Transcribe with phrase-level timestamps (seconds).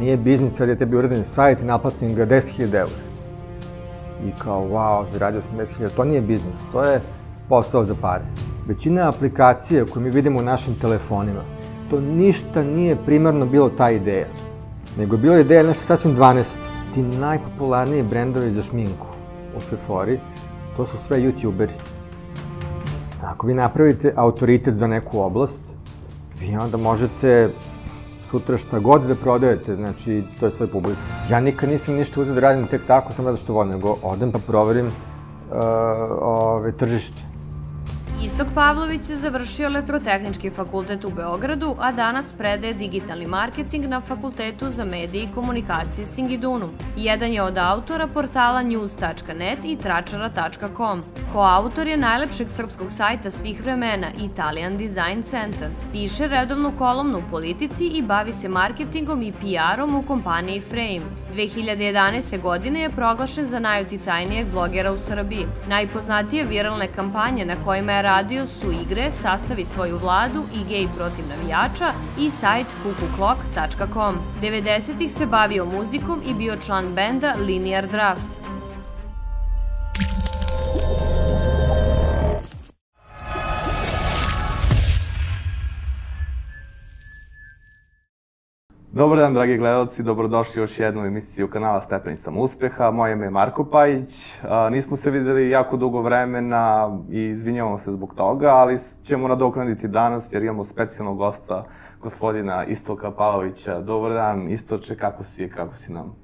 [0.00, 3.10] nije biznis, sad je tebi uraden sajt i naplatim ga 10.000 eura.
[4.26, 7.00] I kao, wow, zaradio sam 10.000, to nije biznis, to je
[7.48, 8.24] posao za pare.
[8.66, 11.40] Većina aplikacija koje mi vidimo u našim telefonima,
[11.90, 14.26] to ništa nije primarno bilo ta ideja,
[14.98, 16.44] nego je bila ideja nešto sasvim 12.
[16.94, 19.06] Ti najpopularniji brendovi za šminku
[19.56, 20.20] u Sephori,
[20.76, 21.76] to su sve youtuberi.
[23.22, 25.62] Ako vi napravite autoritet za neku oblast,
[26.40, 27.50] vi onda možete
[28.30, 31.00] sutra šta god da prodajete, znači to je sve publici.
[31.30, 34.32] Ja nikad nisam ništa uzeo da radim tek tako, samo zato što volim, nego odem
[34.32, 34.92] pa proverim uh,
[36.20, 37.29] ove, tržište.
[38.24, 44.70] Istok Pavlović je završio elektrotehnički fakultet u Beogradu, a danas predaje digitalni marketing na Fakultetu
[44.70, 46.70] za medije i komunikacije Singidunum.
[46.96, 51.02] Jedan je od autora portala news.net i tračara.com.
[51.32, 55.68] Koautor je najlepšeg srpskog sajta svih vremena Italian Design Center.
[55.92, 61.20] Piše redovnu kolumnu u politici i bavi se marketingom i PR-om u kompaniji Frame.
[61.34, 62.40] 2011.
[62.40, 65.46] godine je proglašen za najuticajnijeg blogera u Srbiji.
[65.68, 71.24] Najpoznatije viralne kampanje na kojima je radio su igre Sastavi svoju vladu i Gej protiv
[71.28, 74.14] navijača i sajt kukuklok.com.
[74.42, 78.40] 90-ih se bavio muzikom i bio član benda Linear Draft.
[88.92, 92.90] Dobar dan, dragi gledalci, dobrodošli u još jednu emisiju kanala Stepenicama uspeha.
[92.90, 94.38] Moje ime je Marko Pajić.
[94.70, 100.32] Nismo se videli jako dugo vremena i izvinjavamo se zbog toga, ali ćemo nadoknaditi danas
[100.32, 101.64] jer imamo specijalnog gosta,
[102.02, 103.80] gospodina Istoka Palovića.
[103.80, 106.14] Dobar dan, Istoče, kako si, kako si nam?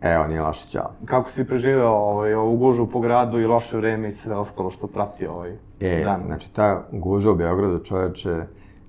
[0.00, 0.90] Evo, nije loše, čao.
[1.04, 4.86] Kako si preživeo ovaj, ovu gužu po gradu i loše vreme i sve ostalo što
[4.86, 6.22] prati ovaj e, dan?
[6.26, 8.42] znači, ta guža u Beogradu, čoveče,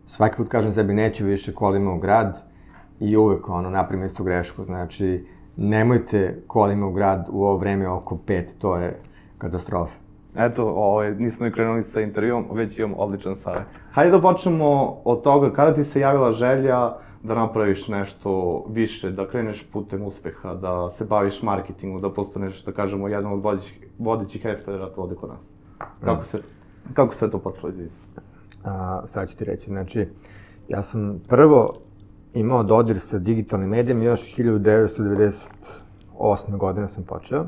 [0.06, 2.49] svaki put kažem sebi, neću više kolima u grad,
[3.00, 5.26] i uvek ono, napravim istu grešku, znači
[5.58, 9.00] nemojte kolima u grad u ovo vreme oko pet, to je
[9.38, 9.94] katastrofa.
[10.38, 13.64] Eto, ovaj, nismo i krenuli sa intervjuom, već imam odličan savjet.
[13.92, 16.94] Hajde da počnemo od toga, kada ti se javila želja
[17.24, 22.72] da napraviš nešto više, da kreneš putem uspeha, da se baviš marketingu, da postaneš, da
[22.72, 25.40] kažemo, jedan od vodećih, vodećih eksperata ovde kod nas?
[26.04, 26.38] Kako, se,
[26.94, 27.96] kako se to počelo izviditi?
[28.64, 30.08] A, sad ću ti reći, znači,
[30.68, 31.74] ja sam prvo
[32.34, 36.58] imao dodir sa digitalnim medijama još 1998.
[36.58, 37.42] godine sam počeo.
[37.42, 37.46] E,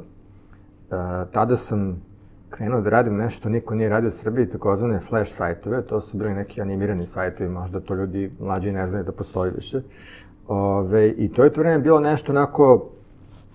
[1.32, 2.02] tada sam
[2.50, 6.34] krenuo da radim nešto niko nije radio u Srbiji, takozvane flash sajtove, to su bili
[6.34, 9.82] neki animirani sajtovi, možda to ljudi mlađi ne znaju da postoji više.
[10.48, 12.90] Ove, I to je to vreme bilo nešto onako,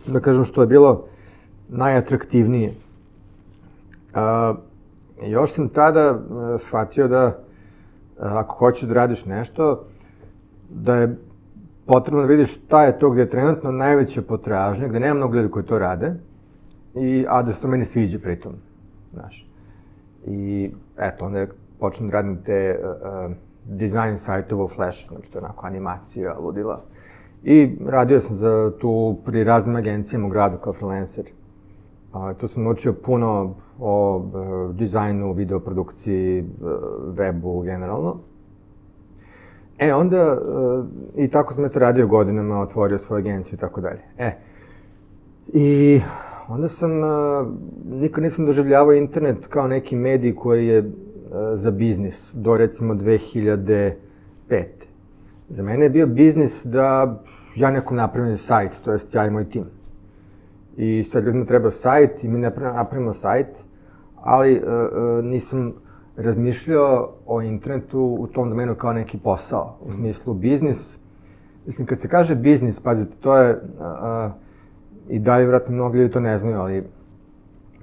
[0.06, 1.04] da kažem što je bilo
[1.68, 2.68] najatraktivnije.
[2.68, 2.74] E,
[5.26, 6.14] još sam tada e,
[6.58, 7.32] shvatio da e,
[8.18, 9.84] ako hoćeš da radiš nešto,
[10.70, 11.16] da je
[11.86, 15.50] potrebno da vidiš šta je to gde je trenutno najveća potražnja, gde nema mnogo ljudi
[15.50, 16.14] koji to rade,
[16.94, 18.52] i, a da se to meni sviđa pritom,
[19.12, 19.50] znaš.
[20.26, 21.46] I eto, onda
[21.80, 23.32] počnem da radim te uh,
[23.64, 26.82] dizajn sajtova u Flash, znači to je onako animacija, ludila.
[27.44, 31.24] I radio sam za tu pri raznim agencijama u gradu kao freelancer.
[32.12, 36.70] A, tu sam naučio puno o uh, dizajnu, videoprodukciji, uh,
[37.14, 38.16] webu generalno.
[39.78, 40.84] E, onda, uh,
[41.16, 44.00] i tako sam eto radio godinama, otvorio svoju agenciju i tako dalje.
[44.18, 44.32] E,
[45.48, 46.00] i
[46.48, 47.46] onda sam, uh,
[47.84, 50.86] nikad nisam doživljavao internet kao neki medij koji je uh,
[51.54, 53.94] za biznis, do recimo 2005.
[55.48, 57.20] Za mene je bio biznis da
[57.56, 59.64] ja nekom napravim sajt, to jest ja i moj tim.
[60.76, 63.46] I sad ljudima treba sajt i mi napravimo sajt,
[64.22, 65.72] ali uh, uh, nisam
[66.16, 70.98] razmišljao o internetu u tom domenu kao neki posao, u smislu biznis.
[71.66, 74.30] Mislim, kad se kaže biznis, pazite, to je, a,
[75.08, 76.84] i dalje vratno mnogo ljudi to ne znaju, ali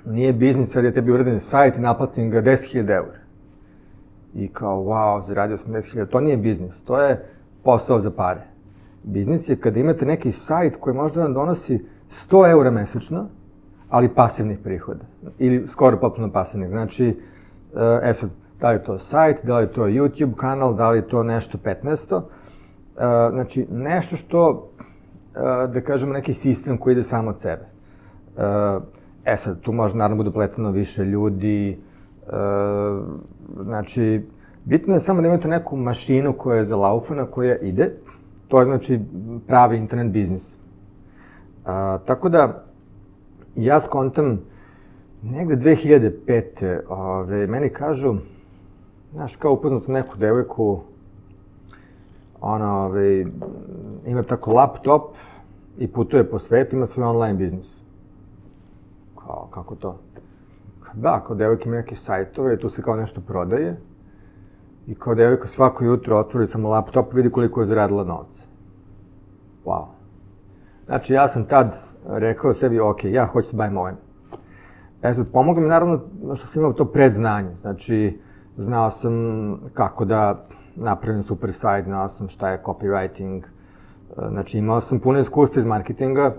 [0.05, 3.23] nije biznis sad je tebi uraden sajt i naplatim ga 10.000 eura.
[4.33, 7.25] I kao, wow, zaradio sam 10.000, to nije biznis, to je
[7.63, 8.41] posao za pare.
[9.03, 13.27] Biznis je kada imate neki sajt koji možda vam donosi 100 eura mesečno,
[13.89, 15.05] ali pasivnih prihoda.
[15.39, 16.69] Ili skoro potpuno pasivnih.
[16.69, 17.19] Znači,
[18.03, 18.29] E sad,
[18.59, 22.21] da li to sajt, da li to YouTube kanal, da li to nešto 15.
[22.21, 22.23] E,
[23.31, 24.69] znači, nešto što,
[25.35, 27.65] e, da kažemo, neki sistem koji ide samo od sebe.
[29.25, 31.77] E, e sad, tu može naravno bude pleteno više ljudi, e,
[33.63, 34.25] znači,
[34.65, 37.91] bitno je samo da imate neku mašinu koja je za laufana, koja ide,
[38.47, 38.99] to je znači
[39.47, 40.57] pravi internet biznis.
[41.65, 42.63] A, tako da,
[43.55, 44.39] ja skontam,
[45.23, 46.79] Negde 2005.
[46.89, 48.15] Ove, meni kažu,
[49.13, 50.79] znaš, kao upoznao sam neku devojku,
[52.41, 53.25] ona, ovaj,
[54.05, 55.15] ima tako laptop
[55.77, 57.83] i putuje po svetu, ima svoj online biznis.
[59.15, 59.99] Kao, kako to?
[60.93, 63.77] Da, kao devojka ima neke sajtove, tu se kao nešto prodaje.
[64.87, 68.45] I kao devojka svako jutro otvori samo laptop, vidi koliko je zaradila novca.
[69.65, 69.85] Wow.
[70.85, 74.02] Znači, ja sam tad rekao sebi, ok, ja hoću se bavim ovim.
[75.03, 76.01] E sad, pomoglo mi naravno
[76.35, 77.55] što sam imao to predznanje.
[77.55, 78.19] Znači,
[78.57, 79.13] znao sam
[79.73, 80.45] kako da
[80.75, 83.41] napravim super sajt, znao sam šta je copywriting.
[84.29, 86.35] Znači, imao sam puno iskustva iz marketinga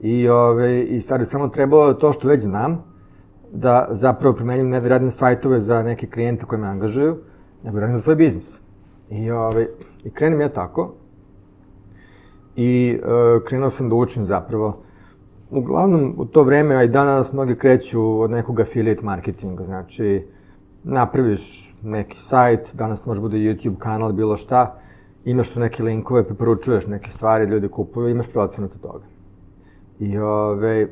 [0.00, 2.84] i, ove, i sad je samo trebalo to što već znam,
[3.52, 7.16] da zapravo primenjam ne da radim sajtove za neke klijente koje me angažuju,
[7.62, 8.60] nego radim za svoj biznis.
[9.10, 9.68] I, ove,
[10.04, 10.94] i krenem ja tako.
[12.56, 14.82] I e, krenuo sam da učim zapravo.
[15.50, 19.64] Uglavnom, u to vreme, a i danas, mnogi kreću od nekog affiliate marketinga.
[19.64, 20.26] Znači,
[20.84, 24.80] napraviš neki sajt, danas može bude YouTube kanal, bilo šta,
[25.24, 29.04] imaš tu neke linkove, preporučuješ neke stvari, ljudi kupuju, imaš procenat od toga.
[30.00, 30.88] I, ove,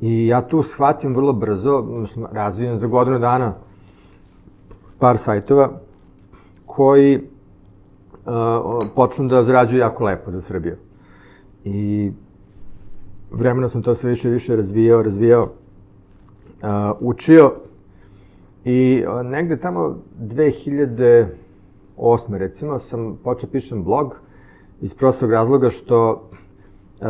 [0.00, 1.84] I ja tu shvatim vrlo brzo,
[2.32, 3.54] razvijem za godinu dana
[4.98, 5.70] par sajtova
[6.66, 10.76] koji uh, počnu da zarađuju jako lepo za Srbiju.
[11.64, 12.12] I
[13.34, 15.48] vremena sam to sve više i više razvijao, razvijao, uh,
[17.00, 17.52] učio
[18.64, 21.26] i uh, negde tamo 2008.
[22.30, 24.16] recimo sam počeo pišem blog
[24.80, 26.28] iz prostog razloga što
[27.02, 27.08] Uh,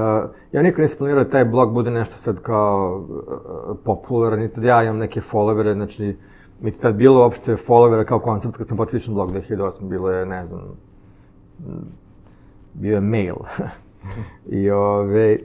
[0.52, 4.68] ja nikad nisam planirao da taj blog bude nešto sad kao uh, popularan, niti da
[4.68, 6.16] ja imam neke followere, znači,
[6.62, 10.26] niti tad bilo uopšte followera kao koncept kad sam počeo pišem blog 2008, bilo je,
[10.26, 10.60] ne znam,
[12.74, 13.34] bio je mail.
[14.60, 15.38] I ove,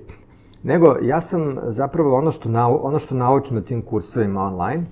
[0.64, 4.84] nego, ja sam zapravo ono što, nau, ono što naučim na tim kursovima online,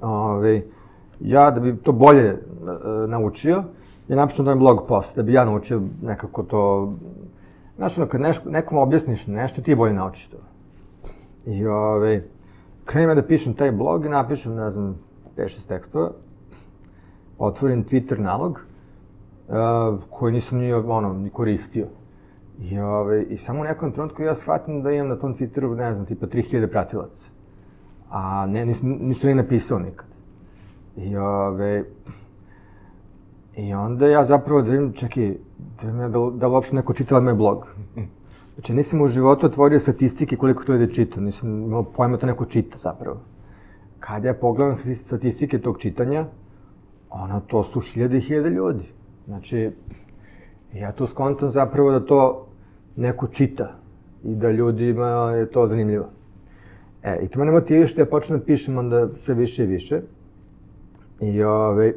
[0.00, 0.62] ove,
[1.20, 3.62] ja da bi to bolje uh, naučio,
[4.08, 6.92] ja napišem da blog post, da bi ja naučio nekako to
[7.78, 10.36] Znaš, ono, kad neš, nekom objasniš nešto, ti bolje naučiš to.
[11.46, 12.22] I, ovaj,
[12.84, 14.96] krenem ja da pišem taj blog i napišem, ne znam,
[15.36, 16.10] 5-6 tekstova,
[17.38, 18.60] otvorim Twitter nalog,
[19.48, 19.54] uh,
[20.10, 21.86] koji nisam ni, ono, ni koristio.
[22.60, 25.76] I, ove, ovaj, I samo u nekom trenutku ja shvatim da imam na tom Twitteru,
[25.76, 27.28] ne znam, tipa 3000 pratilaca.
[28.10, 30.06] A ne, nis, ništa nije napisao nikad.
[30.96, 31.82] I, ove, ovaj,
[33.56, 35.34] I onda ja zapravo da vidim, čekaj,
[35.82, 37.66] da, me, da, da li uopšte neko čitava moj blog.
[38.54, 42.26] Znači, nisam u životu otvorio statistike koliko to ide čita, nisam imao pojma da to
[42.26, 43.20] neko čita zapravo.
[44.00, 46.24] Kada ja pogledam statistike tog čitanja,
[47.10, 48.84] ono, to su hiljade i hiljade ljudi.
[49.26, 49.70] Znači,
[50.74, 52.47] ja tu skontam zapravo da to
[52.98, 53.72] neko čita
[54.24, 56.06] i da ljudima je to zanimljivo.
[57.02, 60.00] E, i to mene motiviše da ja počnem da pišem onda sve više i više.
[61.20, 61.94] I, ove,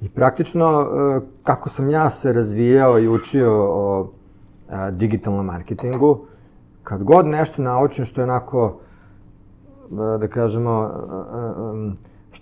[0.00, 4.10] I praktično, e, kako sam ja se razvijao i učio o
[4.70, 6.26] e, digitalnom marketingu,
[6.82, 8.80] kad god nešto naučim što je onako,
[9.90, 10.90] e, da kažemo,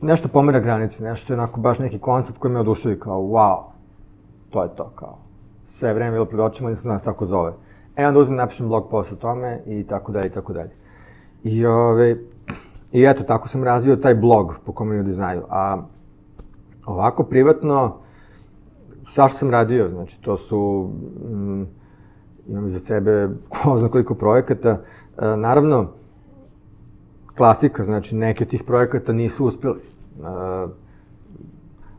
[0.01, 3.63] nešto pomera granice, nešto je onako baš neki koncept koji me odušavi kao, wow,
[4.51, 5.19] to je to, kao,
[5.73, 7.53] sve vreme bilo pred očima, da se tako zove.
[7.97, 10.71] E, onda uzmem, napišem blog post o tome i tako dalje i tako dalje.
[11.45, 12.17] I, ove,
[12.93, 15.43] I eto, tako sam razvio taj blog po kome ljudi znaju.
[15.49, 15.83] A
[16.87, 17.97] Ovako, privatno,
[19.05, 20.91] što sam radio, znači, to su,
[21.31, 21.63] mm,
[22.49, 24.71] imam za sebe ko zna koliko projekata.
[24.71, 25.93] E, naravno,
[27.37, 29.81] klasika, znači, neki od tih projekata nisu uspeli.
[29.81, 30.23] E,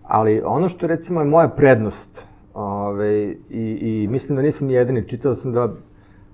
[0.04, 2.26] ali ono što, recimo, je moja prednost,
[2.94, 5.70] ove, i, i mislim da nisam jedini, čitao sam da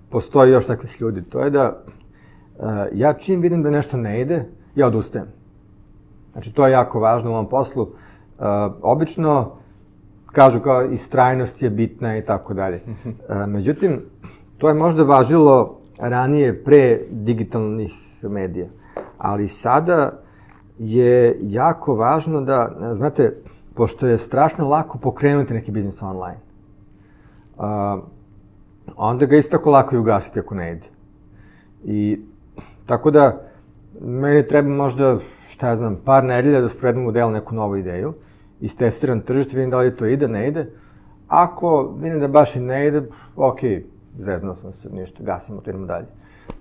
[0.09, 1.83] postoji još takvih ljudi, to je da
[2.59, 2.63] e,
[2.93, 5.27] ja čim vidim da nešto ne ide, ja odustajem.
[6.31, 7.83] Znači, to je jako važno u ovom poslu.
[7.83, 8.45] Uh,
[8.81, 9.51] obično
[10.25, 12.81] kažu kao istrajnost je bitna i tako dalje.
[13.05, 14.01] Uh, međutim,
[14.57, 18.67] to je možda važilo ranije pre digitalnih medija.
[19.17, 20.19] Ali sada
[20.77, 23.35] je jako važno da, znate,
[23.75, 26.39] pošto je strašno lako pokrenuti neki biznis online,
[27.59, 28.03] uh,
[28.95, 30.87] onda ga isto tako lako i ugasiti ako ne ide.
[31.83, 32.19] I
[32.85, 33.41] tako da,
[34.01, 35.17] meni treba možda,
[35.49, 38.13] šta ja znam, par nedelja da spredim u delu neku novu ideju,
[38.61, 40.69] istestiram tržište, vidim da li to ide, ne ide.
[41.27, 43.01] Ako vidim da baš i ne ide,
[43.35, 43.59] ok,
[44.19, 46.07] zeznao sam se, ništa, gasimo, to idemo dalje.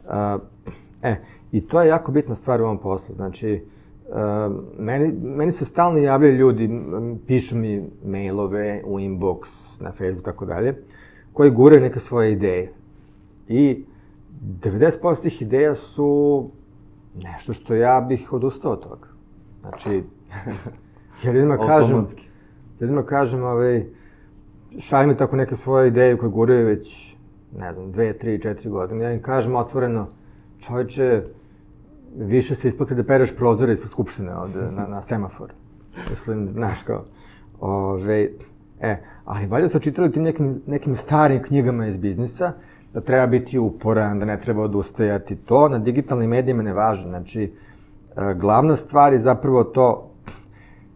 [0.05, 0.41] Uh,
[1.03, 1.17] e,
[1.53, 3.15] i to je jako bitna stvar u ovom poslu.
[3.15, 3.65] Znači,
[4.79, 6.71] meni, meni se stalno javljaju ljudi,
[7.27, 9.39] pišu mi mailove u inbox,
[9.81, 10.75] na Facebook, tako dalje,
[11.33, 12.73] koji gure neke svoje ideje.
[13.49, 13.85] I
[14.63, 16.51] 90% tih ideja su
[17.15, 19.09] nešto što ja bih odustao od toga.
[19.61, 20.03] Znači,
[21.25, 22.07] Ja ljudima kažem,
[22.81, 23.85] ljudima kažem, ovaj,
[24.79, 27.17] šalju mi tako neke svoje ideje koje guraju već,
[27.59, 29.05] ne znam, dve, tri, četiri godine.
[29.05, 30.07] Ja im kažem otvoreno,
[30.59, 31.23] čoveče,
[32.17, 35.53] više se isplati da pereš prozore ispred Skupštine od, na, na semafor.
[36.11, 37.05] Mislim, znaš, kao,
[37.61, 38.29] ove,
[38.81, 42.53] e, ali valjda su čitali tim nekim, nekim starim knjigama iz biznisa,
[42.95, 45.37] da treba biti uporan, da ne treba odustajati.
[45.37, 47.03] To na digitalnim medijima ne važi.
[47.03, 50.11] Znači, e, glavna stvar je zapravo to,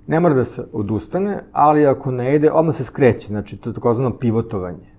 [0.06, 3.28] ne mora da se odustane, ali ako ne ide, odmah se skreće.
[3.28, 4.92] Znači, to je takozvano pivotovanje.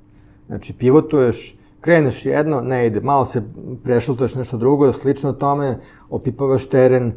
[0.47, 3.43] Znači, pivotuješ, kreneš jedno, ne ide, malo se
[3.83, 7.13] prešaltuješ nešto drugo, slično tome, opipavaš teren, e,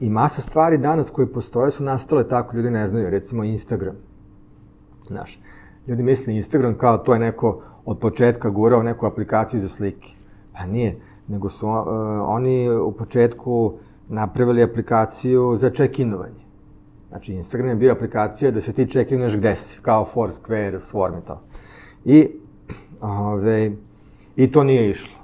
[0.00, 3.96] i masa stvari danas koje postoje su nastale tako, ljudi ne znaju, recimo Instagram.
[5.06, 5.40] Znaš,
[5.86, 10.08] ljudi misle Instagram kao to je neko od početka gurao neku aplikaciju za slike.
[10.52, 11.86] Pa nije, nego su uh,
[12.26, 13.72] oni u početku
[14.08, 16.44] napravili aplikaciju za check-inovanje.
[17.08, 21.26] Znači, Instagram je bio aplikacija da se ti check-inuješ gde si, kao Foursquare, Swarm i
[21.26, 21.40] to.
[22.04, 22.28] I,
[23.00, 23.72] ove,
[24.38, 25.14] I to nije išlo.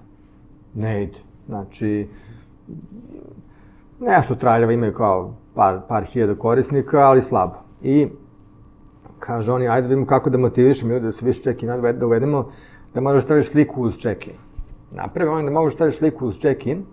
[0.75, 1.19] Ne ide.
[1.47, 2.09] Znači,
[4.01, 7.55] nešto traljava, imaju kao par, par hiljada korisnika, ali slabo.
[7.83, 8.09] I
[9.19, 12.51] kaže oni, ajde da vidimo kako da motivišemo ljudi da se više check-in da uvedemo,
[12.95, 14.35] da možeš da staviš sliku uz check-in.
[14.91, 16.85] Napravi oni da možeš da staviš sliku uz check-in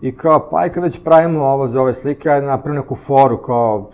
[0.00, 2.94] i kao, pa aj kad već pravimo ovo za ove slike, ajde da napravi neku
[2.94, 3.90] foru kao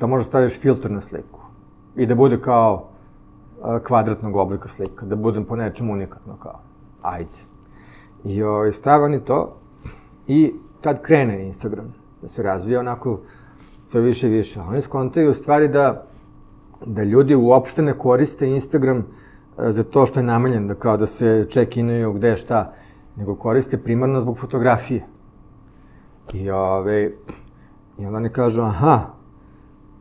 [0.00, 1.40] da možeš da staviš filter na sliku
[1.96, 2.91] i da bude kao
[3.84, 6.60] kvadratnog oblika slika, da bude po nečemu unikatno kao,
[7.02, 7.38] ajde.
[8.24, 9.56] I ovaj, stave oni to
[10.26, 13.20] i tad krene Instagram da se razvija onako
[13.90, 14.60] sve više i više.
[14.60, 16.06] Oni skontaju u stvari da,
[16.86, 21.06] da ljudi uopšte ne koriste Instagram e, za to što je namenjen, da kao da
[21.06, 22.72] se check-inuju gde šta,
[23.16, 25.04] nego koriste primarno zbog fotografije.
[26.32, 27.10] I, ove,
[27.98, 29.06] I onda oni kažu, aha,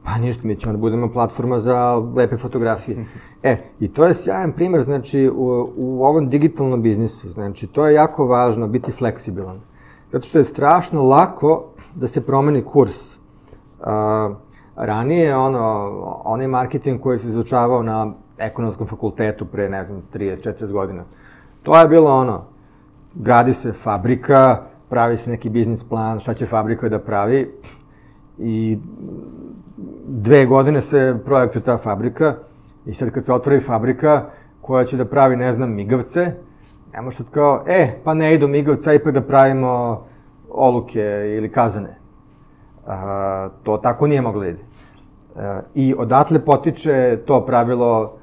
[0.03, 3.05] pa ništa, mi ćemo da budemo platforma za lepe fotografije.
[3.43, 7.93] E, i to je sjajan primer, znači, u, u ovom digitalnom biznisu, znači, to je
[7.93, 9.59] jako važno, biti fleksibilan.
[10.11, 11.65] Zato što je strašno lako
[11.95, 13.15] da se promeni kurs.
[13.79, 13.87] Uh,
[14.75, 15.91] ranije, ono,
[16.23, 21.03] onaj marketing koji se izučavao na ekonomskom fakultetu pre, ne znam, 30-40 godina,
[21.63, 22.43] to je bilo ono,
[23.15, 27.59] gradi se fabrika, pravi se neki biznis plan, šta će fabrika da pravi
[28.37, 28.77] i
[30.07, 32.35] dve godine se projektuje ta fabrika
[32.85, 34.25] i sad kad se otvori fabrika
[34.61, 36.33] koja će da pravi, ne znam, migavce,
[36.93, 40.03] Ne možeš kao, e, pa ne idu migavca, ipak da pravimo
[40.49, 41.01] oluke
[41.37, 41.97] ili kazane.
[42.87, 44.59] A, to tako nije moglo da ide.
[45.35, 48.13] A, I odatle potiče to pravilo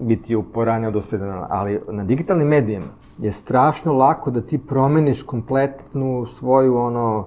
[0.00, 2.86] biti uporan i odosedan, ali na digitalnim medijima
[3.18, 7.26] je strašno lako da ti promeniš kompletnu svoju ono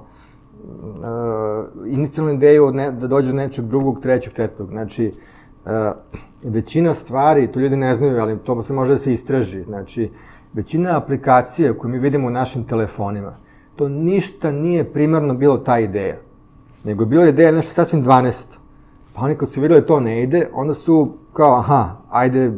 [1.88, 4.70] inicijalnu ideju od ne, da dođe do nečeg drugog, trećeg, tetog.
[4.70, 5.14] Znači,
[5.66, 5.72] uh,
[6.44, 9.64] većina stvari, to ljudi ne znaju, ali to se može da se istraži.
[9.64, 10.12] Znači,
[10.54, 13.36] većina aplikacija koje mi vidimo u našim telefonima,
[13.76, 16.18] to ništa nije primarno bilo ta ideja.
[16.84, 18.46] Nego je bila ideja nešto sasvim 12.
[19.14, 22.52] Pa oni kad su videli to ne ide, onda su kao, aha, ajde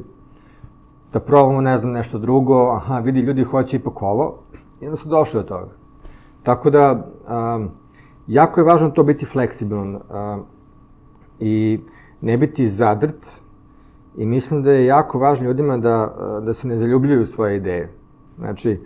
[1.13, 4.39] da probamo, ne znam, nešto drugo, aha, vidi, ljudi hoće ipak ovo,
[4.81, 5.71] i onda su došli do toga.
[6.43, 7.69] Tako da, um,
[8.27, 10.01] jako je važno to biti fleksibilan um,
[11.39, 11.79] i
[12.21, 13.43] ne biti zadrt,
[14.17, 17.89] I mislim da je jako važno ljudima da, da se ne zaljubljuju svoje ideje.
[18.37, 18.79] Znači,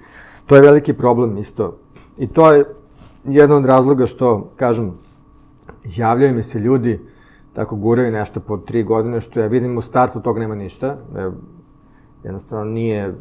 [0.46, 1.77] to je veliki problem isto.
[2.17, 2.65] I to je
[3.24, 4.94] jedan od razloga što, kažem,
[5.96, 7.00] javljaju mi se ljudi,
[7.53, 10.98] tako guraju nešto po tri godine, što ja vidim u startu toga nema ništa.
[12.24, 13.15] Jednostavno nije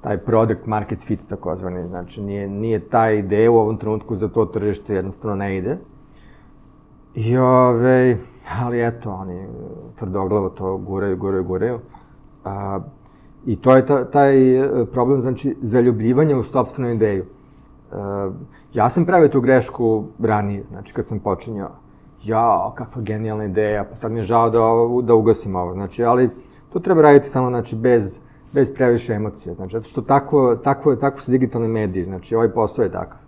[0.00, 4.44] taj product market fit takozvani, znači nije, nije ta ideja u ovom trenutku za to
[4.44, 5.78] tržište jednostavno ne ide.
[7.14, 8.18] I ove,
[8.60, 9.46] ali eto, oni
[9.96, 11.78] tvrdoglavo to guraju, guraju, guraju.
[12.44, 12.80] A,
[13.46, 17.24] I to je ta, taj e, problem, znači, zaljubljivanja u sobstvenu ideju.
[17.92, 18.30] A,
[18.74, 21.70] ja sam pravio tu grešku ranije, znači, kad sam počinjao.
[22.24, 24.60] Ja, kakva genijalna ideja, pa sad mi je žao da,
[25.06, 26.30] da ugasim ovo, znači, ali
[26.72, 28.20] to treba raditi samo, znači, bez,
[28.52, 32.82] bez previše emocija, znači, zato što tako, tako, tako su digitalne mediji, znači, ovaj posao
[32.82, 33.18] je takav.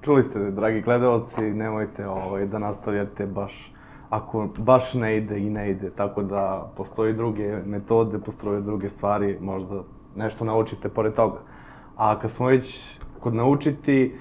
[0.00, 3.74] Čuli ste, dragi gledalci, nemojte ovaj, da nastavljate baš
[4.10, 9.38] ako baš ne ide i ne ide, tako da postoji druge metode, postoje druge stvari,
[9.40, 9.82] možda
[10.16, 11.38] nešto naučite pored toga.
[11.96, 14.14] A kad smo već kod naučiti,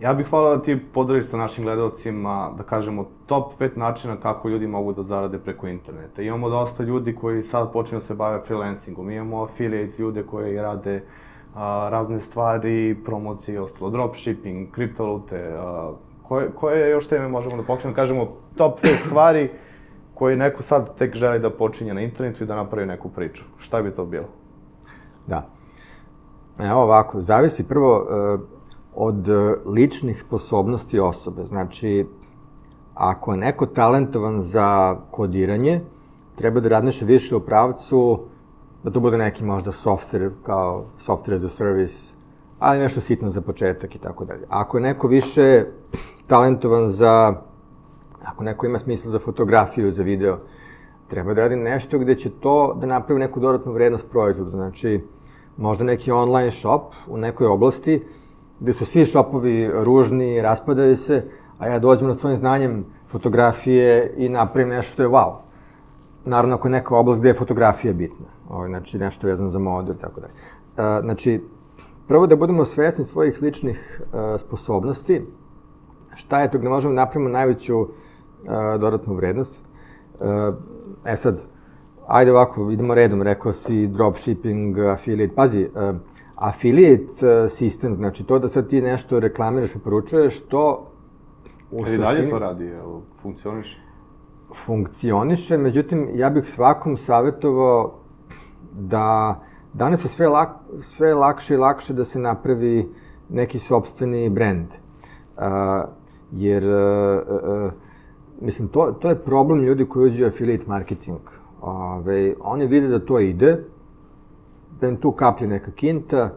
[0.00, 4.48] ja bih hvala da ti podeliš sa našim gledalcima, da kažemo, top 5 načina kako
[4.48, 6.22] ljudi mogu da zarade preko interneta.
[6.22, 11.02] Imamo dosta ljudi koji sad počinju da se bave freelancingom, imamo affiliate ljude koji rade
[11.54, 17.62] a, razne stvari, promocije i ostalo, dropshipping, kriptovalute, a, koje, koje još teme možemo da
[17.62, 19.50] pokrenemo, kažemo top 5 stvari
[20.14, 23.44] koji neko sad tek želi da počinje na internetu i da napravi neku priču.
[23.58, 24.26] Šta bi to bilo?
[25.26, 25.46] Da.
[26.60, 28.57] Evo ovako, zavisi prvo uh,
[29.00, 31.44] od uh, ličnih sposobnosti osobe.
[31.44, 32.06] Znači,
[32.94, 35.80] ako je neko talentovan za kodiranje,
[36.34, 38.18] treba da radniše više u pravcu
[38.82, 42.12] da to bude neki možda software, kao software as a service,
[42.58, 44.46] ali nešto sitno za početak i tako dalje.
[44.48, 45.64] Ako je neko više
[46.26, 47.34] talentovan za,
[48.24, 50.38] ako neko ima smisla za fotografiju, za video,
[51.08, 54.50] treba da radi nešto gde će to da napravi neku dodatnu vrednost proizvoda.
[54.50, 55.04] Znači,
[55.56, 58.02] možda neki online shop u nekoj oblasti,
[58.60, 61.24] gde su svi shopovi ružni, raspadaju se,
[61.58, 65.34] a ja dođem na svojim znanjem fotografije i napravim nešto što je wow.
[66.24, 69.92] Naravno, ako je neka oblast gde je fotografija bitna, ovaj, znači nešto vezano za modu
[69.92, 70.32] i tako dalje.
[71.02, 71.40] Znači,
[72.08, 75.22] prvo da budemo svesni svojih ličnih uh, sposobnosti,
[76.14, 77.88] šta je to gde možemo da napravimo najveću uh,
[78.80, 79.64] dodatnu vrednost.
[80.20, 80.54] Uh,
[81.04, 81.42] e sad,
[82.06, 85.96] ajde ovako, idemo redom, rekao si dropshipping, affiliate, pazi, uh,
[86.38, 90.90] affiliate sistem, znači to da sad ti nešto reklamiraš, preporučuješ, to
[91.70, 91.98] u suštini...
[91.98, 93.80] dalje to radi, jel, funkcioniše?
[94.64, 97.94] Funkcioniše, međutim, ja bih svakom savjetovao
[98.72, 99.40] da
[99.72, 100.48] danas je sve, lak,
[100.80, 102.88] sve lakše i lakše da se napravi
[103.28, 104.66] neki sobstveni brand.
[104.66, 105.44] Uh,
[106.32, 107.72] jer, uh, uh,
[108.40, 111.20] mislim, to, to je problem ljudi koji uđu u affiliate marketing.
[111.60, 113.64] Ove, oni vide da to ide,
[114.80, 116.30] da im tu kaplje neka kinta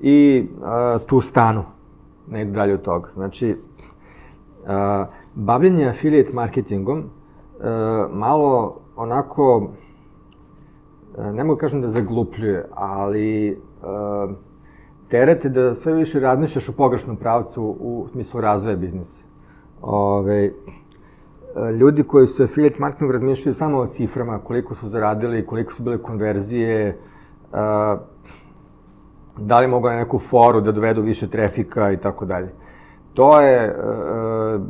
[0.00, 1.64] i uh, tu stanu,
[2.28, 3.10] ne dalje od toga.
[3.10, 3.56] Znači,
[4.62, 4.68] uh,
[5.34, 7.04] bavljenje affiliate marketingom uh,
[8.12, 9.70] malo onako
[11.18, 14.30] E, ne mogu kažem da zaglupljuje, ali uh,
[15.08, 19.24] terete da sve više razmišljaš u pogrešnom pravcu u smislu razvoja biznisa.
[19.82, 20.50] Ove,
[21.80, 25.98] ljudi koji su affiliate marketing razmišljaju samo o ciframa, koliko su zaradili, koliko su bile
[25.98, 26.98] konverzije,
[29.36, 32.52] da li mogu na neku foru da dovedu više trafika i tako dalje.
[33.14, 34.62] To je uh,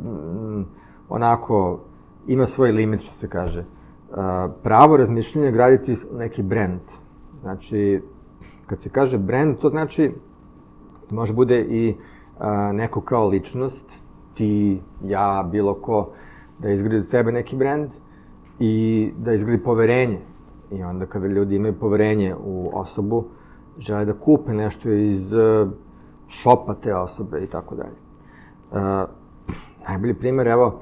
[1.09, 1.79] onako,
[2.27, 3.65] ima svoj limit što se kaže
[4.63, 6.79] pravo razmišljanje graditi neki brand.
[7.41, 8.01] Znači,
[8.65, 10.11] kad se kaže brand, to znači
[11.09, 11.95] može bude i
[12.73, 13.85] neko kao ličnost,
[14.33, 16.09] ti, ja, bilo ko,
[16.59, 17.89] da izgradi od sebe neki brand
[18.59, 20.19] i da izgradi poverenje.
[20.71, 23.25] I onda kada ljudi imaju poverenje u osobu,
[23.77, 25.69] žele da kupe nešto iz uh,
[26.27, 27.97] šopa te osobe i tako dalje.
[29.87, 30.81] Najbolji primer, evo,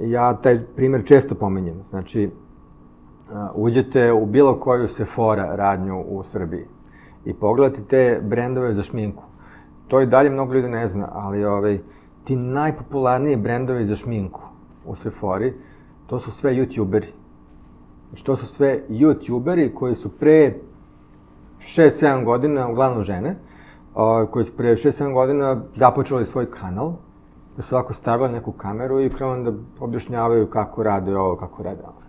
[0.00, 1.82] ja taj primer često pomenjem.
[1.90, 2.30] Znači,
[3.54, 6.64] uđete u bilo koju Sephora radnju u Srbiji
[7.24, 9.22] i pogledate te brendove za šminku.
[9.88, 11.78] To i dalje mnogo ljudi ne zna, ali ovaj,
[12.24, 14.40] ti najpopularniji brendovi za šminku
[14.86, 15.54] u Sephori,
[16.06, 17.06] to su sve youtuberi.
[18.10, 20.54] Znači, to su sve youtuberi koji su pre
[21.60, 23.36] 6-7 godina, uglavnom žene,
[24.30, 26.92] koji su pre 6-7 godina započeli svoj kanal,
[27.56, 31.82] da su ovako stavili neku kameru i krenuli da objašnjavaju kako rade ovo, kako rade
[31.82, 32.02] ovo.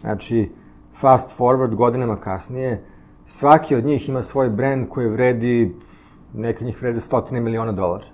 [0.00, 0.50] Znači,
[0.94, 2.84] fast forward godinama kasnije,
[3.26, 5.76] svaki od njih ima svoj brand koji vredi,
[6.34, 8.06] neke njih vrede stotine miliona dolara.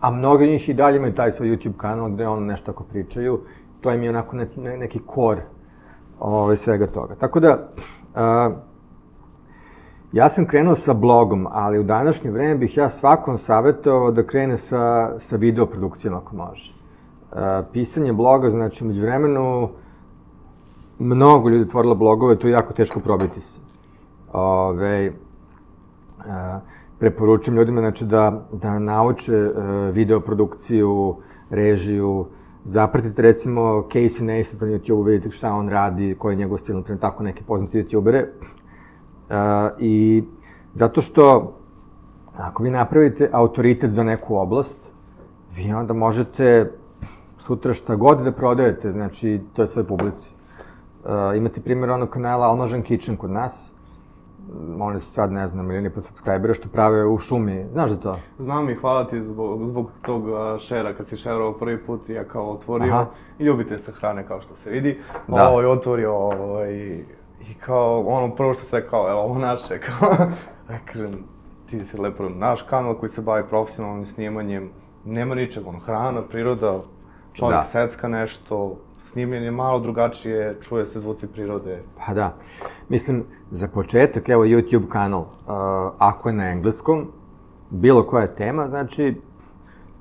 [0.00, 3.40] A mnogi njih i dalje imaju taj svoj YouTube kanal gde ono nešto ako pričaju,
[3.86, 5.40] to im je onako ne, ne, neki kor
[6.20, 7.14] ove, svega toga.
[7.14, 7.68] Tako da,
[8.14, 8.50] a,
[10.12, 14.56] ja sam krenuo sa blogom, ali u današnje vreme bih ja svakom savjetovao da krene
[14.56, 16.74] sa, sa videoprodukcijom ako može.
[17.32, 19.68] A, pisanje bloga, znači, među vremenu,
[20.98, 23.60] mnogo ljudi otvorilo blogove, to je jako teško probiti se.
[24.32, 25.12] Ove,
[26.28, 26.60] a,
[26.98, 29.54] preporučujem ljudima znači, da, da nauče uh,
[29.94, 31.16] videoprodukciju,
[31.50, 32.26] režiju,
[32.66, 37.00] zapratite recimo Casey Neistat na YouTube, vidite šta on radi, koji je njegov stil, naprimjer
[37.00, 38.24] tako neke poznate youtubere.
[38.26, 39.34] Uh,
[39.78, 40.24] I
[40.74, 41.54] zato što
[42.36, 44.92] ako vi napravite autoritet za neku oblast,
[45.56, 46.72] vi onda možete
[47.38, 50.30] sutra šta god da prodajete, znači to je sve publici.
[51.04, 53.72] Uh, imate primjer onog kanala Almažan Kitchen kod nas.
[54.80, 57.66] Oni su sad, ne znam, ili pa subscribera što prave u šumi.
[57.72, 58.18] Znaš da to?
[58.38, 60.24] Znam i hvala ti zbog, zbog tog
[60.60, 63.06] šera, kad si šerovao prvi put, ja kao otvorio Aha.
[63.38, 65.00] ljubite se hrane kao što se vidi.
[65.28, 65.48] Da.
[65.48, 67.04] Ovo je otvorio ovo i,
[67.40, 70.10] i kao ono prvo što se rekao, evo ovo naše, kao,
[70.70, 71.24] ja kažem,
[71.70, 74.70] ti si lepo naš kanal koji se bavi profesionalnim snimanjem,
[75.04, 76.80] nema ničeg, ono, hrana, priroda,
[77.32, 77.64] čovjek da.
[77.64, 78.76] secka nešto,
[79.12, 81.82] snimljen je malo drugačije, čuje se zvuci prirode.
[82.06, 82.34] Pa da.
[82.88, 85.26] Mislim, za početak, evo YouTube kanal, uh,
[85.98, 87.06] ako je na engleskom,
[87.70, 89.14] bilo koja tema, znači,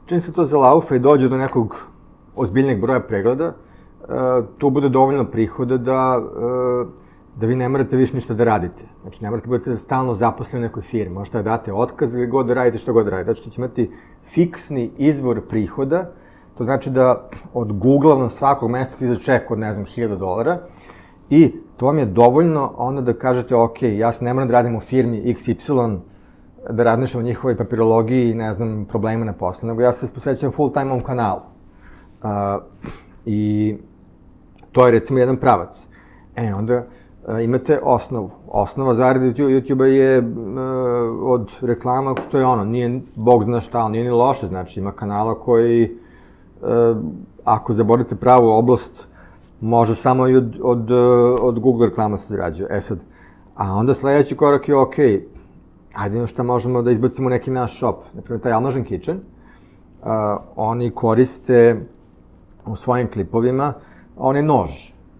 [0.06, 1.88] čim se to zalaufa i dođe do nekog
[2.36, 6.88] ozbiljnijeg broja pregleda, uh, tu bude dovoljno prihoda da, uh,
[7.36, 8.84] da vi ne morate više ništa da radite.
[9.02, 11.14] Znači, ne morate da budete stalno zaposleni u nekoj firmi.
[11.14, 13.34] Možete da date otkaz ili god da radite što god da radite.
[13.34, 13.92] Znači, ćete imati
[14.26, 16.12] fiksni izvor prihoda,
[16.58, 20.58] to znači da od Google vam svakog meseca iza ček od, ne znam, 1000 dolara,
[21.30, 24.76] i to vam je dovoljno onda da kažete, ok, ja se ne moram da radim
[24.76, 25.98] u firmi XY,
[26.70, 30.52] da radnišem u njihovoj papirologiji i ne znam, problema na poslu, nego ja se posvećam
[30.52, 31.40] full time ovom kanalu.
[32.24, 32.30] Uh,
[33.26, 33.76] I
[34.72, 35.88] to je recimo jedan pravac.
[36.36, 38.30] E, onda uh, imate osnovu.
[38.48, 40.26] Osnova zarade YouTube-a je uh,
[41.22, 44.92] od reklama što je ono, nije, bog zna šta, ali nije ni loše, znači ima
[44.92, 45.98] kanala koji,
[47.44, 49.08] ako zaborite pravu oblast,
[49.62, 50.92] može samo i od, od,
[51.42, 52.68] od Google reklama se zarađuje.
[52.72, 53.00] E sad,
[53.56, 54.96] a onda sledeći korak je, ok,
[55.96, 57.96] ajde šta možemo da izbacimo neki naš shop.
[58.14, 60.08] Naprimjer, taj Almažen Kitchen, uh,
[60.56, 61.86] oni koriste
[62.66, 63.74] u svojim klipovima
[64.18, 64.70] onaj nož.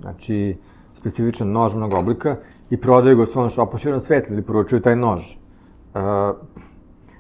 [0.02, 0.58] Znači,
[0.94, 2.36] specifičan nož mnogo oblika
[2.70, 5.36] i prodaju ga u svom shopu širom sveta, ili poručuju taj nož.
[5.36, 6.02] Uh,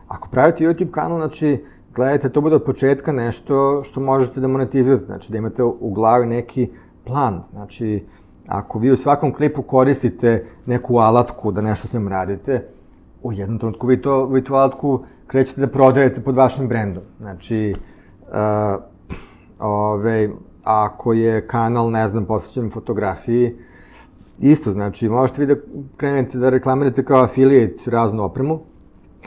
[0.08, 1.64] ako pravite YouTube kanal, znači,
[1.96, 6.26] gledajte, to bude od početka nešto što možete da monetizujete, znači da imate u glavi
[6.26, 6.70] neki
[7.06, 8.06] plan, znači,
[8.48, 12.68] ako vi u svakom klipu koristite neku alatku da nešto s njom radite,
[13.24, 17.04] u jednom trenutku vi, to, vi tu alatku krećete da prodajete pod vašim brendom.
[17.20, 17.76] Znači,
[18.22, 18.82] uh,
[19.60, 20.30] ove,
[20.64, 23.56] ako je kanal, ne znam, posvećen fotografiji,
[24.40, 25.62] isto, znači, možete vi da
[25.98, 28.60] krenete da reklamirate kao affiliate raznu opremu,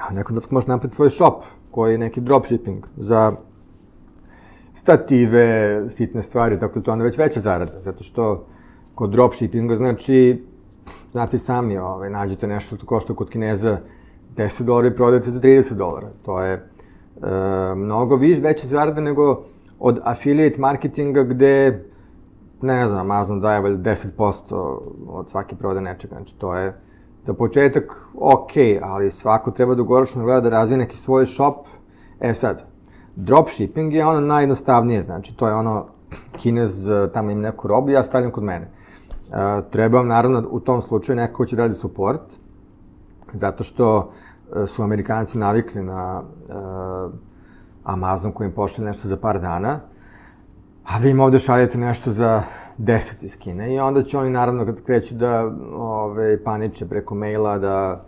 [0.08, 1.42] a nekom trenutku možete napraviti svoj shop,
[1.78, 3.32] koji neki dropshipping za
[4.74, 8.46] stative, sitne stvari, tako da to onda već veća zarada, zato što
[8.94, 10.42] kod dropshippinga, znači,
[11.12, 13.78] znate sami, ovaj, nađete nešto što košta kod Kineza
[14.36, 16.08] 10 dolara i prodajete za 30 dolara.
[16.22, 16.64] To je e,
[17.76, 19.44] mnogo više, veće zarade nego
[19.78, 21.84] od affiliate marketinga gde,
[22.62, 26.16] ne znam, Amazon daje valjda 10% od svake prode nečega.
[26.16, 26.74] Znači, to je
[27.28, 31.66] za početak ok, ali svako treba dugoročno gleda da razvije neki svoj shop.
[32.20, 32.62] E sad,
[33.16, 35.86] dropshipping je ono najjednostavnije, znači to je ono,
[36.32, 38.68] Kinez tamo im neku robu, ja stavljam kod mene.
[38.68, 39.34] Uh,
[39.70, 42.20] treba vam naravno u tom slučaju neko ko će da radi support,
[43.32, 47.12] zato što uh, su Amerikanci navikli na uh,
[47.84, 49.80] Amazon koji im pošle nešto za par dana,
[50.84, 52.42] a vi im ovde šaljete nešto za
[52.78, 57.58] 10 iz Kine i onda će oni naravno kad kreću da ove, paniče preko maila
[57.58, 58.04] da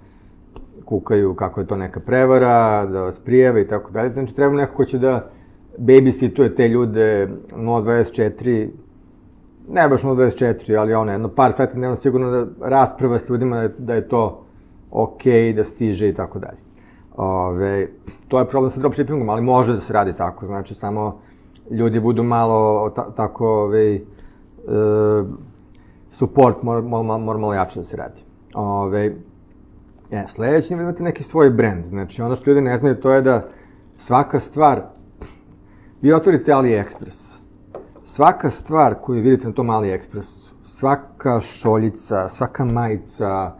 [0.84, 4.12] kukaju kako je to neka prevara, da vas prijeve i tako dalje.
[4.12, 5.30] Znači treba neko ko će da
[5.78, 8.68] babysituje te ljude 024
[9.72, 13.62] ne baš 024, ali ono, jedno par sati nema sigurno da rasprava s ljudima da
[13.62, 14.44] je, da je to
[14.90, 15.22] ok,
[15.56, 16.58] da stiže i tako dalje.
[17.16, 17.88] Ove,
[18.28, 21.20] to je problem sa dropshippingom, ali može da se radi tako, znači samo
[21.70, 24.00] ljudi budu malo ta, tako, ove,
[26.10, 28.20] support mora, mora, mora malo jače da se radi.
[28.54, 29.14] Ove,
[30.10, 33.48] e, sledeći imate neki svoj brand, znači ono što ljudi ne znaju to je da
[33.98, 34.82] svaka stvar,
[36.02, 37.38] vi otvorite AliExpress,
[38.04, 43.54] svaka stvar koju vidite na tom AliExpressu, svaka šoljica, svaka majica,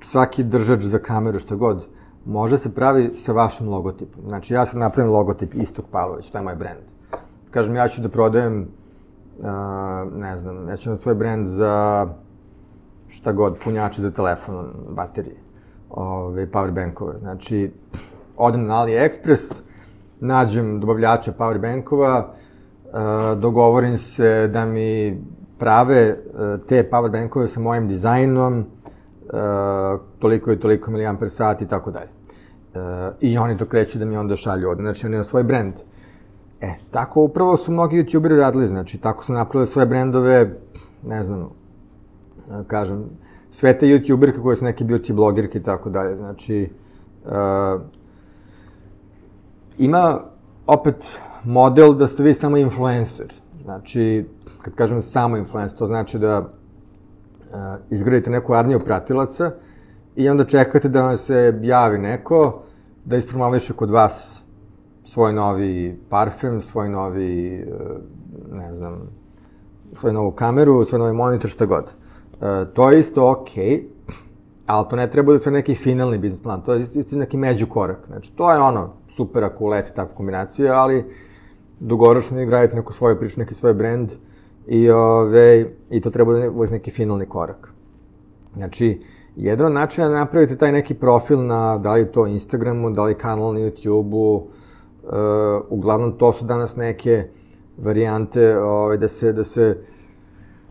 [0.00, 1.86] svaki držač za kameru, što god,
[2.24, 4.24] može se pravi sa vašim logotipom.
[4.26, 6.80] Znači, ja sam napravim logotip Istok Pavlović, to je moj brand.
[7.50, 8.68] Kažem, ja ću da prodajem,
[10.14, 12.06] ne znam, ja ću na svoj brand za
[13.08, 15.36] šta god, punjače za telefon, baterije,
[15.90, 17.18] ove, powerbankove.
[17.18, 17.70] Znači,
[18.36, 19.62] odem na AliExpress,
[20.20, 25.22] nađem dobavljača powerbankova, uh, dogovorim se da mi
[25.58, 31.90] prave uh, te powerbankove sa mojim dizajnom, uh, toliko i toliko miliamper sati i tako
[31.90, 32.08] dalje.
[32.74, 32.80] Uh,
[33.20, 35.74] I oni to kreću da mi onda šalju ovde, znači oni imaju svoj brend.
[36.60, 40.58] E, tako upravo su mnogi youtuberi radili, znači tako su napravili svoje brendove,
[41.06, 43.04] ne znam, uh, kažem,
[43.50, 46.70] sve te youtuberke koje su neke beauty blogerke i tako dalje, znači,
[47.24, 47.80] uh,
[49.78, 50.20] ima
[50.66, 53.34] opet model da ste vi samo influencer.
[53.64, 54.26] Znači,
[54.62, 56.46] kad kažem samo influencer, to znači da uh,
[57.90, 59.50] izgradite neku armiju pratilaca
[60.16, 62.62] i onda čekate da vam se javi neko
[63.04, 64.35] da ispromoviše kod vas
[65.06, 69.10] svoj novi parfem, svoj novi, uh, ne znam,
[70.00, 71.84] svoju novu kameru, svoj novi monitor, što god.
[71.84, 73.82] Uh, to je isto okej, okay,
[74.66, 78.06] ali to ne treba da se neki finalni biznis plan, to je isto neki međukorak.
[78.06, 81.04] Znači, to je ono, super ako uleti takva kombinacija, ali
[81.80, 84.12] dugoročno gradite neku svoju priču, neki svoj brend
[84.66, 87.72] i, ove, i to treba da bude neki finalni korak.
[88.54, 89.00] Znači,
[89.36, 93.54] jedan načina da napravite taj neki profil na, da li to Instagramu, da li kanal
[93.54, 94.42] na YouTubeu,
[95.68, 97.24] uglavnom to su danas neke
[97.78, 99.78] varijante ovaj, da se, da se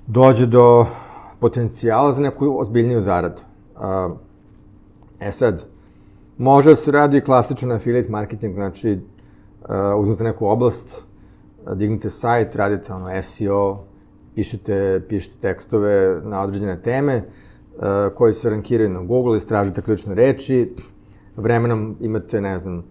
[0.08, 0.86] dođe do
[1.40, 3.42] potencijala za neku ozbiljniju zaradu.
[3.76, 4.10] A,
[5.20, 5.66] e sad,
[6.38, 11.02] može da se radi klasičan affiliate marketing, znači uh, uzmete neku oblast,
[11.76, 13.84] dignete sajt, radite ono SEO,
[14.36, 17.24] pišete, pišete tekstove na određene teme
[18.16, 20.76] koji se rankiraju na Google, istražite ključne reči,
[21.36, 22.84] vremenom imate, ne znam,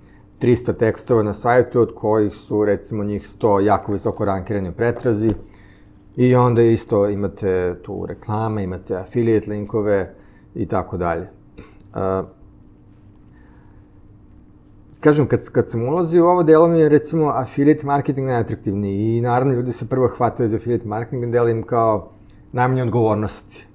[0.44, 5.34] 300 tekstova na sajtu, od kojih su, recimo, njih 100 jako visoko rankirani u pretrazi,
[6.16, 10.14] i onda isto imate tu reklame, imate affiliate linkove
[10.54, 11.28] i tako dalje.
[15.00, 19.20] Kažem, kad, kad sam ulazio u ovo delo mi je recimo affiliate marketing najatraktivniji i
[19.20, 22.10] naravno ljudi se prvo hvataju za affiliate marketing, delim kao
[22.52, 23.66] najmanje odgovornosti.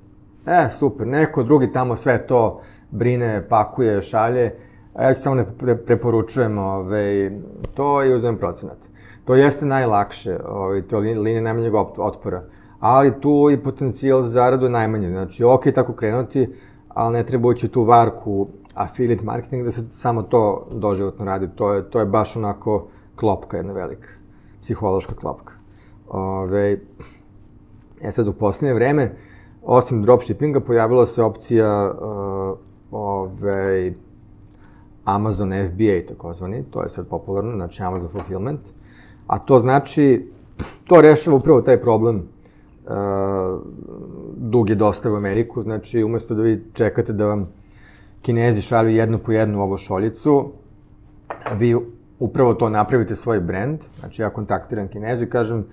[0.46, 4.52] E, super, neko drugi tamo sve to brine, pakuje, šalje,
[4.94, 5.46] a ja samo ne
[5.86, 7.32] preporučujem ove, ovaj,
[7.74, 8.78] to i uzem procenat.
[9.26, 12.44] To jeste najlakše, ovaj, to je linija najmanjeg otpora,
[12.80, 15.10] ali tu i potencijal za zaradu je najmanje.
[15.10, 16.50] Znači, ok, tako krenuti,
[16.88, 21.48] ali ne treba ući tu varku affiliate marketing da se samo to doživotno radi.
[21.56, 24.10] To je, to je baš onako klopka jedna velika,
[24.62, 25.54] psihološka klopka.
[26.10, 26.78] Ove,
[28.02, 29.12] e sad, u poslednje vreme,
[29.64, 32.58] osim dropshippinga, pojavila se opcija uh,
[32.92, 33.94] ove,
[35.06, 38.60] Amazon FBA, takozvani, to je sad popularno, znači Amazon Fulfillment,
[39.28, 40.32] a to znači,
[40.86, 42.92] to rešava upravo taj problem uh,
[44.38, 47.48] duge dostave u Ameriku, znači umesto da vi čekate da vam
[48.22, 50.52] Kinezi šalju jednu po jednu ovo šoljicu,
[51.58, 51.76] vi
[52.20, 55.66] upravo to napravite svoj brand, znači ja kontaktiram Kinezi, kažem,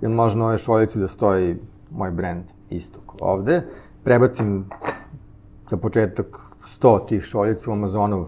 [0.00, 1.56] jel može na ove šoljici da stoji
[1.90, 3.62] moj brand istok ovde,
[4.04, 4.64] prebacim
[5.70, 6.26] za početak
[6.80, 8.26] 100 tih šoljica u Amazonov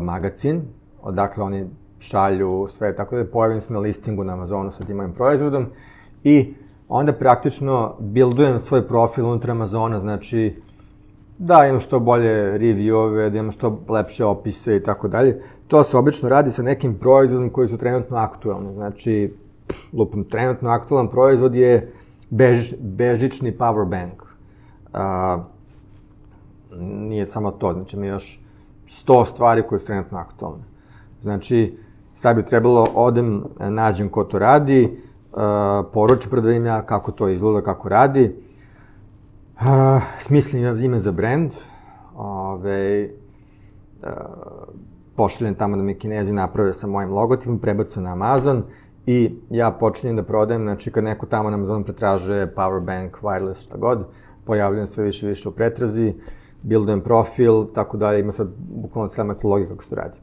[0.00, 0.62] magazin,
[1.02, 1.66] odakle oni
[1.98, 5.66] šalju sve, tako da pojavim se na listingu na Amazonu sa tim mojim proizvodom
[6.24, 6.54] i
[6.88, 10.62] onda praktično buildujem svoj profil unutar Amazona, znači
[11.38, 15.42] da imam što bolje reviewove, da imam što lepše opise i tako dalje.
[15.68, 18.74] To se obično radi sa nekim proizvodom koji su trenutno aktualni.
[18.74, 19.34] Znači,
[19.92, 21.92] lupom, trenutno aktualan proizvod je
[22.30, 24.22] bež, bežični power bank.
[24.92, 25.38] A,
[26.80, 28.40] nije samo to, znači mi još
[28.90, 30.64] 100 stvari koje su trenutno aktualne.
[31.22, 31.78] Znači,
[32.14, 34.98] sad bi trebalo odem, nađem ko to radi,
[35.32, 38.50] a, poručim ja kako to izgleda, kako radi,
[39.60, 41.52] Uh, smislim ime za brand,
[42.16, 43.08] ove,
[45.16, 48.62] pošaljem tamo da mi kinezi naprave sa mojim logotipom, prebacam na Amazon
[49.06, 53.62] i ja počinjem da prodajem, znači kad neko tamo na Amazonu pretraže power bank, wireless,
[53.62, 54.06] šta god,
[54.44, 56.14] pojavljam sve više i više u pretrazi,
[56.62, 60.18] buildujem profil, tako dalje, ima sad bukvalno cijela metodologija kako se radi.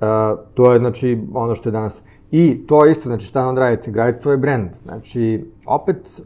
[0.00, 2.02] Uh, to je, znači, ono što je danas.
[2.30, 3.90] I to isto, znači, šta onda radite?
[3.90, 4.74] Gradite svoj brand.
[4.74, 6.20] Znači, opet,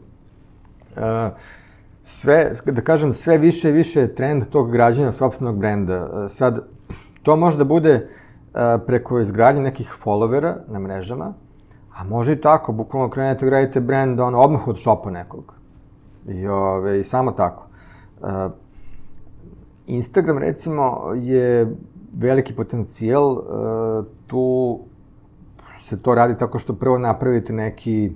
[0.95, 1.01] uh,
[2.03, 6.29] sve, da kažem, sve više i više je trend tog građanja sobstvenog brenda.
[6.29, 6.59] Sad,
[7.23, 8.07] to može da bude e,
[8.85, 11.33] preko izgradnje nekih followera na mrežama,
[11.95, 15.53] a može i tako, bukvalno krenete gradite brand on, odmah od šopa nekog.
[16.27, 17.67] I, ove, I samo tako.
[18.21, 18.49] E,
[19.95, 21.75] Instagram, recimo, je
[22.17, 23.41] veliki potencijal, e,
[24.27, 24.79] tu
[25.83, 28.11] se to radi tako što prvo napravite neki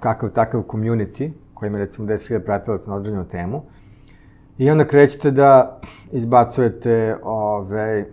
[0.00, 3.62] kakav takav community, koji ima recimo 10.000 pratilaca na određenu temu.
[4.58, 5.80] I onda krećete da
[6.12, 8.06] izbacujete ove,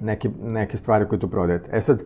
[0.00, 1.70] neke, neke stvari koje tu prodajete.
[1.72, 2.02] E sad,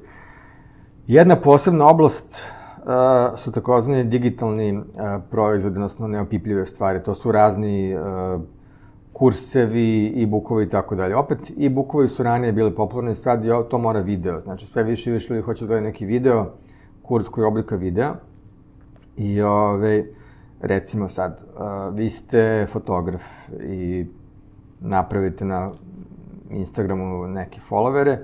[1.06, 4.84] jedna posebna oblast uh, su takozvani digitalni uh,
[5.30, 7.02] proizvodi, odnosno neopipljive stvari.
[7.02, 8.40] To su razni uh,
[9.14, 11.16] kursevi, e-bookovi i tako dalje.
[11.16, 14.40] Opet, e-bookovi su ranije bili popularni, sad to mora video.
[14.40, 16.46] Znači, sve više i više ljudi hoće da gledaju neki video,
[17.02, 18.14] kurs koji je oblika videa.
[19.16, 20.04] I ove,
[20.60, 23.22] recimo sad, uh, vi ste fotograf
[23.62, 24.06] i
[24.80, 25.70] napravite na
[26.50, 28.18] Instagramu neke followere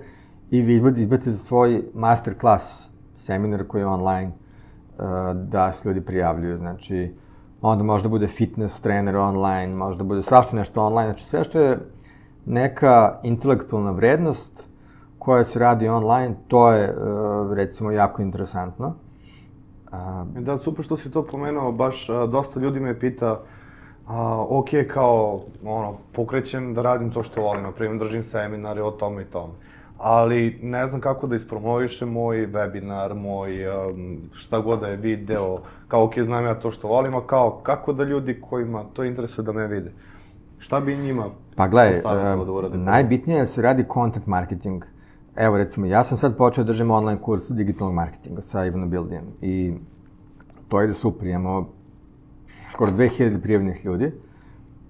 [0.51, 5.05] i vi izbacite svoj masterclass seminar koji je online uh,
[5.37, 6.57] da se ljudi prijavljuju.
[6.57, 7.15] Znači,
[7.63, 11.45] onda može da bude fitness trener online, može da bude svašto nešto online, znači sve
[11.45, 11.79] što je
[12.47, 14.65] neka intelektualna vrednost
[15.19, 18.95] koja se radi online, to je uh, recimo jako interesantno.
[19.93, 20.25] A...
[20.39, 23.41] Da, super što si to pomenuo, baš a, dosta ljudi me pita,
[24.07, 28.91] a, ok, kao, ono, pokrećem da radim to što volim, na primjer, držim seminare o
[28.91, 29.53] tome i tome.
[30.03, 35.59] Ali ne znam kako da ispromovišem moj webinar, moj um, šta god da je video,
[35.89, 39.45] kao ok, znam ja to što volim, a kao kako da ljudi kojima to interesuje
[39.45, 39.93] da me vide.
[40.59, 44.85] Šta bi njima Pa gledaj, uh, da najbitnije je da se radi content marketing.
[45.37, 49.25] evo recimo, ja sam sad počeo da držim online kurs digitalnog marketinga sa Ivanom Bildijem
[49.41, 49.75] i
[50.69, 51.69] to ide super, imamo
[52.73, 54.13] skoro 2000 prijavljenih ljudi,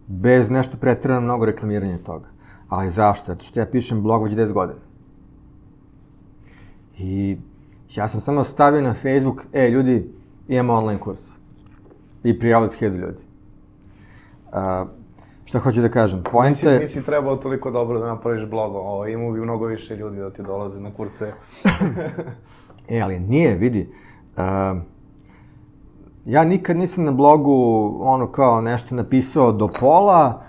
[0.07, 2.29] bez nešto pretredano mnogo reklamiranja toga.
[2.68, 3.33] Ali zašto?
[3.33, 4.89] Zato što ja pišem blog već 10 godina.
[7.03, 7.37] I
[7.95, 10.11] ja sam samo stavio na Facebook, e, ljudi,
[10.49, 11.21] imamo online kurs.
[12.25, 13.05] I prijavili s ljudi.
[14.53, 14.89] Uh,
[15.45, 16.23] šta hoću da kažem?
[16.33, 16.81] Poenta je...
[16.81, 20.31] Nisi, nisi trebao toliko dobro da napraviš blog, ovo, imao bi mnogo više ljudi da
[20.31, 21.33] ti dolaze na kurse.
[22.89, 23.89] e, ali nije, vidi.
[24.37, 24.43] Uh,
[26.25, 30.43] ja nikad nisam na blogu ono kao nešto napisao do pola,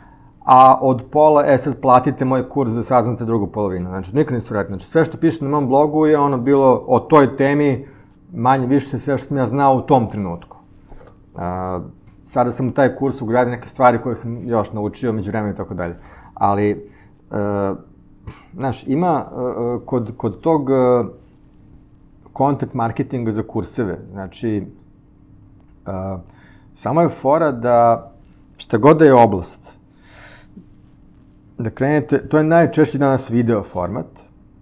[0.51, 3.89] a od pola, e sad platite moj kurs da saznate drugu polovinu.
[3.89, 4.75] Znači, nikad nisam radio.
[4.75, 7.87] Znači, sve što piše na mom blogu je ono bilo o toj temi,
[8.33, 10.57] manje više sve što sam ja znao u tom trenutku.
[11.35, 11.79] A,
[12.25, 15.57] sada sam u taj kurs ugradio neke stvari koje sam još naučio među vremena i
[15.57, 15.95] tako dalje.
[16.33, 16.89] Ali,
[17.31, 17.77] uh,
[18.53, 21.07] znaš, ima uh, kod, kod tog uh,
[22.37, 24.67] content marketinga za kurseve, znači,
[25.87, 26.19] uh,
[26.75, 28.11] samo je fora da
[28.57, 29.80] šta god da je oblast,
[31.63, 34.05] da krenete, to je najčešće danas video format,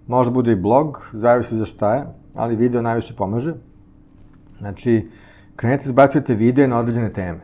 [0.06, 3.54] možda bude i blog, zavisi za šta je, ali video najviše pomaže.
[4.58, 5.10] Znači,
[5.56, 7.40] krenete zbacujete videe na određene teme.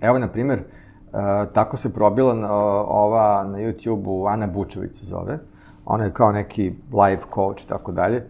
[0.00, 5.38] Evo, na primer, uh, tako se probila na, ova na YouTube-u Ana Bučević se zove.
[5.84, 8.24] Ona je kao neki live coach i tako dalje.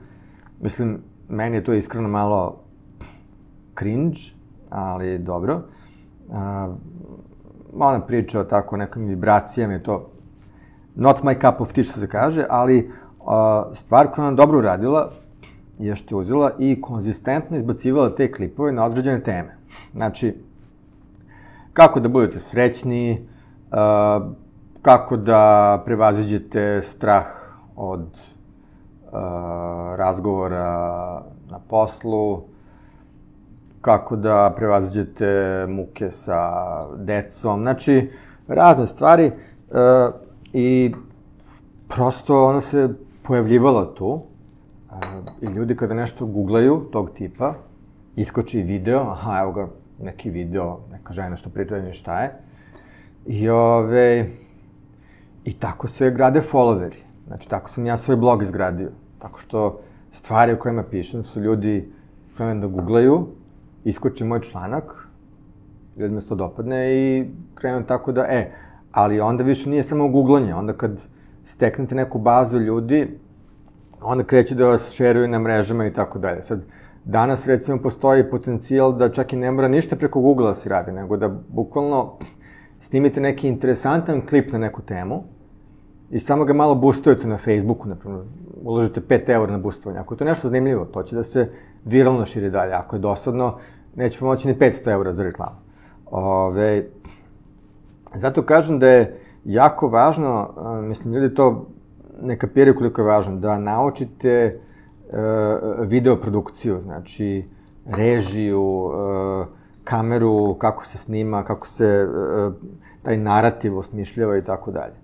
[0.61, 2.61] Mislim, meni je to iskreno malo
[3.79, 4.19] cringe,
[4.71, 5.63] ali dobro.
[6.29, 6.37] Uh,
[7.79, 10.11] ona priča o tako nekim vibracijama i to
[10.97, 13.27] not my cup of tea što se kaže, ali uh,
[13.75, 15.11] stvar koja ona dobro uradila
[15.79, 19.57] je što je uzela i konzistentno izbacivala te klipove na određene teme.
[19.95, 20.35] Znači,
[21.73, 23.29] kako da budete srećni,
[23.73, 24.33] uh,
[24.83, 27.27] kako da prevaziđete strah
[27.77, 29.13] od uh,
[29.97, 30.73] razgovora
[31.51, 32.43] na poslu,
[33.81, 36.51] kako da prevaziđete muke sa
[36.97, 38.11] decom, znači
[38.49, 39.33] razne stvari
[40.53, 40.95] i
[41.89, 42.89] prosto ona se
[43.23, 44.23] pojavljivala tu uh,
[45.41, 47.55] i ljudi kada nešto googlaju tog tipa,
[48.17, 49.69] iskoči video, aha, evo ga,
[50.01, 52.33] neki video, neka žena što priča da šta je.
[53.27, 54.31] I ove,
[55.45, 56.97] i tako se grade followeri.
[57.27, 58.91] Znači, tako sam ja svoj blog izgradio.
[59.19, 59.81] Tako što
[60.13, 61.93] stvari o kojima pišem su ljudi
[62.37, 63.27] krenu da googlaju,
[63.85, 65.09] iskoči moj članak,
[65.97, 68.53] ljudima se to dopadne i krenu tako da, e,
[68.97, 71.01] ali onda više nije samo googlanje, onda kad
[71.45, 73.19] steknete neku bazu ljudi,
[74.03, 76.43] onda kreću da vas šeruju na mrežama i tako dalje.
[76.43, 76.63] Sad,
[77.05, 80.93] danas recimo postoji potencijal da čak i ne mora ništa preko Google da se radi,
[80.93, 82.13] nego da bukvalno
[82.81, 85.23] snimite neki interesantan klip na neku temu
[86.11, 88.21] i samo ga malo boostujete na Facebooku, naprimer,
[88.63, 90.01] uložite 5 eur na boostovanje.
[90.01, 91.51] Ako je to nešto zanimljivo, to će da se
[91.85, 92.73] viralno širi dalje.
[92.73, 93.59] Ako je dosadno,
[93.97, 95.57] neće pomoći ni 500 eura za reklamu.
[96.11, 96.85] Ove,
[98.15, 100.51] zato kažem da je jako važno,
[100.83, 101.67] mislim, ljudi to
[102.23, 104.59] ne kapiraju koliko je važno, da naučite
[105.09, 105.17] uh,
[105.87, 107.45] videoprodukciju, znači
[107.87, 109.47] režiju, uh,
[109.85, 112.09] kameru, kako se snima, kako se
[113.03, 114.95] taj narativ osmišljava i tako dalje.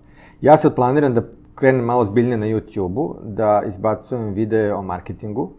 [0.41, 1.23] Ja sad planiram da
[1.55, 5.51] krenem malo zbiljnije na YouTube-u, da izbacujem videe o marketingu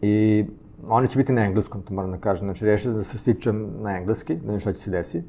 [0.00, 0.46] i
[0.88, 2.46] oni će biti na engleskom, to moram da kažem.
[2.46, 5.22] Znači, rešio da se svičam na engleski, da ne šta će se desi.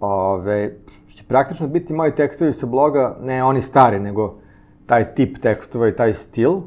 [0.00, 0.72] Ove,
[1.18, 4.38] će praktično biti moji tekstovi sa bloga, ne oni stari, nego
[4.86, 6.60] taj tip tekstova i taj stil,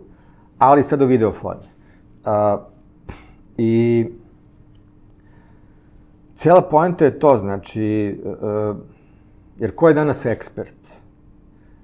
[0.58, 1.64] ali sad u video formi.
[2.26, 2.62] Uh,
[3.58, 4.08] I
[6.36, 8.78] cijela poenta je to, znači, uh,
[9.58, 11.00] jer ko je danas ekspert?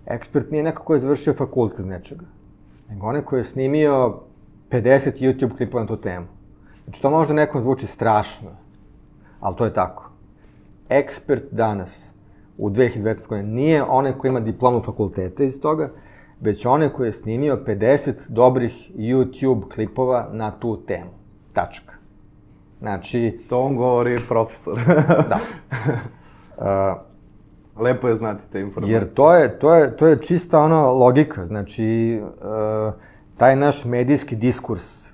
[0.06, 2.26] Ekspert nije neko ko je završio fakultet iz nečega,
[2.90, 4.20] nego onaj ko je snimio
[4.70, 6.26] 50 YouTube klipova na tu temu.
[6.84, 8.50] Znači, to možda nekom zvuči strašno,
[9.40, 10.07] ali to je tako.
[10.90, 12.14] Ekspert danas,
[12.58, 13.28] u 2020.
[13.28, 15.90] godine, nije onaj ko ima diplomu fakulteta iz toga,
[16.42, 21.10] već onaj koji je snimio 50 dobrih YouTube klipova na tu temu.
[21.54, 21.94] Tačka.
[22.80, 23.40] Znači...
[23.50, 24.80] To on govori profesor.
[25.32, 25.40] da.
[26.58, 27.08] Uh,
[27.80, 28.94] Lepo je znati te informacije.
[28.94, 31.46] Jer to je, to je, to je čista ono logika.
[31.46, 32.94] Znači, uh,
[33.38, 35.08] taj naš medijski diskurs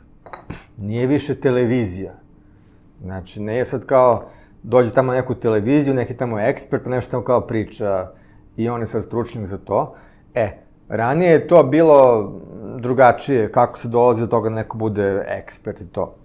[0.77, 2.13] nije više televizija.
[3.01, 4.29] Znači, ne je sad kao,
[4.63, 8.11] dođe tamo na neku televiziju, neki tamo ekspert, nešto tamo kao priča
[8.57, 9.95] i on je sad stručnjak za to.
[10.35, 10.51] E,
[10.89, 12.31] Ranije je to bilo
[12.79, 16.15] drugačije, kako se dolazi do toga da neko bude ekspert i to.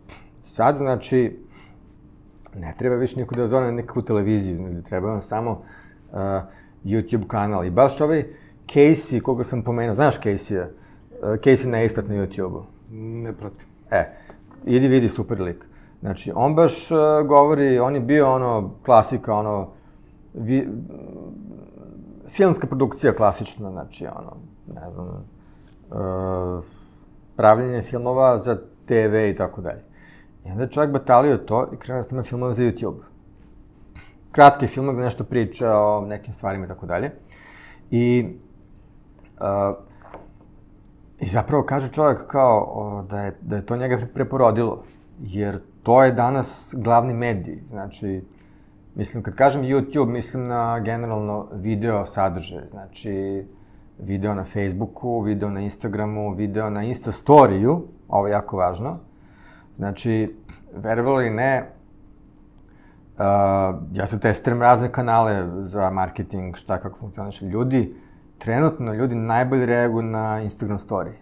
[0.44, 1.38] Sad, znači,
[2.54, 6.18] ne treba više niko da zove nekakvu televiziju, ne treba vam samo uh,
[6.84, 7.64] YouTube kanal.
[7.64, 8.24] I baš ovaj
[8.66, 10.66] Casey, koga sam pomenuo, znaš Casey-a?
[11.22, 12.62] Casey Neistat na YouTube-u.
[12.90, 13.68] Ne pratim.
[13.90, 14.04] E,
[14.66, 15.64] idi vidi super lik.
[16.00, 19.68] Znači, on baš uh, govori, on je bio ono, klasika, ono,
[20.34, 20.68] vi,
[22.28, 24.36] filmska produkcija klasična, znači, ono,
[24.74, 25.06] ne znam,
[25.90, 26.64] uh,
[27.36, 29.82] pravljenje filmova za TV i tako dalje.
[30.44, 33.00] I onda je čovjek batalio to i krenuo da snima filmove za YouTube.
[34.32, 37.10] Kratki film gde nešto priča o nekim stvarima i tako dalje.
[37.90, 38.36] I,
[39.40, 39.76] uh,
[41.20, 44.82] I zapravo kaže čovjek kao o, da, je, da je to njega preporodilo,
[45.20, 47.62] jer to je danas glavni medij.
[47.70, 48.24] Znači,
[48.94, 52.64] mislim, kad kažem YouTube, mislim na generalno video sadržaj.
[52.70, 53.44] Znači,
[53.98, 58.98] video na Facebooku, video na Instagramu, video na Insta storiju, ovo je jako važno.
[59.76, 60.36] Znači,
[60.74, 61.70] verovali ne,
[63.18, 63.24] uh,
[63.92, 67.46] ja se testiram razne kanale za marketing, šta kako funkcioniše.
[67.46, 67.94] Ljudi,
[68.38, 71.12] trenutno ljudi najbolje reaguju na Instagram story.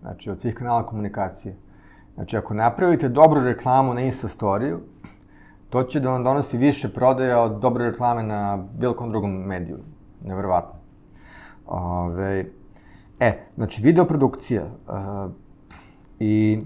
[0.00, 1.67] Znači, od svih kanala komunikacije.
[2.18, 4.80] Znači, ako napravite dobru reklamu na Insta storiju,
[5.70, 9.78] to će da vam donosi više prodaja od dobre reklame na bilo kom drugom mediju.
[10.24, 10.80] Neverovatno.
[11.66, 12.44] Ove,
[13.20, 14.64] e, znači, videoprodukcija.
[14.64, 15.30] Uh,
[16.18, 16.60] I...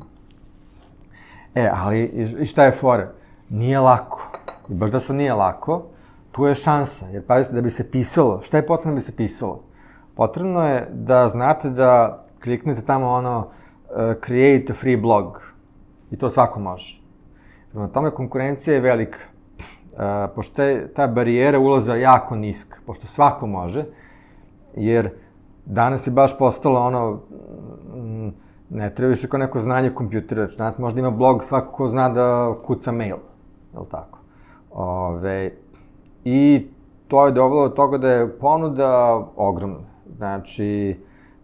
[1.54, 2.02] E, ali,
[2.40, 3.12] i šta je fora?
[3.48, 4.32] Nije lako.
[4.68, 5.82] I baš da to nije lako,
[6.30, 7.06] tu je šansa.
[7.08, 9.64] Jer, pazite, da bi se pisalo, šta je potrebno da bi se pisalo?
[10.14, 13.48] Potrebno je da znate da kliknete tamo ono
[14.26, 15.42] create a free blog.
[16.10, 17.00] I to svako može.
[17.70, 19.18] Prema tome, konkurencija je velika.
[19.92, 19.98] Uh,
[20.34, 23.84] pošto je ta barijera ulaza jako niska, pošto svako može,
[24.76, 25.10] jer
[25.64, 27.20] danas je baš postalo ono,
[27.94, 28.28] mm,
[28.70, 32.54] ne treba više kao neko znanje kompjutera, danas možda ima blog svako ko zna da
[32.64, 33.16] kuca mail,
[33.74, 34.18] je li tako?
[34.70, 35.50] Ove,
[36.24, 36.66] I
[37.08, 39.92] to je dovelo do toga da je ponuda ogromna.
[40.16, 40.96] Znači,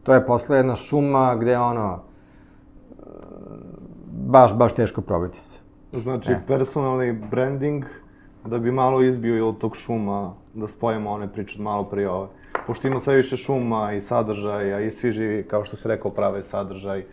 [0.03, 1.99] to je posle jedna šuma gde ono,
[4.27, 5.61] baš, baš teško probiti se.
[5.93, 6.41] Znači, E.
[6.47, 7.85] personalni branding,
[8.45, 12.29] da bi malo izbio od tog šuma, da spojimo one priče od malo prije ove.
[12.67, 16.43] Pošto ima sve više šuma i sadržaja i svi živi, kao što si rekao, prave
[16.43, 17.05] sadržaj.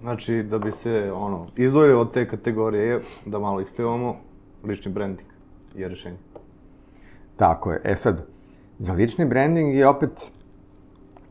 [0.00, 4.16] Znači, da bi se, ono, izdvojili od te kategorije, da malo isplivamo,
[4.64, 5.28] lični branding
[5.74, 6.16] je rešenje.
[7.36, 7.80] Tako je.
[7.84, 8.26] E sad,
[8.78, 10.30] za lični branding je opet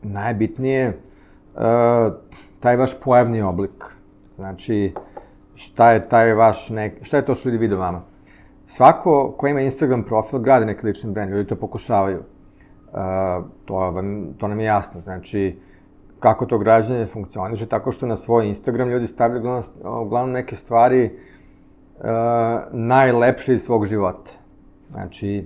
[0.02, 1.62] najbitnije uh,
[2.60, 3.95] taj vaš pojavni oblik.
[4.36, 4.94] Znači,
[5.54, 8.02] šta je taj vaš nek, šta je to što ljudi vide vama?
[8.66, 12.18] Svako ko ima Instagram profil gradi neki lični brand, ljudi to pokušavaju.
[12.18, 15.00] Uh, to, vam, to nam je jasno.
[15.00, 15.58] Znači,
[16.20, 19.64] kako to građanje funkcioniše, tako što na svoj Instagram ljudi stavljaju uglavnom,
[20.02, 22.04] uglavnom neke stvari uh,
[22.72, 24.30] najlepše iz svog života.
[24.90, 25.44] Znači,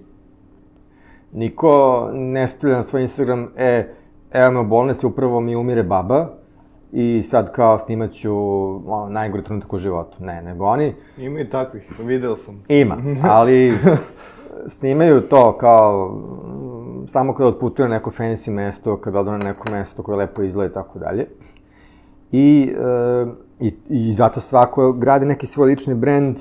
[1.32, 3.88] niko ne stavlja na svoj Instagram, e,
[4.32, 6.39] evo me u bolnici, upravo mi umire baba,
[6.92, 8.32] i sad kao snimat ću
[8.92, 10.24] ono, najgore trenutak u životu.
[10.24, 12.62] Ne, nego oni Ima i takvih, video sam.
[12.68, 13.74] ima, ali
[14.76, 16.20] snimaju to kao
[17.06, 20.70] samo kada otputuju na neko fancy mesto, kada odu na neko mesto koje lepo izgleda
[20.70, 21.26] i tako dalje.
[22.32, 23.26] I, e,
[23.60, 26.36] i, I zato svako gradi neki svoj lični brend,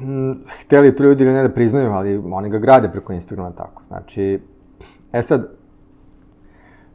[0.00, 3.82] Mm, hteli to ljudi ili ne da priznaju, ali oni ga grade preko Instagrama tako.
[3.88, 4.40] Znači,
[5.12, 5.48] e sad,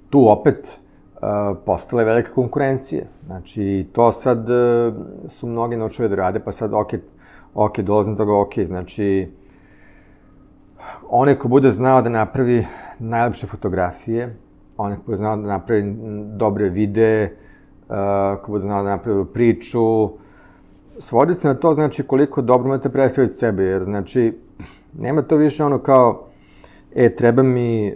[0.09, 0.77] tu opet
[1.25, 3.07] uh, postale velike konkurencije.
[3.25, 4.93] Znači, to sad uh,
[5.29, 6.93] su mnogi naučili da rade, pa sad, ok,
[7.53, 9.31] ok, dolazim do toga, ok, znači,
[11.09, 12.65] onaj ko bude znao da napravi
[12.99, 14.35] najlepše fotografije,
[14.77, 15.95] onaj ko bude znao da napravi
[16.37, 17.37] dobre videe,
[17.89, 17.95] uh,
[18.43, 20.09] ko bude znao da napravi priču,
[20.99, 24.33] svodi se na to, znači, koliko dobro imate predstaviti sebe, jer, znači,
[24.93, 26.27] nema to više ono kao,
[26.95, 27.93] e, treba mi, e,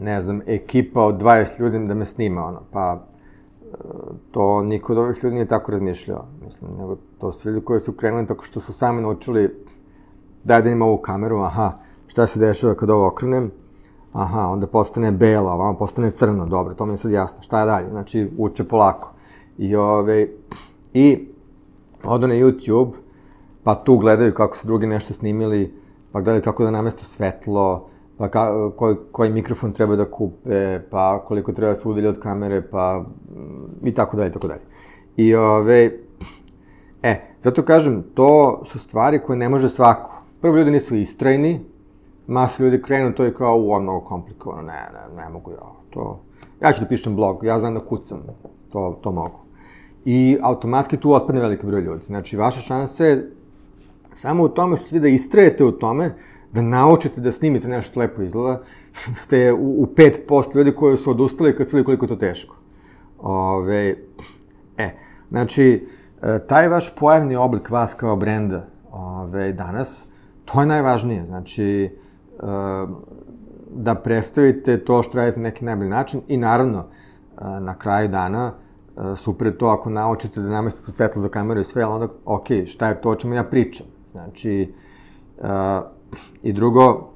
[0.00, 2.98] ne znam, ekipa od 20 ljudi da me snima, ono, pa,
[3.62, 3.76] e,
[4.30, 7.92] to niko od ovih ljudi nije tako razmišljao, mislim, nego to su ljudi koji su
[7.92, 9.54] krenuli tako što su sami naučili,
[10.44, 11.72] daj da ima ovu kameru, aha,
[12.06, 13.50] šta se dešava kad ovo okrenem,
[14.12, 17.66] aha, onda postane bela, ovamo postane crno, dobro, to mi je sad jasno, šta je
[17.66, 19.10] dalje, znači, uče polako.
[19.58, 20.28] I, ove,
[20.94, 21.28] I
[22.04, 22.92] odu na YouTube,
[23.64, 25.74] pa tu gledaju kako su drugi nešto snimili,
[26.12, 27.88] pa gledaju kako da nameste svetlo,
[28.18, 32.18] pa ka, koji, koji mikrofon treba da kupe, pa koliko treba da se udalje od
[32.20, 34.60] kamere, pa mm, i tako dalje, tako dalje.
[35.16, 35.90] I ove,
[37.02, 40.10] e, zato kažem, to su stvari koje ne može svako.
[40.40, 41.60] Prvo, ljudi nisu istrajni,
[42.26, 46.20] masa ljudi krenu, to je kao, u, mnogo komplikovano, ne, ne, ne mogu ja, to...
[46.62, 48.22] Ja ću da pišem blog, ja znam da kucam,
[48.72, 49.44] to, to mogu
[50.04, 52.04] i automatski tu otpadne veliki broj ljudi.
[52.06, 53.30] Znači, vaša šansa je
[54.14, 56.14] samo u tome što vi da istrajete u tome,
[56.54, 58.60] da naučite da snimite nešto lepo izgleda,
[59.16, 59.86] ste u, u
[60.28, 62.56] 5% ljudi koji su odustali kad su koliko je to teško.
[63.18, 63.96] Ove,
[64.78, 64.90] e,
[65.30, 65.88] znači,
[66.22, 70.08] e, taj vaš pojavni oblik vas kao brenda ove, danas,
[70.44, 71.24] to je najvažnije.
[71.26, 72.46] Znači, e,
[73.76, 76.84] da predstavite to što radite na neki najbolji način i naravno,
[77.60, 78.52] na kraju dana,
[79.16, 82.46] super je to ako naučite da namestite svetlo za kameru i sve, ali onda, ok,
[82.66, 83.86] šta je to o čemu ja pričam?
[84.12, 84.72] Znači,
[86.42, 87.10] i drugo,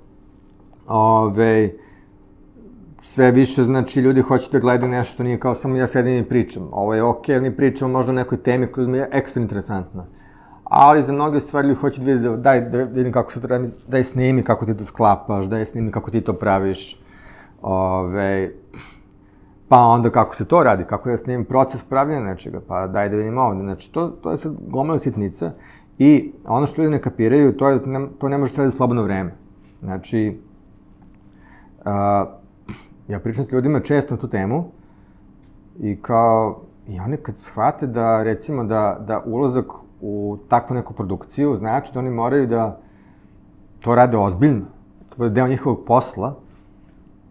[0.86, 1.70] ove,
[3.02, 6.28] sve više, znači, ljudi hoće da gledaju nešto što nije kao samo ja sedim i
[6.28, 6.68] pričam.
[6.72, 10.06] Ovo je okej, okay, mi pričamo možda o nekoj temi koja je ekstra interesantna.
[10.64, 13.46] Ali za mnoge stvari ljudi hoće da vidi, da, daj, da vidim kako se to
[13.46, 17.00] radi, daj snimi kako ti to sklapaš, daj snimi kako ti to praviš.
[17.62, 18.50] Ove,
[19.68, 23.16] pa onda kako se to radi, kako ja snimim proces pravljanja nečega, pa daj da
[23.16, 23.62] vidim ovde.
[23.62, 25.52] Znači, to, to je sad gomila sitnica.
[25.98, 29.34] I ono što ljudi ne kapiraju, to je da to ne može trajati slobodno vreme.
[29.82, 30.38] Znači,
[31.84, 32.24] a,
[33.08, 34.64] ja pričam s ljudima često na tu temu
[35.80, 39.66] i kao, i oni kad shvate da, recimo, da, da ulazak
[40.00, 42.78] u takvu neku produkciju znači da oni moraju da
[43.80, 44.64] to rade ozbiljno,
[45.08, 46.36] to bude deo njihovog posla,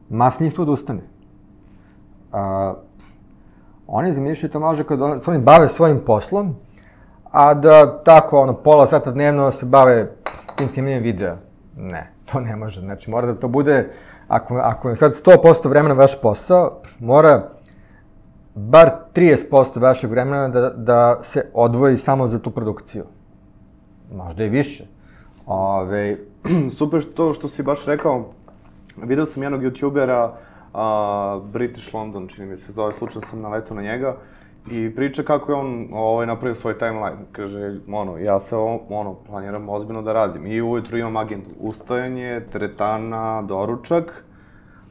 [0.09, 1.01] mas njih tu odustane.
[2.31, 2.73] A,
[3.87, 6.55] oni zamišljaju to može kad on, oni bave svojim poslom,
[7.31, 10.11] a da tako, ono, pola sata dnevno se bave
[10.55, 11.35] tim snimanjem videa.
[11.77, 12.81] Ne, to ne može.
[12.81, 13.89] Znači, mora da to bude,
[14.27, 17.49] ako, ako je sad 100% vremena vaš posao, mora
[18.55, 23.05] bar 30% vašeg vremena da, da se odvoji samo za tu produkciju.
[24.11, 24.85] Možda i više.
[25.45, 26.17] Ove...
[26.77, 28.25] Super što, što si baš rekao,
[29.03, 30.29] video sam jednog youtubera,
[30.73, 34.15] uh, British London, čini mi se, zove, slučajno sam naletao na njega,
[34.71, 37.17] I priča kako je on ovaj, napravio svoj timeline.
[37.31, 38.55] Kaže, ono, ja se
[38.89, 40.47] ono, planiram ozbiljno da radim.
[40.47, 41.49] I ujutru imam agendu.
[41.59, 44.23] Ustajanje, teretana, doručak.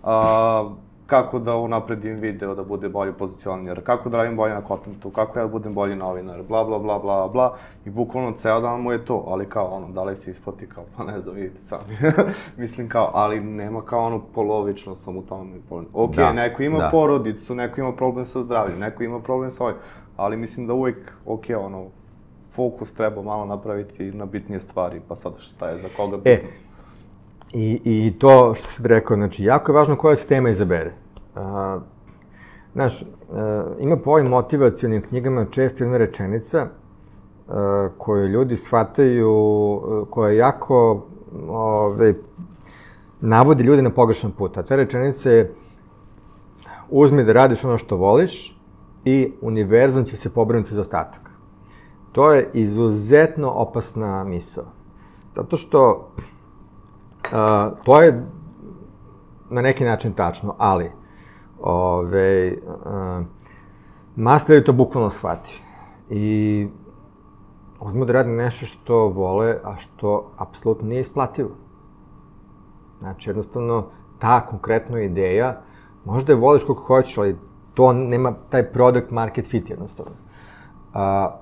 [0.03, 0.71] A,
[1.07, 5.39] kako da unapredim video da bude bolji pozicionier, kako da radim bolje na kontentu, kako
[5.39, 7.57] ja da budem bolji novinar, bla, bla, bla, bla, bla.
[7.85, 10.85] I bukvalno ceo dan mu je to, ali kao ono, da li se isplati, kao,
[10.97, 12.15] pa ne znam, vidite sami.
[12.63, 15.57] Mislim kao, ali nema kao ono, polovično sam u tome.
[15.93, 16.89] Ok, da, neko ima da.
[16.91, 19.77] porodicu, neko ima problem sa zdravljem, neko ima problem sa ovim,
[20.17, 21.85] ali mislim da uvek, ok, ono,
[22.57, 26.49] fokus treba malo napraviti na bitnije stvari, pa sad šta je za koga e, bitno.
[26.49, 26.66] E,
[27.57, 30.93] I, I to što si rekao, znači, jako je važno koja se tema izabere.
[31.35, 31.79] A,
[32.73, 33.03] znaš,
[33.33, 36.67] a, ima po ovim motivacijalnim knjigama često jedna rečenica
[37.49, 41.07] a, koju ljudi shvataju, a, koja je jako
[41.49, 42.15] ove,
[43.21, 44.59] navodi ljudi na pogrešan put.
[44.59, 45.55] A ta rečenica je
[46.91, 48.61] uzmi da radiš ono što voliš
[49.05, 51.31] i univerzum će se pobrinuti za ostatak.
[52.13, 54.65] To je izuzetno opasna misao.
[55.35, 56.11] Zato što
[57.33, 58.27] A, to je
[59.51, 60.91] na neki način tačno, ali
[61.61, 63.23] ove, a,
[64.17, 65.63] masteri to bukvalno shvati.
[66.11, 66.69] I
[67.81, 71.51] uzmu da radi nešto što vole, a što apsolutno nije isplativo.
[72.99, 73.85] Znači, jednostavno,
[74.19, 75.61] ta konkretna ideja,
[76.05, 77.39] možda je voliš koliko hoćeš, ali
[77.75, 80.13] to nema taj product market fit jednostavno.
[80.95, 81.37] A,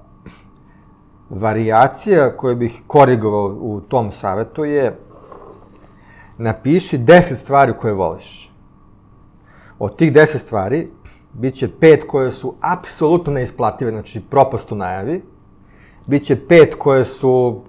[1.30, 4.98] variacija koju bih korigovao u tom savetu je
[6.38, 8.52] napiši 10 stvari koje voliš.
[9.78, 10.88] Od tih 10 stvari,
[11.32, 15.22] bit će 5 koje su apsolutno neisplative, znači propast u najavi,
[16.06, 17.62] bit će 5 koje su,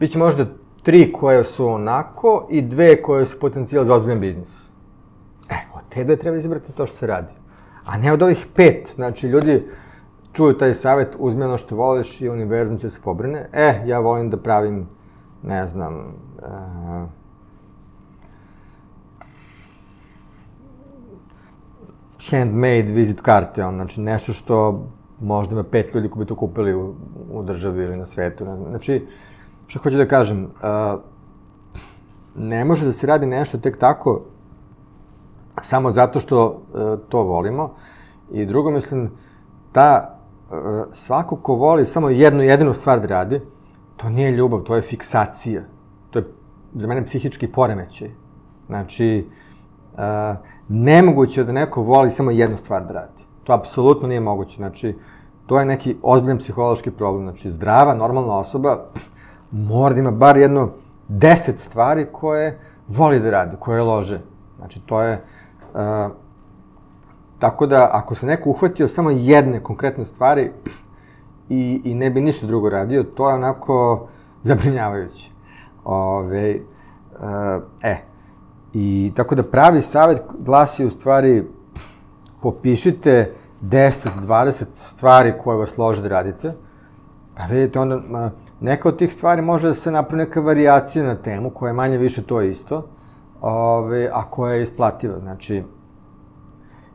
[0.00, 0.46] bit će možda
[0.84, 4.70] 3 koje su onako i dve koje su potencijal za ozbiljan biznis.
[5.50, 7.32] E, od te dve treba izabrati to što se radi.
[7.84, 8.92] A ne od ovih pet.
[8.94, 9.62] Znači, ljudi
[10.32, 13.48] čuju taj savjet, uzmi ono što voliš i univerzum će se pobrine.
[13.52, 14.88] E, ja volim da pravim
[15.46, 17.08] ne znam, uh,
[22.30, 24.84] handmade visit karte, on, znači nešto što
[25.20, 26.94] možda ima pet ljudi koji bi to kupili u,
[27.32, 28.44] u državi ili na svetu.
[28.44, 28.70] Ne znam.
[28.70, 29.06] Znači,
[29.66, 31.00] što hoću da kažem, uh,
[32.36, 34.20] ne može da se radi nešto tek tako
[35.62, 37.74] samo zato što uh, to volimo.
[38.32, 39.10] I drugo, mislim,
[39.72, 40.18] ta,
[40.50, 40.56] uh,
[40.92, 43.40] svako ko voli samo jednu jedinu stvar da radi,
[43.96, 45.62] to nije ljubav, to je fiksacija.
[46.10, 46.24] To je
[46.74, 48.10] za mene psihički poremećaj.
[48.66, 49.26] Znači,
[49.92, 50.00] uh,
[50.68, 53.24] nemoguće da neko voli samo jednu stvar da radi.
[53.44, 54.56] To apsolutno nije moguće.
[54.56, 54.96] Znači,
[55.46, 57.24] to je neki ozbiljan psihološki problem.
[57.24, 58.84] Znači, zdrava, normalna osoba
[59.50, 60.70] mora da ima bar jedno
[61.08, 64.20] deset stvari koje voli da radi, koje lože.
[64.58, 65.24] Znači, to je...
[65.74, 65.80] Uh,
[67.38, 70.52] tako da, ako se neko uhvatio samo jedne konkretne stvari,
[71.48, 74.08] i, i ne bi ništa drugo radio, to je onako
[74.42, 75.30] zabrinjavajuće.
[75.84, 76.56] Ove,
[77.12, 77.96] uh, e,
[78.72, 81.44] i tako da pravi savjet glasi u stvari
[82.42, 83.32] popišite
[83.62, 86.52] 10, 20 stvari koje vas lože da radite,
[87.36, 88.30] pa vidite onda,
[88.60, 91.98] neka od tih stvari može da se napravi neka variacija na temu koja je manje
[91.98, 92.88] više to isto,
[93.40, 95.18] ove, a koja je isplativa.
[95.18, 95.62] Znači,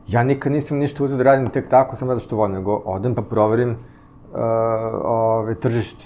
[0.06, 3.14] ja nikad nisam ništa uzeo da radim tek tako, samo zato što volim, nego odem
[3.14, 3.76] pa proverim
[5.04, 6.04] ove, tržište.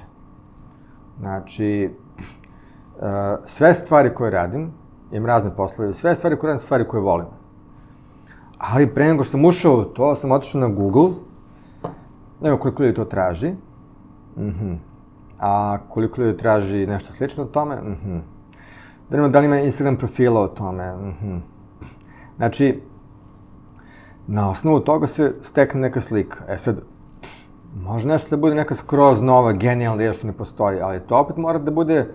[1.21, 1.91] Znači,
[2.97, 3.03] uh,
[3.47, 4.71] sve stvari koje radim,
[5.13, 7.27] imam razne poslove, sve stvari koje radim stvari koje volim.
[8.59, 11.11] Ali pre nego što sam ušao u to, sam otišao na Google,
[12.41, 13.51] nema koliko ljudi to traži,
[14.37, 14.77] mm -hmm.
[15.39, 18.21] a koliko ljudi traži nešto slično tome, mm -hmm.
[19.11, 21.41] da nema da li ima Instagram profila o tome, mm -hmm.
[22.37, 22.81] Znači,
[24.27, 26.45] na osnovu toga se stekne neka slika.
[26.49, 26.81] E sad,
[27.83, 31.37] može nešto da bude neka skroz nova, genijalna ideja što ne postoji, ali to opet
[31.37, 32.07] mora da bude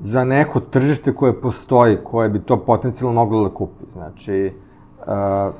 [0.00, 3.84] za neko tržište koje postoji, koje bi to potencijalno moglo da kupi.
[3.92, 4.52] Znači,
[4.98, 5.54] uh,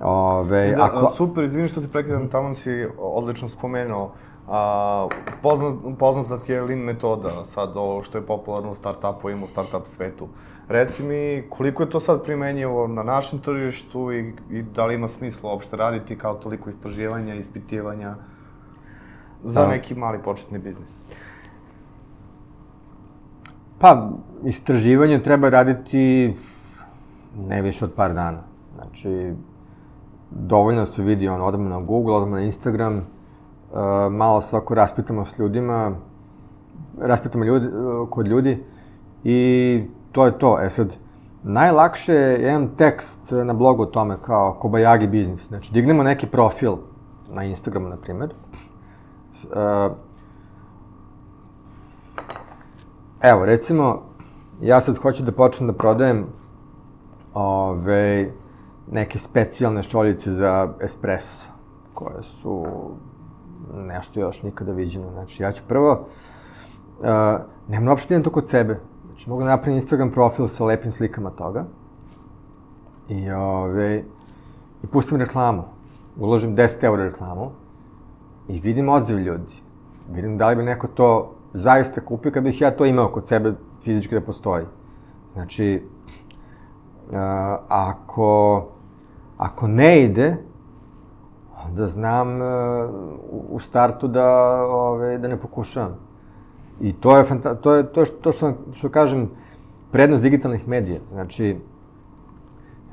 [0.00, 1.12] ove, da, ako...
[1.16, 4.10] Super, izvini što ti prekidam, tamo si odlično spomenuo.
[4.48, 5.08] A,
[5.42, 9.86] poznat, poznata ti je Lean metoda, sad ovo što je popularno u start-upu, u start-up
[9.86, 10.28] svetu.
[10.68, 15.08] Reci mi, koliko je to sad primenjivo na našem tržištu i, i da li ima
[15.08, 18.14] smisla uopšte raditi kao toliko istraživanja, ispitivanja
[19.44, 19.68] za da.
[19.68, 21.02] neki mali početni biznis?
[23.78, 24.10] Pa,
[24.44, 26.34] istraživanje treba raditi
[27.48, 28.38] ne više od par dana.
[28.74, 29.32] Znači,
[30.30, 33.02] dovoljno se vidi, on, odemo na Google, odemo na Instagram, uh,
[34.12, 35.92] malo svako raspitamo s ljudima,
[37.00, 37.68] raspitamo ljudi,
[38.10, 38.64] kod ljudi
[39.24, 39.82] i
[40.12, 40.60] to je to.
[40.60, 40.94] E sad,
[41.42, 45.48] najlakše je jedan tekst na blogu o tome kao Kobayagi biznis.
[45.48, 46.76] Znači, dignemo neki profil
[47.30, 48.30] na Instagramu, na primer.
[49.44, 49.92] Uh,
[53.20, 54.02] evo, recimo,
[54.60, 56.26] ja sad hoću da počnem da prodajem
[57.34, 58.30] ove,
[58.90, 61.46] neke specijalne šoljice za espresso,
[61.94, 62.66] koje su
[63.74, 65.10] nešto još nikada viđeno.
[65.10, 67.06] Znači, ja ću prvo, uh,
[67.68, 68.80] nemam uopšte to kod sebe,
[69.12, 71.64] Znači, mogu napraviti Instagram profil sa lepim slikama toga.
[73.08, 74.04] I, ove,
[74.82, 75.62] i pustim reklamu.
[76.18, 77.50] Uložim 10 eura reklamu
[78.48, 79.62] i vidim odziv ljudi.
[80.12, 83.52] Vidim da li bi neko to zaista kupio kad bih ja to imao kod sebe
[83.84, 84.64] fizički da postoji.
[85.32, 85.82] Znači,
[87.10, 87.16] uh,
[87.68, 88.64] ako,
[89.38, 90.36] ako ne ide,
[91.66, 92.90] onda znam uh,
[93.50, 94.26] u startu da,
[94.64, 96.11] ove, da ne pokušavam.
[96.82, 99.28] I to je, fanta to, je to, što, što, što kažem,
[99.92, 100.98] prednost digitalnih medija.
[101.12, 101.56] Znači,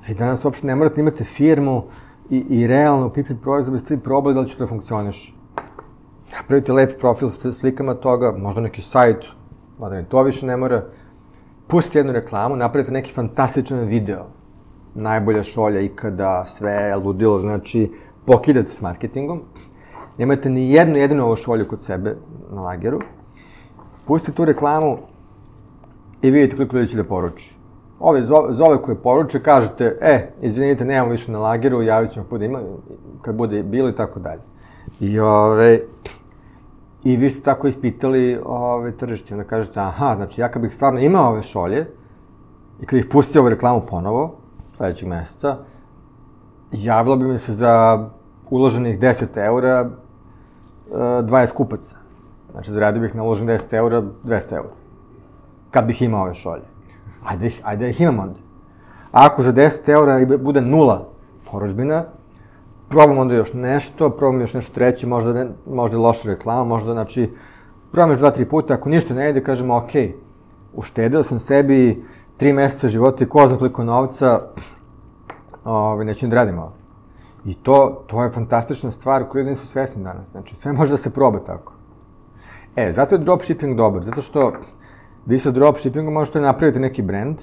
[0.07, 1.83] vi danas uopšte ne morate imate firmu
[2.29, 5.35] i, i realno upipiti proizvod da ste vi probali da li će to da funkcioniš.
[6.31, 9.25] Napravite lep profil sa slikama toga, možda neki sajt,
[9.79, 10.83] mada ne to više ne mora.
[11.67, 14.25] Pustite jednu reklamu, napravite neki fantastičan video.
[14.95, 17.91] Najbolja šolja ikada, sve ludilo, znači
[18.25, 19.41] pokidate s marketingom.
[20.17, 22.15] Nemate ni jednu jedinu ovu šolju kod sebe
[22.51, 22.99] na lageru
[24.09, 24.97] pustite tu reklamu
[26.21, 27.55] i vidite koliko ljudi će da poruči.
[27.99, 32.41] Ove zove, zove koje poruče, kažete, e, izvinite, nemamo više na lageru, javit ćemo kad,
[32.41, 32.59] ima,
[33.21, 34.41] kad bude bilo i tako dalje.
[34.99, 35.79] I, ove,
[37.03, 40.99] I vi ste tako ispitali ove, tržište, onda kažete, aha, znači ja kad bih stvarno
[40.99, 41.85] imao ove šolje,
[42.81, 44.35] i kad bih pustio ovu reklamu ponovo,
[44.77, 45.57] sledećeg meseca,
[46.71, 48.09] javilo bi mi se za
[48.49, 49.89] uloženih 10 eura
[50.91, 51.98] 20 kupaca.
[52.51, 54.69] Znači, zaradio bih na uložen 10 eura, 200 eura.
[55.71, 56.63] Kad bih imao ove šolje.
[57.25, 58.39] Ajde, ih, ajde ih imam onda.
[59.11, 61.07] A ako za 10 eura bude nula
[61.51, 62.03] porožbina,
[62.89, 66.93] probam onda još nešto, probam još nešto treće, možda, ne, možda je loša reklama, možda,
[66.93, 67.29] znači,
[67.91, 69.91] probam još dva, tri puta, ako ništa ne ide, kažem, ok,
[70.73, 72.05] uštedeo sam sebi
[72.37, 74.41] tri meseca života i ko zna koliko novca,
[75.65, 76.73] ovaj, neću da radim ovo.
[77.45, 80.31] I to, to je fantastična stvar koju nisu svesni danas.
[80.31, 81.78] Znači, sve može da se proba tako.
[82.79, 84.53] E, zato je dropshipping dobar, zato što
[85.25, 87.37] vi sa dropshippingom možete napraviti neki brand,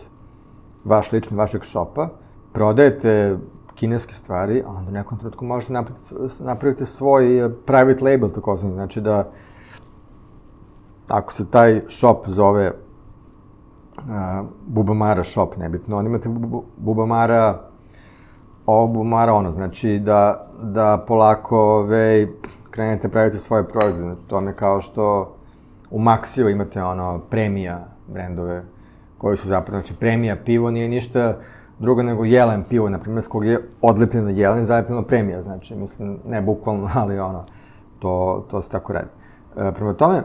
[0.85, 2.09] vaš lični, vašeg shopa,
[2.53, 3.37] prodajete
[3.75, 8.57] kineske stvari, a onda u nekom trenutku možete napraviti, napraviti svoj eh, private label, tako
[8.57, 9.31] znam, znači da
[11.09, 12.73] ako se taj shop zove
[13.97, 14.03] uh,
[14.67, 16.29] Bubamara shop, nebitno, on imate
[16.77, 17.61] Bubamara
[18.67, 22.29] ovo Bubamara ono, znači da, da polako ove,
[22.77, 24.15] krenete praviti svoje proizvode.
[24.15, 25.35] Znači, to je kao što
[25.91, 28.63] u Maxio imate ono premija brendove
[29.19, 31.37] koji su zapravo, znači premija pivo nije ništa
[31.79, 36.19] drugo nego jelen pivo, na primjer, s kog je odlepljeno jelen, zalepljeno premija, znači, mislim,
[36.29, 37.45] ne bukvalno, ali ono,
[37.99, 39.09] to, to se tako radi.
[39.57, 40.23] E, prema tome,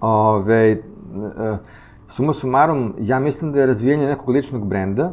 [0.00, 0.78] Ove, e,
[2.08, 5.12] suma sumarum, ja mislim da je razvijenje nekog ličnog brenda,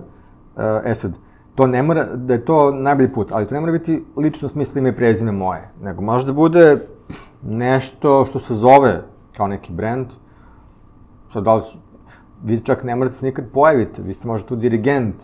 [0.57, 1.13] e, e sad,
[1.59, 4.49] to ne mora, da je to najbolji put, ali to ne mora biti lično u
[4.49, 6.87] smislu ime i prezime moje, nego može da bude
[7.43, 9.01] nešto što se zove
[9.37, 10.07] kao neki brend,
[11.33, 11.63] sad da li,
[12.43, 15.15] vi čak ne morate se nikad pojaviti, vi ste možda tu dirigent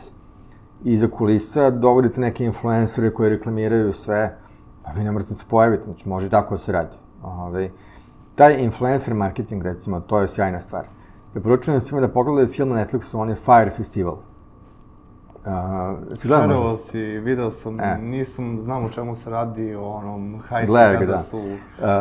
[0.84, 4.38] iza kulisa, dovodite neke influencere koji reklamiraju sve,
[4.84, 6.96] pa vi ne morate se pojaviti, znači može i tako da se radi.
[7.24, 7.70] Ove,
[8.36, 10.86] taj influencer marketing, recimo, to je sjajna stvar.
[11.32, 14.18] Preporučujem svima da pogledaju film na Netflixu, on je Fire Festival.
[15.46, 16.86] Uh, si gledao možda?
[16.86, 17.98] si, video sam, e.
[18.02, 21.20] nisam, znam o čemu se radi, o onom hajci kada da.
[21.20, 21.56] su uh,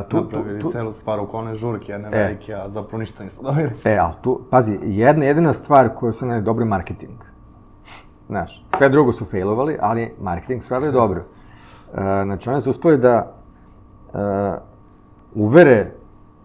[0.08, 2.22] tu, napravili tu, tu, celu stvar oko one žurke, jedne e.
[2.22, 3.70] velike, a zapravo ništa nisu dobili.
[3.84, 7.18] E, ali tu, pazi, jedna jedina stvar koju su ne dobri marketing.
[8.28, 11.20] Znaš, sve drugo su failovali, ali marketing su radili dobro.
[11.20, 13.34] Uh, znači, oni su uspeli da
[14.12, 14.20] uh,
[15.34, 15.90] uvere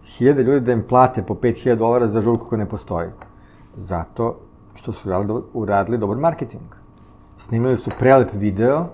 [0.04, 3.08] hiljade ljudi da im plate po 5000 dolara za žurku koja ne postoji.
[3.74, 4.36] Zato
[4.74, 6.79] što su uradili, uradili dobar marketing.
[7.40, 8.86] Snimili su prelep video,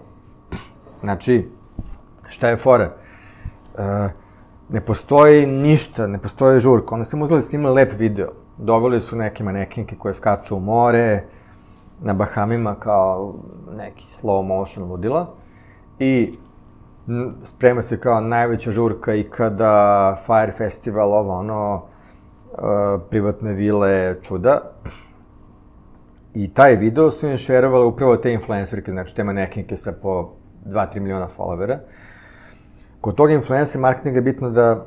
[1.01, 1.49] znači,
[2.29, 2.85] šta je fora?
[2.85, 4.09] E,
[4.69, 8.29] ne postoji ništa, ne postoji žurka, onda su uzeli snimali lep video.
[8.59, 11.25] Doveli su neke manekinke koje skaču u more,
[12.01, 13.35] na Bahamima kao
[13.77, 15.27] neki slow motion ludila.
[15.99, 16.39] I
[17.45, 24.61] sprema se kao najveća žurka ikada, Fire Festival, ovo ono, uh, privatne vile, čuda.
[26.37, 30.32] I taj video su im šerovali upravo te influencerke, znači te manekinke sa po
[30.66, 31.78] 2-3 miliona followera.
[33.01, 34.87] Kod tog influencer marketinga je bitno da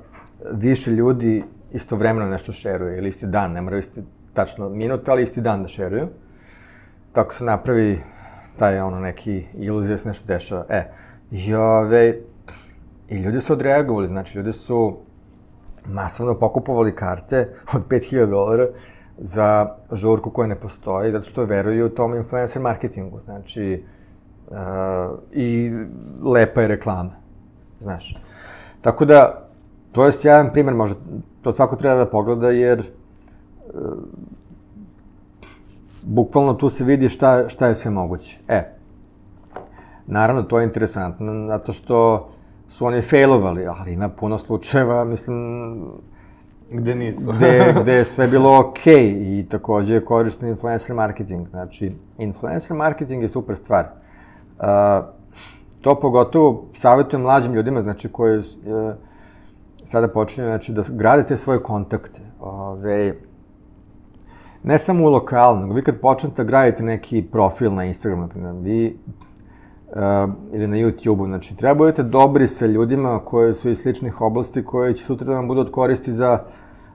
[0.51, 4.01] više ljudi istovremeno nešto šeruje, ili isti dan, ne moraju isti
[4.33, 6.07] tačno minut, ali isti dan da šeruju.
[7.13, 8.01] Tako se napravi
[8.59, 10.65] taj ono neki iluzija se nešto dešava.
[10.69, 10.83] E,
[11.31, 12.15] I, ove,
[13.09, 14.97] I ljudi su odreagovali, znači ljudi su
[15.85, 18.67] masovno pokupovali karte od 5000 dolara
[19.21, 23.83] za žurku koja ne postoji, zato što veruju u tom influencer marketingu, znači,
[24.47, 24.55] uh,
[25.31, 25.71] i
[26.23, 27.11] lepa je reklama,
[27.79, 28.17] znaš.
[28.81, 29.47] Tako da,
[29.91, 30.99] to je sjajan primer, možda
[31.41, 33.81] to svako treba da pogleda, jer uh,
[36.01, 38.37] bukvalno tu se vidi šta, šta je sve moguće.
[38.47, 38.79] E,
[40.11, 42.29] Naravno, to je interesantno, zato što
[42.69, 45.81] su oni failovali, ali ima puno slučajeva, mislim,
[46.71, 47.31] Gde nisu.
[47.31, 49.39] gde, gde je sve bilo okej okay.
[49.39, 51.47] i takođe je korišten influencer marketing.
[51.47, 53.85] Znači, influencer marketing je super stvar.
[53.85, 54.65] Uh,
[55.81, 58.45] to pogotovo savjetujem mlađim ljudima, znači, koji uh,
[59.83, 62.21] sada počinju, znači, da gradite svoje kontakte.
[62.39, 63.15] Ove,
[64.63, 68.29] ne samo u lokalu, nego vi kad počnete da gradite neki profil na Instagramu,
[68.61, 68.97] vi
[69.95, 71.25] uh, ili na YouTube-u.
[71.25, 75.35] Znači, treba budete dobri sa ljudima koji su iz sličnih oblasti, koji će sutra da
[75.35, 76.39] vam budu od koristi za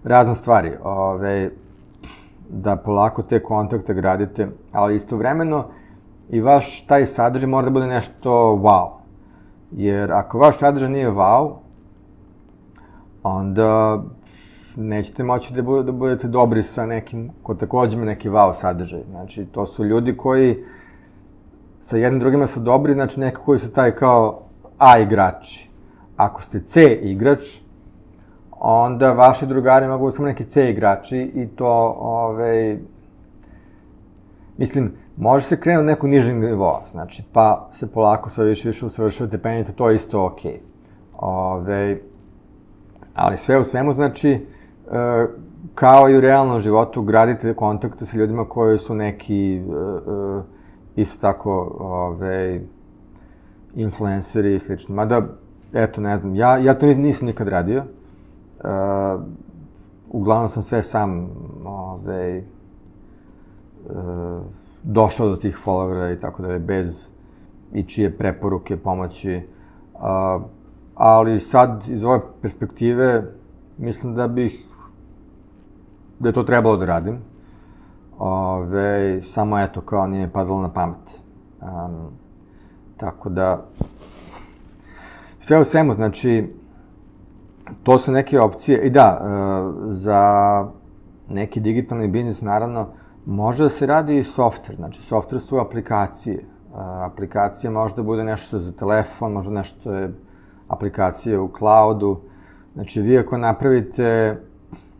[0.05, 0.73] razne stvari.
[0.83, 1.51] Ove,
[2.49, 5.65] da polako te kontakte gradite, ali istovremeno
[6.31, 8.31] i vaš taj sadržaj mora da bude nešto
[8.63, 8.89] wow.
[9.73, 11.53] Jer ako vaš sadržaj nije wow,
[13.23, 14.03] onda
[14.77, 19.03] nećete moći da, da budete dobri sa nekim ko takođe ima neki wow sadržaj.
[19.11, 20.65] Znači, to su ljudi koji
[21.85, 24.41] sa jednim drugima su dobri, znači neko koji su taj kao
[24.79, 25.71] A igrači.
[26.17, 27.59] Ako ste C igrač,
[28.51, 32.79] onda vaši drugari mogu samo neki C igrači i to, ovaj,
[34.59, 39.39] mislim, može se krenuti neku niži nivo, znači, pa se polako sve više više usavršavate,
[39.39, 40.53] penjete, to je isto okej.
[40.53, 40.59] Okay.
[41.19, 41.99] Ove,
[43.15, 44.41] ali sve u svemu, znači, e,
[45.75, 50.54] kao i u realnom životu, gradite kontakte sa ljudima koji su neki e, e,
[50.97, 52.61] isto tako, ove,
[53.75, 54.95] influenceri i slično.
[54.95, 55.23] Mada,
[55.73, 57.83] eto, ne znam, ja, ja to nisam nikad radio.
[58.65, 59.23] Uh,
[60.11, 61.31] uglavnom sam sve sam,
[61.65, 62.43] ove,
[63.91, 64.43] uh,
[64.83, 67.09] došao do tih followera i tako dalje, bez
[67.73, 69.41] ičije preporuke, pomoći.
[69.95, 70.01] Uh,
[70.95, 73.25] ali sad, iz ove perspektive,
[73.79, 74.65] mislim da bih,
[76.19, 77.19] da je to trebalo da radim
[78.19, 81.21] Ove, samo eto, kao nije padalo na pamet.
[81.63, 82.11] Um,
[82.97, 83.65] tako da,
[85.41, 86.55] sve u svemu, znači,
[87.83, 88.87] to su neke opcije.
[88.87, 90.67] I da, uh, za
[91.29, 92.87] neki digitalni biznis, naravno,
[93.27, 94.77] može da se radi i software.
[94.77, 96.45] Znači, software su aplikacije.
[96.73, 100.15] Uh, aplikacija može da bude nešto za telefon, možda nešto je
[100.69, 102.21] aplikacije u cloudu.
[102.75, 104.41] Znači, vi ako napravite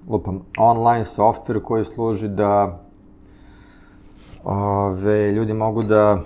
[0.09, 2.84] lupam, online software koji služi da
[4.45, 6.19] ove, ljudi mogu da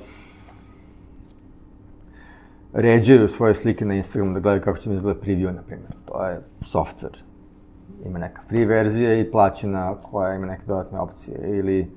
[2.72, 5.92] ređaju svoje slike na Instagramu, da gledaju kako će mi izgleda preview, na primjer.
[6.04, 7.18] To je software.
[8.04, 11.90] ima neka free verzija i plaćena koja ima neke dodatne opcije ili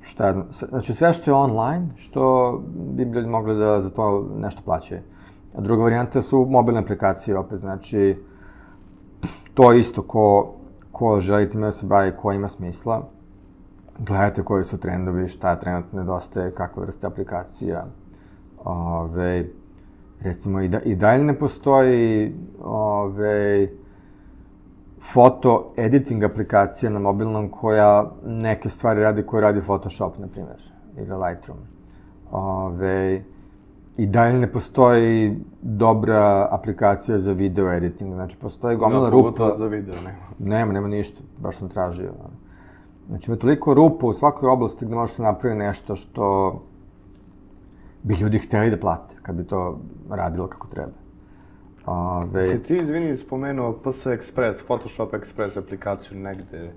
[0.00, 0.34] šta je,
[0.68, 5.00] znači sve što je online, što bi ljudi mogli da za to nešto plaćaju.
[5.54, 8.16] A druga varijanta su mobilne aplikacije opet, znači
[9.54, 10.54] to isto ko,
[10.92, 13.08] ko želi time da se bavi, ko ima smisla,
[13.98, 17.86] gledajte koji su trendovi, šta trenutno nedostaje, kakve vrste aplikacija.
[18.64, 19.44] Ove,
[20.20, 22.34] recimo, i, da, i dalje ne postoji
[22.64, 23.68] ove,
[25.12, 30.62] foto editing aplikacija na mobilnom koja neke stvari radi koje radi Photoshop, na primjer,
[30.96, 31.58] ili Lightroom.
[32.30, 33.22] Ove,
[33.96, 39.54] I dalje ne postoji dobra aplikacija za video editing, znači postoji gomila rupa.
[39.58, 40.18] za video nema.
[40.38, 42.12] Nema, nema ništa, baš sam tražio.
[43.12, 46.54] Znači ima toliko rupa u svakoj oblasti gde može se napravi nešto što
[48.02, 49.78] bi ljudi hteli da plate, kad bi to
[50.10, 50.92] radilo kako treba.
[51.86, 52.44] Ove...
[52.44, 56.72] Si ti, izvini, spomenuo PS Express, Photoshop Express aplikaciju negde,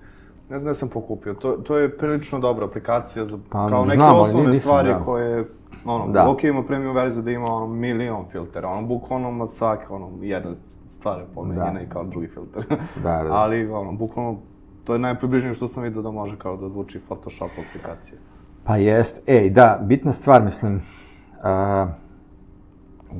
[0.50, 3.98] ne znam da sam pokupio, to, to je prilično dobra aplikacija za, pa, kao neke
[3.98, 5.04] znam, osnovne nisam, stvari da.
[5.06, 5.46] koje,
[5.86, 6.30] ono, da.
[6.30, 10.52] ok ima premium verziju da ima ono milion filtera, ono, bukvalno svake, ono, jedna
[10.90, 11.82] stvar je pomenjena da.
[11.82, 12.66] i kao drugi filter.
[13.04, 13.34] da, da.
[13.42, 14.38] Ali, ono, bukvalno,
[14.86, 18.20] to je najpribližnije što sam vidio da može kao da zvuči Photoshop aplikacija.
[18.64, 21.90] Pa jest, ej, da, bitna stvar, mislim, uh,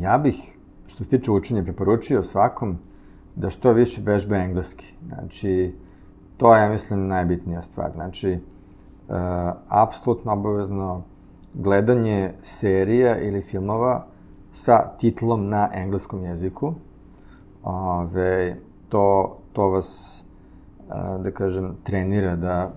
[0.02, 0.56] ja bih
[0.88, 2.78] što se tiče učenja, preporučio svakom
[3.36, 4.94] da što više vežba engleski.
[5.08, 5.74] Znači,
[6.38, 7.92] to je, mislim, najbitnija stvar.
[7.92, 8.40] Znači, e,
[9.68, 11.04] apsolutno obavezno
[11.54, 14.06] gledanje serija ili filmova
[14.52, 16.74] sa titlom na engleskom jeziku.
[17.64, 18.58] Ove,
[18.90, 20.15] to, to vas,
[21.24, 22.72] da kažem, trenira da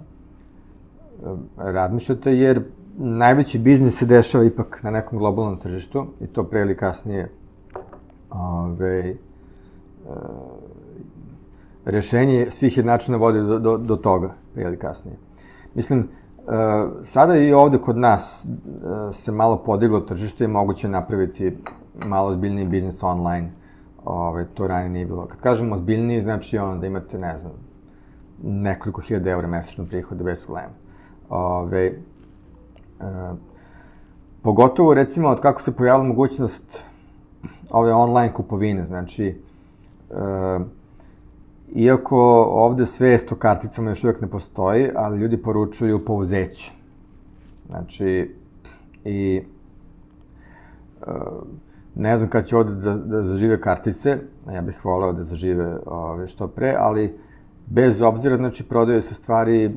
[1.56, 2.62] razmišljate, jer
[2.96, 7.30] najveći biznis se dešava ipak na nekom globalnom tržištu i to pre ili kasnije
[8.30, 9.14] ove, e,
[11.84, 15.16] rešenje svih jednačina vodi do, do, do toga, prije ili kasnije.
[15.74, 16.04] Mislim, e,
[17.04, 18.48] sada i ovde kod nas e,
[19.12, 21.56] se malo podiglo tržište i moguće napraviti
[22.06, 23.50] malo zbiljniji biznis online.
[24.04, 25.26] Ove, to ranije nije bilo.
[25.26, 27.52] Kad kažemo zbiljniji, znači ono da imate, ne znam,
[28.42, 30.72] nekoliko hiljada eura mesečno prihode bez problema.
[31.28, 31.92] Ove, e,
[34.42, 36.78] pogotovo, recimo, od kako se pojavila mogućnost
[37.70, 39.42] ove online kupovine, znači,
[40.10, 40.58] e,
[41.74, 46.70] iako ovde svest o karticama još uvek ne postoji, ali ljudi poručuju po uzeću.
[47.66, 48.34] Znači,
[49.04, 49.42] i
[51.06, 51.10] e,
[51.94, 54.18] ne znam kada će ovde da, da zažive kartice,
[54.54, 57.18] ja bih voleo da zažive ove, što pre, ali
[57.70, 59.70] bez obzira, znači, prodaju se stvari e,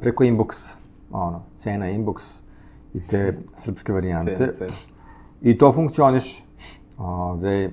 [0.00, 0.74] preko inboxa,
[1.10, 2.42] ono, cena inbox
[2.94, 4.36] i te srpske varijante.
[4.36, 4.72] Cena, cena.
[5.42, 6.42] I to funkcioniše.
[6.98, 7.70] Ove,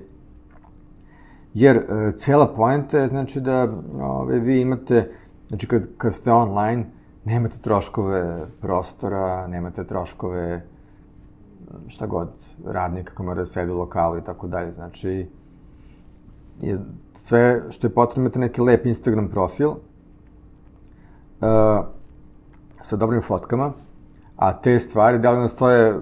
[1.54, 3.68] jer e, cela poenta je znači da
[4.00, 5.10] ove, vi imate,
[5.48, 6.84] znači kad, kad ste online,
[7.24, 10.62] nemate troškove prostora, nemate troškove
[11.88, 12.28] šta god,
[12.66, 14.72] radnika koji mora da sedi u lokalu i tako dalje.
[14.72, 15.26] Znači,
[16.62, 16.78] je
[17.16, 19.76] sve što je potrebno imate neki lep Instagram profil uh,
[22.82, 23.72] sa dobrim fotkama,
[24.36, 25.94] a te stvari, da li nas stoje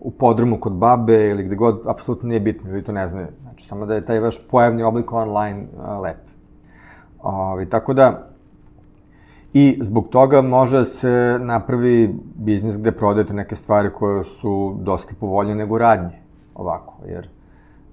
[0.00, 3.26] u podrumu kod babe ili gde god, apsolutno nije bitno, ljudi to ne znaju.
[3.42, 6.16] Znači, samo da je taj vaš pojavni oblik online a, lep.
[7.22, 8.28] Ovi, tako da,
[9.52, 15.56] i zbog toga može se napravi biznis gde prodajete neke stvari koje su dosta povoljnije
[15.56, 16.18] nego radnje,
[16.54, 17.28] ovako, jer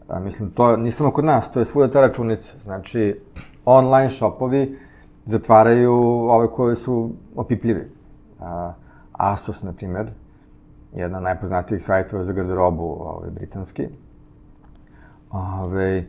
[0.07, 2.53] a, mislim, to nije samo kod nas, to je svuda ta računica.
[2.63, 3.19] Znači,
[3.65, 4.79] online shopovi
[5.25, 5.93] zatvaraju
[6.29, 7.91] ove koje su opipljivi.
[8.39, 8.73] A,
[9.11, 10.11] Asos, na primer,
[10.93, 13.87] jedna od najpoznatijih sajtova za garderobu ovaj, britanski.
[15.31, 16.05] Ove,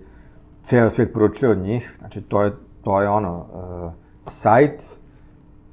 [0.63, 3.93] ceo svijet poručuje od njih, znači to je, to je ono, uh,
[4.33, 4.83] sajt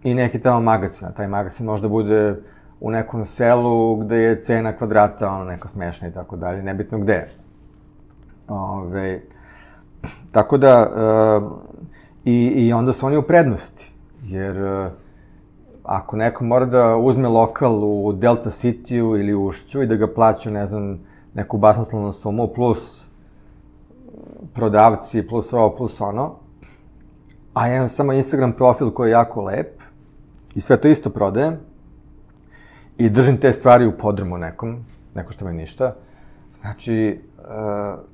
[0.04, 1.08] i neki tamo magazin.
[1.16, 2.36] Taj magazin možda bude
[2.80, 7.28] u nekom selu gde je cena kvadrata ono neka smešna i tako dalje, nebitno gde.
[8.52, 9.22] Ove,
[10.32, 10.90] tako da,
[11.42, 11.52] uh,
[12.26, 13.92] i, i onda su oni u prednosti,
[14.24, 14.92] jer uh,
[15.84, 20.50] ako neko mora da uzme lokal u Delta City-u ili Ušću i da ga plaća,
[20.50, 21.00] ne znam,
[21.34, 23.06] neku basnoslovnu sumu plus
[24.54, 26.36] prodavci, plus ovo, plus ono,
[27.54, 29.82] a jedan samo Instagram profil koji je jako lep
[30.56, 31.58] i sve to isto prodajem
[32.98, 34.86] i držim te stvari u podrumu nekom,
[35.16, 35.96] neko što me ništa,
[36.62, 38.11] znači, uh,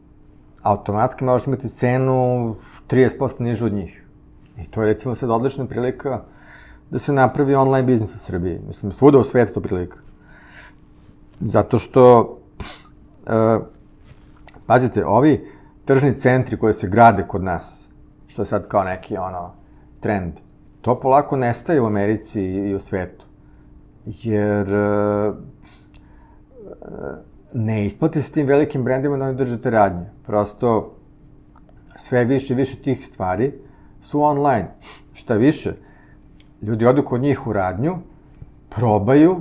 [0.71, 2.55] automatski možete imati cenu
[2.89, 4.03] 30% nižu od njih.
[4.57, 6.21] I to je recimo sad odlična prilika
[6.89, 8.59] da se napravi online biznis u Srbiji.
[8.67, 9.97] Mislim, svuda u svetu to prilika.
[11.39, 12.37] Zato što,
[13.27, 13.59] e,
[14.65, 15.51] pazite, ovi
[15.85, 17.89] tržni centri koji se grade kod nas,
[18.27, 19.53] što je sad kao neki ono
[19.99, 20.33] trend,
[20.81, 23.25] to polako nestaje u Americi i u svetu.
[24.05, 25.33] Jer e,
[27.53, 30.05] ne isplati s tim velikim brendima da oni držate radnje.
[30.25, 30.93] Prosto
[31.97, 33.53] sve više i više tih stvari
[34.01, 34.67] su online.
[35.13, 35.73] Šta više,
[36.61, 37.95] ljudi odu kod njih u radnju,
[38.69, 39.35] probaju,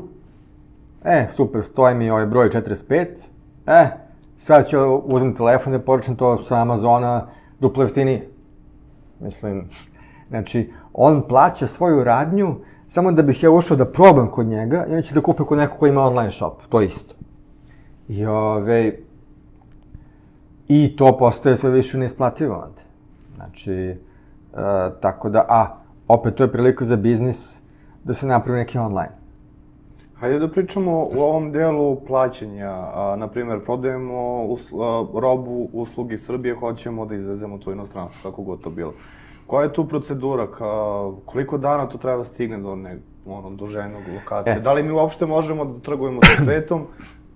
[1.05, 3.07] e, super, stoji mi ovaj broj 45,
[3.67, 3.91] e,
[4.39, 7.27] sad ću uzem telefon da poručim to sa Amazona
[7.61, 8.29] duplo jeftinije.
[9.21, 9.69] Mislim,
[10.29, 12.57] znači, on plaća svoju radnju
[12.89, 15.59] samo da bih ja ušao da probam kod njega i on će da kupe kod
[15.59, 17.16] nekog ko ima online shop, to isto.
[18.09, 18.93] I ove,
[20.69, 22.83] i to postaje sve više neisplativo onda.
[23.37, 23.97] Znači, e,
[25.01, 25.77] tako da, a,
[26.09, 27.61] opet to je prilika za biznis
[28.05, 29.13] da se napravi neki online.
[30.21, 32.71] Hajde da pričamo u ovom delu plaćanja.
[32.71, 38.61] A, na primjer, prodajemo a, robu, uslugi Srbije, hoćemo da izvezemo to inostranstvo, kako god
[38.61, 38.95] to bilo.
[39.47, 40.47] Koja je tu procedura?
[40.47, 40.65] Ka,
[41.25, 44.57] koliko dana to treba da stigne do ne, ono, do ženog lokacije?
[44.57, 44.61] E.
[44.61, 46.87] Da li mi uopšte možemo da trgujemo sa svetom,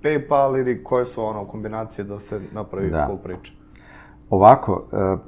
[0.02, 3.06] PayPal ili koje su ono kombinacije da se napravi da.
[3.06, 3.52] full priča?
[4.30, 5.20] Ovako, uh,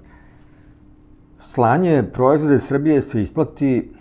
[1.39, 3.93] slanje proizvode Srbije se isplati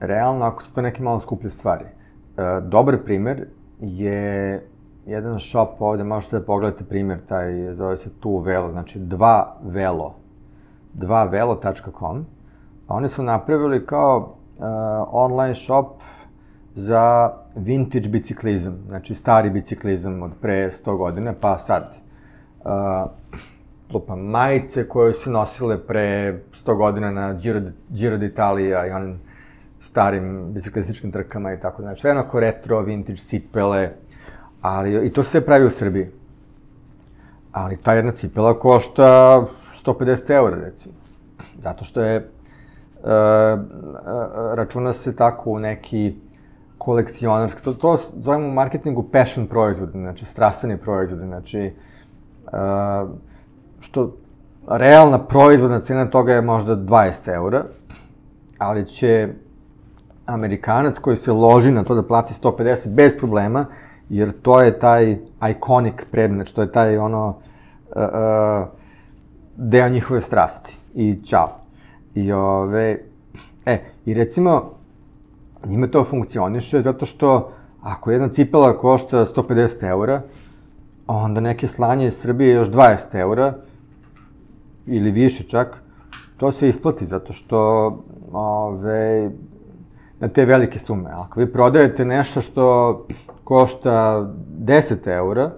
[0.00, 1.84] realno ako su to neke malo skuplje stvari.
[1.84, 3.46] E, dobar primer
[3.80, 4.66] je
[5.06, 10.14] jedan shop ovde, možete da pogledate primer, taj zove se Tu Velo, znači dva velo,
[10.92, 12.24] dvavelo.com,
[12.88, 14.64] a oni su napravili kao uh,
[15.10, 15.86] online shop
[16.74, 21.96] za vintage biciklizam, znači stari biciklizam od pre 100 godina, pa sad.
[22.64, 23.10] Uh,
[23.94, 29.18] lupa, majice koje su nosile pre 100 godina na Giro, Giro d'Italia i onim
[29.80, 33.90] starim biciklističkim trkama i tako, znači sve onako retro, vintage, cipele,
[34.60, 36.06] ali i to se pravi u Srbiji.
[37.52, 39.40] Ali ta jedna cipela košta
[39.84, 40.94] 150 eura, recimo.
[41.62, 42.24] Zato što je, e,
[44.54, 46.14] računa se tako u neki
[46.84, 51.72] kolekcionarski, to, to zovemo u marketingu passion proizvod, znači strastveni proizvod, znači e,
[53.80, 54.12] što
[54.68, 57.64] realna proizvodna cena toga je možda 20 eura,
[58.58, 59.28] ali će
[60.26, 63.66] Amerikanac koji se loži na to da plati 150 bez problema,
[64.08, 65.18] jer to je taj
[65.50, 67.34] iconic predmet, znači to je taj ono uh,
[67.96, 68.68] uh,
[69.56, 70.76] deo njihove strasti.
[70.94, 71.48] I čao.
[72.14, 72.98] I ove,
[73.66, 74.73] e, i recimo,
[75.66, 77.50] njima to funkcioniše zato što
[77.82, 80.22] ako jedna cipela košta 150 eura,
[81.06, 83.54] onda neke slanje iz Srbije još 20 eura,
[84.86, 85.82] ili više čak,
[86.36, 87.58] to se isplati zato što
[88.32, 89.30] ove,
[90.20, 91.10] na te velike sume.
[91.12, 93.06] Ako vi prodajete nešto što
[93.44, 94.26] košta
[94.58, 95.50] 10 eura,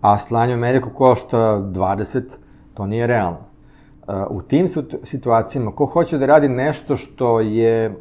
[0.00, 2.22] a slanje u Ameriku košta 20,
[2.74, 3.38] to nije realno.
[4.08, 4.68] Uh, u tim
[5.04, 7.94] situacijama, ko hoće da radi nešto što je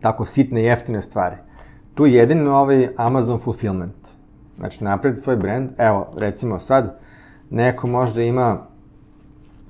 [0.00, 1.36] tako sitne jeftine stvari,
[1.94, 4.08] tu je jedino ovaj Amazon Fulfillment.
[4.58, 6.98] Znači, napravite svoj brand, evo, recimo sad,
[7.50, 8.58] neko možda ima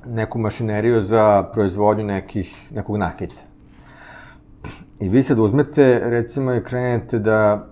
[0.07, 3.35] neku mašineriju za proizvodnju nekih, nekog nakita.
[5.01, 7.66] I vi sad uzmete, recimo, i krenete da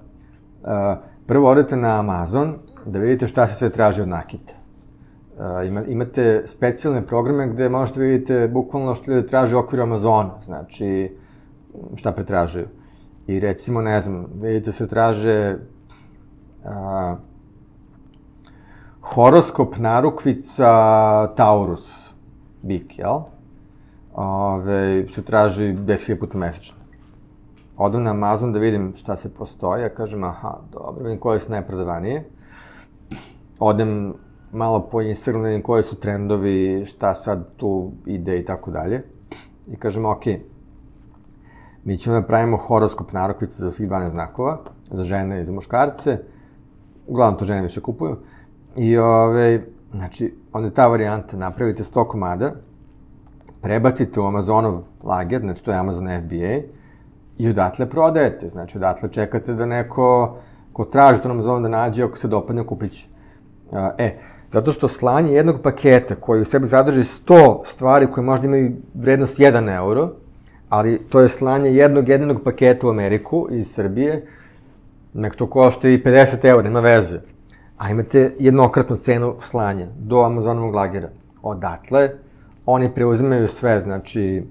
[0.65, 0.97] a,
[1.27, 2.55] prvo odete na Amazon,
[2.87, 4.53] da vidite šta se sve traži od nakita.
[5.67, 11.17] Ima, imate specijalne programe gde možete vidite bukvalno što ljudi traže u okviru Amazona, znači
[11.97, 12.66] šta pretražuju.
[13.27, 15.57] I recimo, ne znam, vidite se traže
[16.64, 17.16] a,
[19.01, 22.12] horoskop narukvica Taurus,
[22.62, 23.21] bik, jel?
[24.14, 26.79] Ove, se traži 10.000 puta mesečno
[27.79, 31.51] odem na Amazon da vidim šta se postoji, ja kažem, aha, dobro, vidim koje su
[31.51, 32.25] najprodavanije.
[33.59, 34.14] Odem
[34.53, 39.03] malo po Instagramu da vidim koje su trendovi, šta sad tu ide i tako dalje.
[39.66, 40.23] I kažem, ok,
[41.89, 44.59] mi ćemo da pravimo horoskop narokvice za svih 12 znakova,
[44.91, 46.18] za žene i za muškarce.
[47.07, 48.16] Uglavnom to žene više kupuju.
[48.76, 52.53] I ove, znači, onda je ta varijanta, napravite 100 komada,
[53.62, 56.61] prebacite u Amazonov lager, znači to je Amazon FBA,
[57.39, 58.49] i odatle prodajete.
[58.49, 60.36] Znači, odatle čekate da neko
[60.72, 63.07] ko traži to nam zove da nađe, ako se dopadne, kupit će.
[63.99, 64.18] E,
[64.51, 69.39] zato što slanje jednog paketa koji u sebi zadrži 100 stvari koje možda imaju vrednost
[69.39, 70.11] 1 euro,
[70.69, 74.27] ali to je slanje jednog jedinog paketa u Ameriku iz Srbije,
[75.14, 77.21] nek to košta i 50 eura, nema veze.
[77.79, 81.09] A imate jednokratnu cenu slanja do Amazonovog lagera.
[81.43, 82.11] Odatle
[82.66, 84.43] oni preuzimaju sve, znači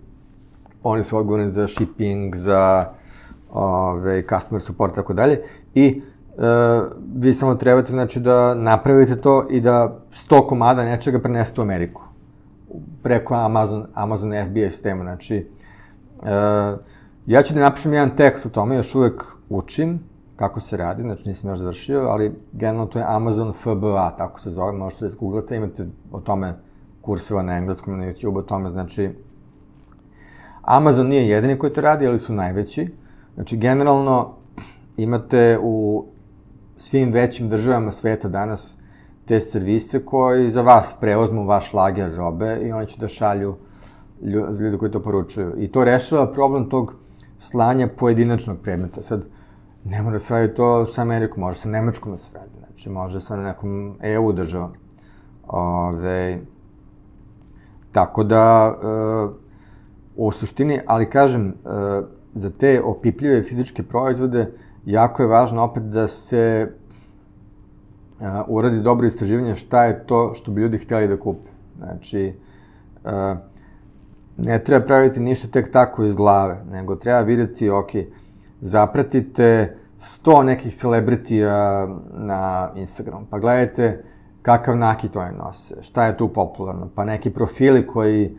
[0.84, 2.86] oni su odgovorni za shipping, za
[3.52, 5.42] ove, customer support tako dalje.
[5.76, 6.42] I e,
[7.16, 10.00] vi samo trebate znači, da napravite to i da
[10.30, 12.02] 100 komada nečega prenesete u Ameriku.
[13.04, 15.04] preko Amazon, Amazon FBA sistema.
[15.04, 15.46] Znači,
[17.26, 20.00] ja ću da napišem jedan tekst o tome, još uvek učim
[20.36, 24.50] kako se radi, znači nisam još završio, ali generalno to je Amazon FBA, tako se
[24.50, 26.54] zove, možete da izgooglate, imate o tome
[27.02, 29.10] kurseva na engleskom, na YouTube, o tome, znači,
[30.62, 32.88] Amazon nije jedini koji to radi, ali su najveći.
[33.36, 34.34] Znači, generalno,
[34.98, 36.06] imate u
[36.78, 38.78] svim većim državama sveta danas
[39.26, 43.56] te servise koji za vas preozmu vaš lager robe i oni će da šalju
[44.60, 45.54] ljudi koji to poručuju.
[45.58, 46.94] I to rešava problem tog
[47.40, 49.02] slanja pojedinačnog predmeta.
[49.02, 49.24] Sad,
[49.84, 52.90] ne mora da se radi to sa Amerikom, može sa Nemačkom da se radi, znači
[52.90, 54.72] može sa nekom EU državom.
[55.48, 56.40] Ove,
[57.92, 58.88] tako da, e,
[60.16, 61.54] u suštini, ali kažem, e,
[62.34, 64.52] za te opipljive fizičke proizvode,
[64.86, 66.72] jako je važno opet da se
[68.20, 71.50] a, uradi dobro istraživanje šta je to što bi ljudi htjeli da kupe.
[71.78, 72.34] Znači,
[73.04, 73.36] a,
[74.38, 77.90] ne treba praviti ništa tek tako iz glave, nego treba videti, ok,
[78.62, 79.76] zapratite
[80.26, 84.04] 100 nekih celebritija na Instagram, pa gledajte
[84.42, 88.38] kakav nakit oni nose, šta je tu popularno, pa neki profili koji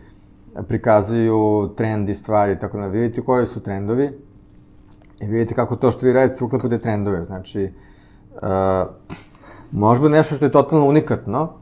[0.68, 4.12] prikazuju trendi stvari, tako da vidite koji su trendovi,
[5.20, 7.24] I vidite kako to što vi radite uklapa te trendove.
[7.24, 7.72] Znači,
[8.32, 8.40] uh,
[9.72, 11.53] možda nešto što je totalno unikatno,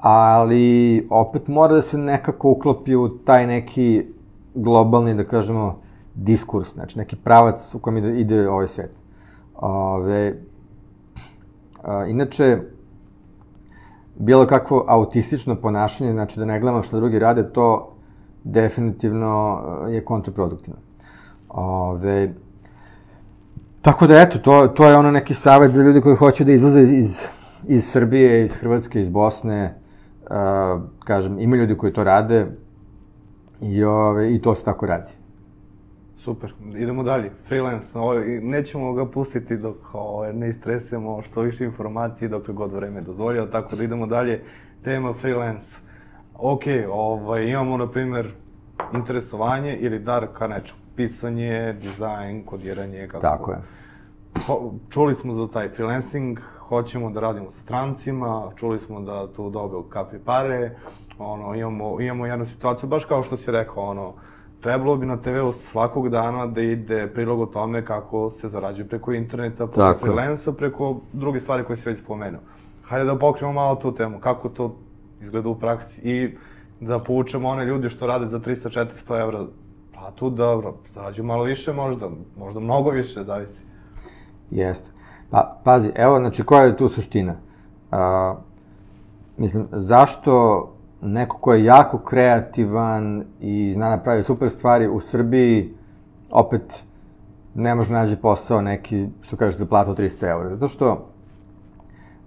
[0.00, 4.06] ali opet mora da se nekako uklopi u taj neki
[4.54, 5.78] globalni, da kažemo,
[6.14, 8.90] diskurs, znači neki pravac u kojem ide, ide ovaj svet.
[9.56, 10.34] Ove,
[11.82, 12.58] a, inače,
[14.16, 17.92] bilo kakvo autistično ponašanje, znači da ne gledamo što drugi rade, to
[18.44, 20.80] definitivno je kontraproduktivno.
[21.48, 22.34] Ove,
[23.82, 26.82] Tako da, eto, to, to je ono neki savet za ljudi koji hoće da izlaze
[26.82, 27.20] iz,
[27.66, 29.74] iz Srbije, iz Hrvatske, iz Bosne.
[30.30, 32.46] Uh, kažem, ima ljudi koji to rade
[33.60, 35.12] i, ove, i to se tako radi.
[36.16, 37.30] Super, idemo dalje.
[37.46, 43.00] Freelance, ovo, nećemo ga pustiti dok ovo, ne istresemo što više informacije dok god vreme
[43.00, 44.42] dozvolja, tako da idemo dalje.
[44.84, 45.76] Tema freelance.
[46.34, 48.32] Ok, ovaj, imamo, na primer,
[48.94, 53.20] interesovanje ili dar ka nečemu pisanje, dizajn, kodiranje, kako...
[53.20, 53.58] Tako je.
[54.46, 59.50] Ho, čuli smo za taj freelancing, hoćemo da radimo sa strancima, čuli smo da tu
[59.50, 60.76] dobiju kapi pare,
[61.18, 64.12] ono, imamo, imamo jednu situaciju, baš kao što si rekao, ono,
[64.60, 69.12] trebalo bi na TV-u svakog dana da ide prilog o tome kako se zarađuje preko
[69.12, 70.00] interneta, preko Tako.
[70.00, 72.40] freelansa, preko druge stvari koje si već spomenuo.
[72.82, 74.76] Hajde da pokrijemo malo tu temu, kako to
[75.20, 76.36] izgleda u praksi i
[76.80, 79.46] da poučemo one ljudi što rade za 300-400 evra
[80.00, 83.60] Pa tu dobro, zarađuju malo više možda, možda mnogo više, zavisi.
[84.50, 84.90] Jeste.
[85.30, 87.34] Pa, pazi, evo, znači, koja je tu suština?
[87.90, 88.34] A,
[89.36, 90.68] mislim, zašto
[91.02, 95.74] neko ko je jako kreativan i zna da pravi super stvari u Srbiji,
[96.30, 96.84] opet
[97.54, 100.48] ne može nađe posao neki, što kažeš, za platu 300 eura.
[100.48, 101.08] Zato što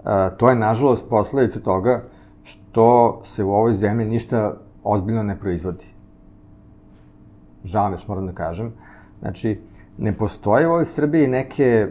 [0.04, 2.04] a, to je, nažalost, posledica toga
[2.43, 5.91] što se u ovoj zemlji ništa ozbiljno ne proizvodi
[7.64, 8.74] žao mi moram da kažem.
[9.20, 9.60] Znači,
[9.97, 11.88] ne postoje u ovoj Srbiji neke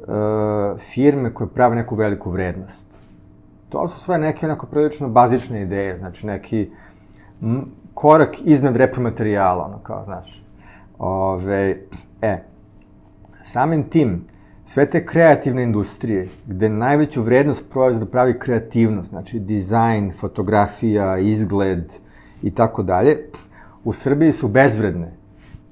[0.00, 2.86] uh, firme koje prave neku veliku vrednost.
[3.68, 6.70] To su sve neke onako prilično bazične ideje, znači neki
[7.94, 10.44] korak iznad repromaterijala, ono kao, znaš.
[10.98, 11.76] Ove,
[12.22, 12.38] e,
[13.42, 14.24] samim tim,
[14.66, 21.92] sve te kreativne industrije, gde najveću vrednost proizvoda pravi kreativnost, znači dizajn, fotografija, izgled
[22.42, 23.18] i tako dalje,
[23.84, 25.12] u Srbiji su bezvredne,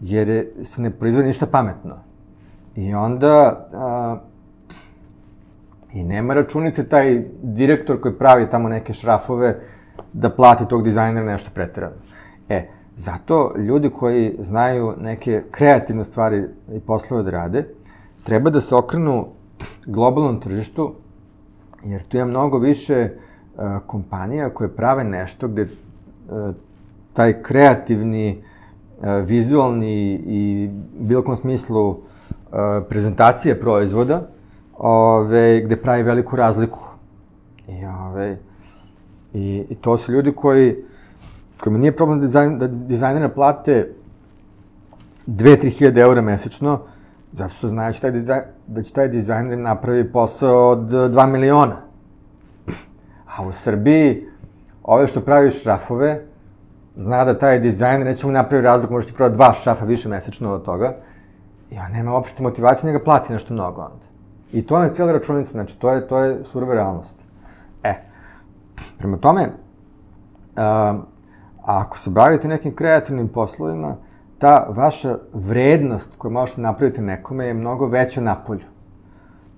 [0.00, 2.05] jer se ne proizvode ništa pametno.
[2.76, 4.18] I onda, a,
[5.92, 9.60] i nema računice taj direktor koji pravi tamo neke šrafove
[10.12, 11.94] da plati tog dizajnera nešto pretirano.
[12.48, 17.68] E, zato ljudi koji znaju neke kreativne stvari i poslove da rade,
[18.24, 19.26] treba da se okrenu
[19.86, 20.94] globalnom tržištu,
[21.84, 26.54] jer tu je mnogo više uh, kompanija koje prave nešto gde uh,
[27.12, 28.42] taj kreativni,
[29.02, 30.70] e, vizualni i
[31.00, 32.15] bilo kom smislu e,
[32.89, 34.23] prezentacije proizvoda,
[34.78, 36.78] ove, gde pravi veliku razliku.
[37.68, 38.36] I, ove,
[39.35, 40.77] i, i to su ljudi koji,
[41.60, 43.93] kojima nije problem da, dizajn, da dizajnera plate
[45.27, 46.81] 2-3 hiljade eura mesečno,
[47.32, 51.77] zato što znaju da će taj, da će taj dizajner napravi posao od 2 miliona.
[53.36, 54.27] A u Srbiji,
[54.82, 56.23] ove što pravi šrafove,
[56.97, 60.55] zna da taj dizajner neće mu napravi razlog, možete ti prodati dva šafa više mesečno
[60.55, 60.97] od toga,
[61.72, 64.06] on nema uopšte motivacije, njega plati nešto mnogo onda.
[64.52, 67.16] I to je cijela računica, znači to je, to je surove realnost.
[67.82, 67.94] E,
[68.98, 69.51] prema tome,
[70.56, 70.98] A
[71.64, 73.97] ako se bavite nekim kreativnim poslovima,
[74.38, 78.64] ta vaša vrednost koju možete napraviti nekome je mnogo veća na polju.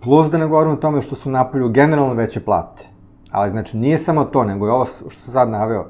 [0.03, 2.85] Plus da ne govorimo o tome što su na polju generalno veće plate.
[3.31, 5.87] Ali znači nije samo to, nego je ovo što sam sad naveo.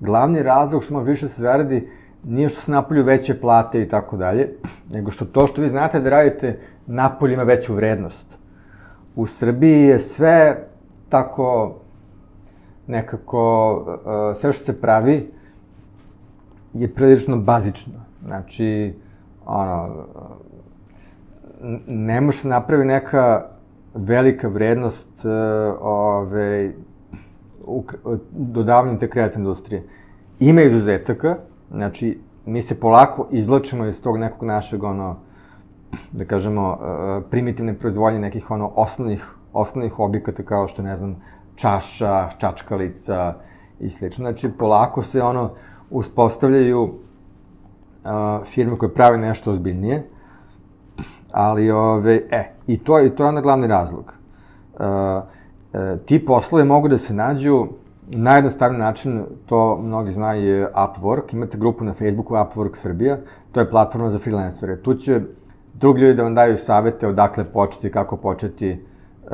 [0.00, 1.88] Glavni razlog što može više se zaradi
[2.24, 4.48] nije što se napolju veće plate i tako dalje,
[4.90, 8.26] nego što to što vi znate da radite napolju ima veću vrednost.
[9.16, 10.66] U Srbiji je sve
[11.08, 11.80] tako
[12.86, 15.30] nekako, uh, sve što se pravi
[16.74, 17.94] je prilično bazično.
[18.24, 18.94] Znači,
[19.46, 20.06] ono,
[21.86, 23.46] ne može se napravi neka
[23.94, 25.30] velika vrednost uh,
[25.80, 26.72] ove,
[28.30, 29.82] dodavanjem te kreativne industrije.
[30.40, 31.36] Ima izuzetaka,
[31.70, 35.16] znači, mi se polako izlačimo iz tog nekog našeg, ono,
[36.12, 41.16] da kažemo, uh, primitivne proizvodnje nekih, ono, osnovnih, osnovnih objekata kao što, ne znam,
[41.56, 43.34] čaša, čačkalica
[43.80, 44.22] i slično.
[44.22, 45.50] Znači, polako se, ono,
[45.90, 46.90] uspostavljaju uh,
[48.46, 50.06] firme koje prave nešto ozbiljnije,
[51.32, 54.14] ali, ove, e, i to, i to je onda glavni razlog.
[54.74, 54.86] Uh,
[56.06, 57.66] ti poslovi mogu da se nađu
[58.12, 61.34] najjednostavniji način, to mnogi znaju, je Upwork.
[61.34, 63.18] Imate grupu na Facebooku Upwork Srbija,
[63.52, 64.76] to je platforma za freelancere.
[64.82, 65.20] Tu će
[65.74, 68.84] drugi ljudi da vam daju savete odakle početi, kako početi,
[69.22, 69.30] uh,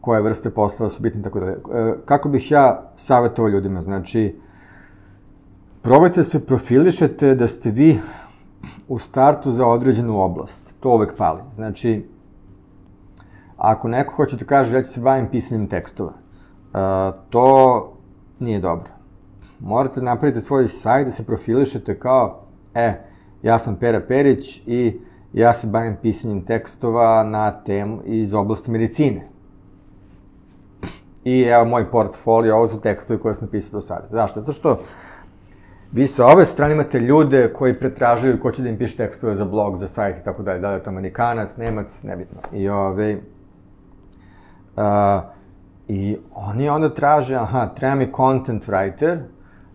[0.00, 1.46] koje vrste poslova su bitne, tako da.
[1.46, 1.54] Uh,
[2.04, 3.82] kako bih ja savjetovao ljudima?
[3.82, 4.40] Znači,
[5.82, 8.00] probajte da se profilišete da ste vi
[8.88, 10.74] u startu za određenu oblast.
[10.80, 11.40] To uvek pali.
[11.54, 12.06] Znači,
[13.56, 16.12] ako neko hoće da kaže ja ću se bavim pisanjem tekstova,
[17.30, 17.92] to
[18.38, 18.90] nije dobro.
[19.60, 22.42] Morate da napraviti svoj sajt da se profilišete kao,
[22.74, 22.94] e,
[23.42, 25.00] ja sam Pera Perić i
[25.32, 29.28] ja se bavim pisanjem tekstova na temu iz oblasti medicine.
[31.24, 34.06] I evo moj portfolio, ovo su tekstovi koje sam napisao do sada.
[34.10, 34.40] Zašto?
[34.40, 34.78] Zato što
[35.92, 39.44] Vi sa ove strane imate ljude koji pretražuju ko će da im piše tekstove za
[39.44, 42.38] blog, za sajt i tako dalje, da li je to Amerikanac, Nemac, nebitno.
[42.52, 43.16] I ove,
[44.76, 44.82] uh,
[45.90, 49.18] I oni onda traže, aha, treba mi content writer,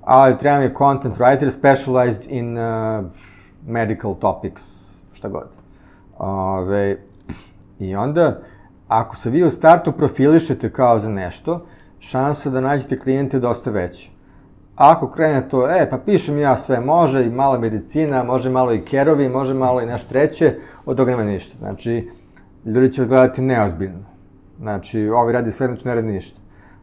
[0.02, 3.06] ali treba mi content writer specialized in uh,
[3.68, 4.64] medical topics,
[5.14, 5.48] šta god.
[6.18, 6.98] Ove,
[7.80, 8.40] I onda,
[8.88, 11.66] ako se vi u startu profilišete kao za nešto,
[12.00, 14.10] šansa da nađete klijente je dosta veća.
[14.76, 18.82] Ako krene to, e, pa pišem ja sve, može i malo medicina, može malo i
[18.86, 20.56] kerovi, može malo i nešto treće,
[20.86, 21.58] od toga nema ništa.
[21.58, 22.10] Znači,
[22.66, 24.15] ljudi će vas gledati neozbiljno.
[24.60, 26.42] Znači, ovi radi sve, znači ne radi ništa.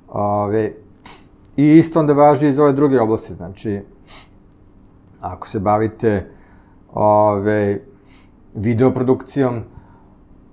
[0.09, 0.73] Ove,
[1.57, 3.35] I isto onda važi iz ove druge oblasti.
[3.35, 3.81] Znači,
[5.21, 6.27] ako se bavite
[6.93, 7.81] ove,
[8.55, 9.61] videoprodukcijom,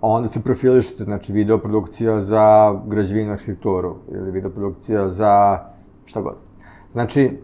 [0.01, 5.59] onda se profilišete, znači videoprodukcija za građevinu arhitekturu ili videoprodukcija za
[6.05, 6.35] šta god.
[6.91, 7.37] Znači,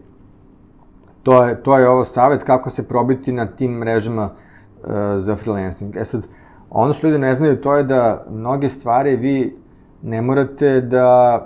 [1.22, 5.96] to je, to je ovo savet kako se probiti na tim mrežama uh, za freelancing.
[5.96, 6.22] E sad,
[6.70, 9.56] ono što ljudi ne znaju to je da mnoge stvari vi
[10.06, 11.40] ne morate da,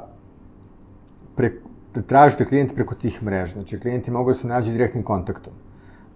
[1.37, 1.53] pre,
[1.95, 3.53] da tražite klijente preko tih mreža.
[3.53, 5.53] Znači, klijenti mogu da se nađu direktnim kontaktom.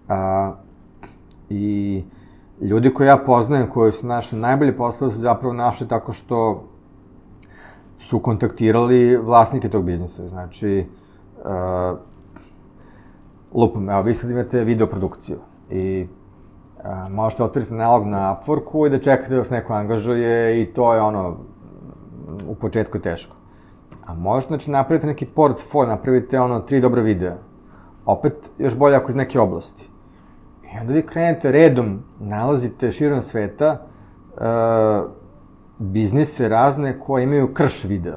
[0.08, 0.52] A,
[1.50, 2.04] I
[2.60, 6.64] ljudi koje ja poznajem, koji su naše najbolje poslove, su zapravo našli tako što
[7.98, 10.28] su kontaktirali vlasnike tog biznisa.
[10.28, 10.86] Znači,
[11.44, 11.98] uh,
[13.54, 15.38] lupam, evo, vi sad imate videoprodukciju
[15.70, 16.06] i
[16.76, 20.94] uh, možete otvoriti nalog na Upworku i da čekate da vas neko angažuje i to
[20.94, 21.36] je ono,
[22.48, 23.36] u početku teško.
[24.06, 27.36] A možete, znači, napraviti neki portfolio, napravite ono, tri dobra videa.
[28.06, 29.88] Opet, još bolje ako iz neke oblasti.
[30.62, 35.10] I onda vi krenete redom, nalazite širom sveta uh,
[35.78, 38.16] biznise razne koje imaju krš video.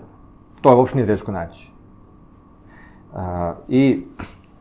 [0.62, 1.72] To je uopšte nije teško naći.
[3.14, 4.04] A, I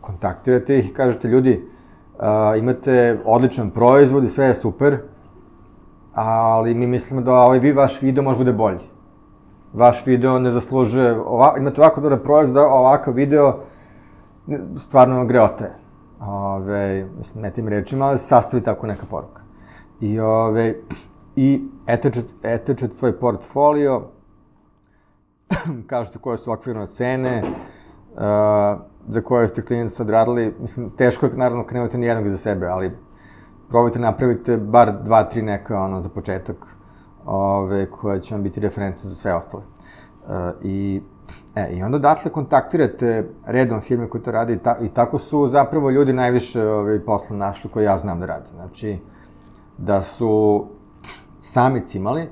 [0.01, 1.69] kontaktirate ih i kažete, ljudi,
[2.19, 4.99] a, imate odličan proizvod i sve je super,
[6.15, 8.96] ali mi mislimo da ovaj vi, vaš video može bude bolji.
[9.77, 13.59] Vaš video ne zaslužuje, ova, imate ovako dobar proizvod, da ovakav video
[14.79, 15.71] stvarno greote.
[16.21, 19.43] Ove, mislim, ne tim rečima, ali sastavi tako neka poruka.
[20.01, 20.75] I, ove,
[21.37, 24.03] i etečete, etečete svoj portfolio,
[25.91, 28.21] kažete koje su okvirne cene, uh,
[29.09, 32.67] za koje ste klijent sad radili, mislim, teško je naravno kad nemate nijednog za sebe,
[32.67, 32.93] ali
[33.69, 36.76] probajte napravite bar dva, tri neka, ono, za početak,
[37.27, 39.63] ove, koje će vam biti reference za sve ostale.
[39.63, 40.33] Uh,
[40.63, 41.03] I,
[41.55, 45.49] e, I onda odatle kontaktirate redom firme koje to rade i, ta, i tako su
[45.49, 48.47] zapravo ljudi najviše ove, posla našli koje ja znam da rade.
[48.55, 48.99] Znači,
[49.79, 50.65] da su
[51.41, 52.29] sami cimali,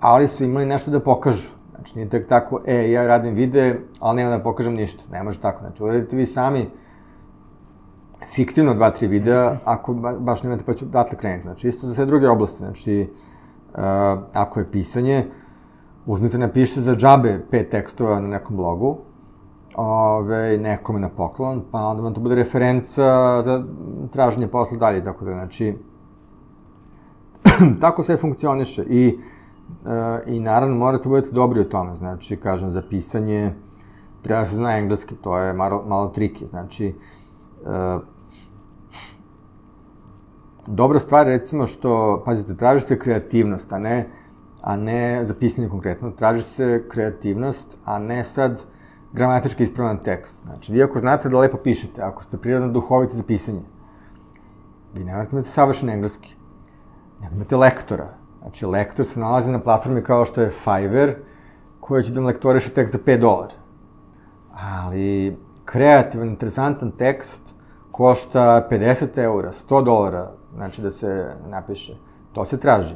[0.00, 1.48] ali su imali nešto da pokažu.
[1.74, 5.02] Znači, nije tek tako, e, ja radim videe, ali nema da pokažem ništa.
[5.12, 5.60] Ne može tako.
[5.60, 6.70] Znači, uradite vi sami
[8.34, 11.42] fiktivno dva, tri videa, ako baš nemate pa ću odatle krenuti.
[11.42, 12.58] Znači, isto za sve druge oblasti.
[12.58, 13.27] Znači, uh,
[14.32, 15.26] ako je pisanje,
[16.06, 18.96] uzmite, napišite za džabe pet tekstova na nekom blogu,
[19.76, 23.64] ove, nekome na poklon, pa onda vam to bude referenca za
[24.12, 25.76] traženje posla dalje, tako da, znači,
[27.80, 28.82] tako sve funkcioniše.
[28.82, 29.18] I,
[29.86, 33.54] e, i naravno morate da budete dobri u tome, znači, kažem, za pisanje
[34.22, 37.98] treba se zna engleski, to je malo, malo triki, znači, e,
[40.68, 44.08] dobra stvar recimo što, pazite, traži se kreativnost, a ne,
[44.62, 48.62] a ne za pisanje konkretno, traži se kreativnost, a ne sad
[49.12, 50.42] gramatički ispravan tekst.
[50.42, 53.62] Znači, vi ako znate da lepo pišete, ako ste prirodno duhovici za pisanje,
[54.94, 56.34] vi ne morate imati savršen engleski.
[57.20, 58.08] Nego imate lektora.
[58.42, 61.14] Znači, lektor se nalazi na platformi kao što je Fiverr,
[61.80, 63.54] koja će da vam lektoriše tekst za 5 dolara.
[64.54, 67.54] Ali, kreativan, interesantan tekst
[67.92, 71.96] košta 50 eura, 100 dolara, znači da se napiše.
[72.32, 72.94] To se traži.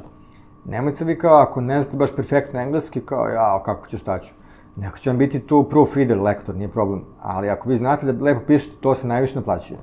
[0.64, 4.18] Nemojte se vi kao, ako ne znate baš perfektno engleski, kao, ja, kako ću, šta
[4.18, 4.32] ću.
[4.76, 7.04] Neko će vam biti tu proofreader, lektor, nije problem.
[7.22, 9.78] Ali ako vi znate da lepo pišete, to se najviše naplaćuje.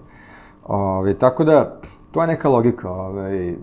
[0.66, 1.80] Ove, tako da,
[2.12, 2.92] to je neka logika.
[2.92, 3.54] Ove,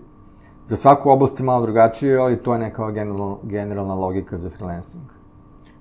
[0.65, 5.03] za svaku oblast je malo drugačije, ali to je neka generalna, generalna logika za freelancing.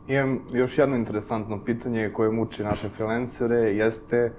[0.07, 4.33] Imam još jedno interesantno pitanje koje muči naše freelancere, jeste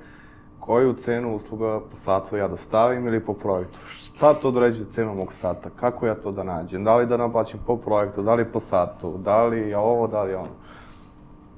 [0.67, 3.79] koju cenu usluga po satu ja da stavim ili po projektu?
[3.87, 5.69] Šta to određuje cenu mog sata?
[5.79, 6.83] Kako ja to da nađem?
[6.83, 10.35] Da li da naplaćim po projektu, da li po satu, da li ovo, da li
[10.35, 10.51] ono?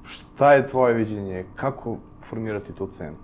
[0.04, 1.44] Šta je tvoje viđenje?
[1.56, 3.16] Kako formirati tu cenu?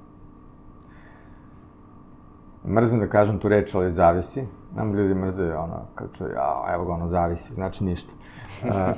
[2.67, 4.45] Mrzim da kažem tu reč, ali zavisi.
[4.75, 8.13] Nam ljudi mrze, ono, kao čo, ja, evo ga, ono, zavisi, znači ništa.
[8.63, 8.71] Uh,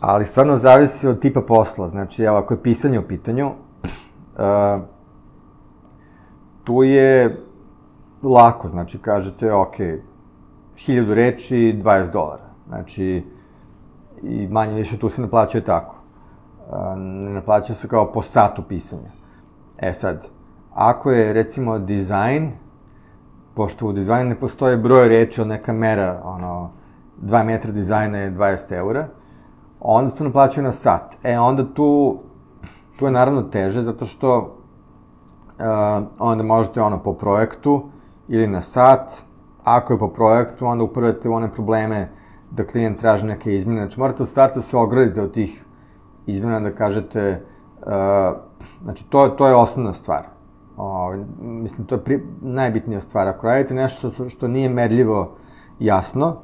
[0.00, 1.88] ali stvarno zavisi od tipa posla.
[1.88, 4.93] Znači, evo, ako je pisanje u pitanju, uh,
[6.64, 7.40] tu je
[8.22, 9.76] lako, znači, kažete, ok,
[10.76, 12.48] hiljadu reči, 20 dolara.
[12.68, 13.24] Znači,
[14.22, 16.04] i manje više tu se naplaćuje tako
[16.96, 19.10] ne naplaća se kao po satu pisanja.
[19.78, 20.26] E sad,
[20.74, 22.52] ako je recimo dizajn,
[23.54, 26.70] pošto u dizajnu ne postoje broj reči od neka mera, ono,
[27.22, 29.08] 2 metra dizajna je 20 eura,
[29.80, 31.16] onda se to naplaćuje na sat.
[31.22, 32.18] E, onda tu,
[32.96, 34.56] tu je naravno teže, zato što
[36.18, 37.82] onda možete ono po projektu
[38.28, 39.12] ili na sat,
[39.64, 42.08] ako je po projektu, onda upravljate one probleme
[42.50, 43.80] da klijent traži neke izmene.
[43.80, 45.64] Znači, morate u startu se ograditi od tih
[46.26, 47.40] izmena da kažete,
[47.78, 47.92] uh,
[48.82, 50.22] znači to, to je osnovna stvar.
[50.76, 53.28] O, mislim, to je pri, najbitnija stvar.
[53.28, 55.36] Ako radite nešto što, što nije merljivo
[55.78, 56.36] jasno,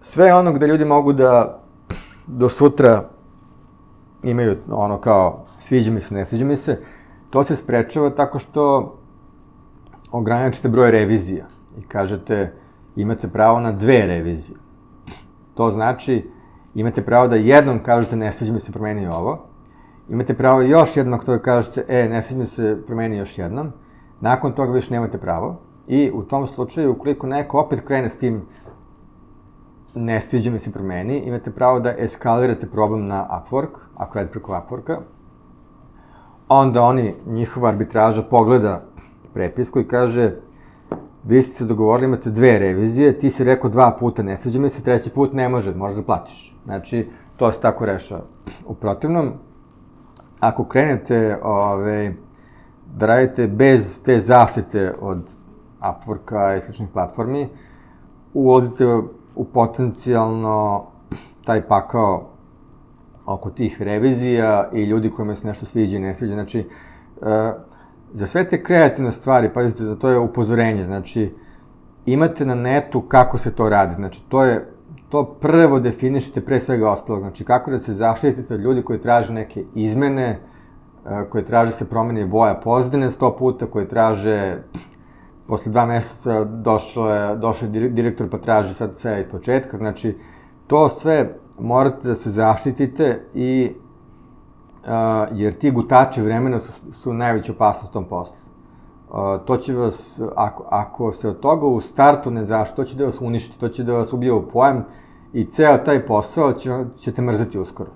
[0.00, 1.58] sve ono gde ljudi mogu da
[2.26, 3.04] do sutra
[4.22, 6.80] imaju ono kao sviđa mi se, ne sviđa mi se,
[7.34, 8.94] to se sprečava tako što
[10.10, 11.46] ograničite broj revizija
[11.78, 12.52] i kažete
[12.96, 14.58] imate pravo na dve revizije.
[15.54, 16.22] To znači
[16.74, 19.38] Imate pravo da jednom kažete ne sviđa mi se promeni ovo.
[20.08, 23.72] Imate pravo još jednom ako to kažete e ne sviđa mi se promeni još jednom.
[24.20, 25.60] Nakon toga više nemate pravo.
[25.86, 28.42] I u tom slučaju, ukoliko neko opet krene s tim
[29.94, 34.52] ne sviđa mi se promeni, imate pravo da eskalirate problem na Upwork, ako je preko
[34.52, 34.98] Upworka.
[36.54, 38.82] Onda oni, njihova arbitraža pogleda
[39.32, 40.32] prepisku i kaže
[41.24, 44.70] vi ste se dogovorili, imate dve revizije, ti si rekao dva puta ne sviđa mi
[44.70, 46.56] se, treći put ne može, možda da platiš.
[46.64, 48.22] Znači, to se tako rešava.
[48.66, 49.32] U protivnom,
[50.40, 52.14] ako krenete ove,
[52.96, 55.30] da radite bez te zaštite od
[55.80, 57.48] Upworka i sličnih platformi,
[58.34, 58.86] ulazite
[59.34, 60.84] u potencijalno
[61.44, 62.33] taj pakao
[63.26, 66.34] oko tih revizija i ljudi kojima se nešto sviđa i ne sviđa.
[66.34, 67.52] Znači, e,
[68.12, 71.34] za sve te kreativne stvari, pazite, da to je upozorenje, znači,
[72.06, 74.68] imate na netu kako se to radi, znači, to je,
[75.08, 79.32] to prvo definišite pre svega ostalog, znači, kako da se zaštitite od ljudi koji traže
[79.32, 84.58] neke izmene, e, koje traže se promeni boja pozdine sto puta, koje traže
[85.46, 90.18] posle dva meseca došao je, došao je direktor pa traži sad sve iz početka, znači,
[90.66, 93.72] to sve morate da se zaštitite i
[94.84, 94.90] uh,
[95.32, 98.36] jer ti gutači vremena su, su najveća opasnost tom poslu.
[99.08, 102.96] Uh, to će vas, ako, ako se od toga u startu ne zašto, to će
[102.96, 104.84] da vas uništi, to će da vas ubije u pojem
[105.32, 107.90] i ceo taj posao će, ćete mrzati uskoro.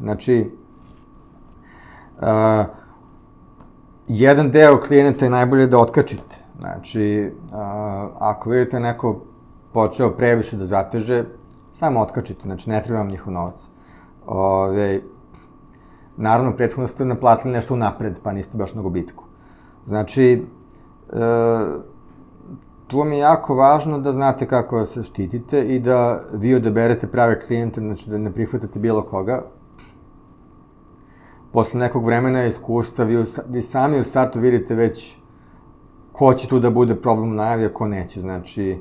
[0.00, 0.50] Znači,
[2.16, 2.66] uh,
[4.08, 6.36] jedan deo klijenata je najbolje da otkačite.
[6.58, 7.58] Znači, uh,
[8.18, 9.20] ako vidite neko
[9.72, 11.24] počeo previše da zateže,
[11.80, 13.66] samo otkačite, znači ne treba vam njihov novac.
[14.26, 15.00] Ove,
[16.20, 19.24] Naravno, prethodno ste naplatili nešto napred, pa niste baš na gubitku.
[19.86, 20.42] Znači,
[22.86, 27.40] tu vam je jako važno da znate kako se štitite i da vi odaberete prave
[27.40, 29.42] klijente, znači da ne prihvatate bilo koga.
[31.52, 35.16] Posle nekog vremena iskustva, vi, vi sami u startu vidite već
[36.12, 38.20] ko će tu da bude problem najavi, a ko neće.
[38.20, 38.78] Znači,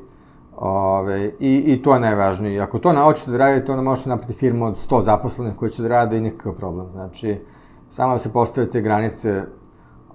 [0.59, 2.61] ove, i, i to je najvažnije.
[2.61, 5.87] Ako to naučite da radite, onda možete napraviti firmu od 100 zaposlenih koji će da
[5.87, 6.87] rade i nikakav problem.
[6.91, 7.37] Znači,
[7.91, 9.43] samo da se postavite granice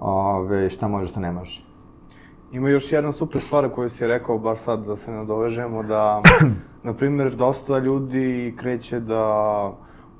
[0.00, 1.64] ove, šta može, šta ne može.
[2.52, 6.22] Ima još jedna super stvar koju si rekao, bar sad da se nadovežemo, da,
[6.82, 9.72] na primjer, dosta ljudi kreće da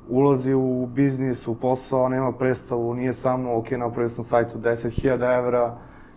[0.09, 5.38] ulazi u biznis, u posao, nema predstavu, nije samo, ok, napravio sam sajt od 10.000
[5.38, 5.76] evra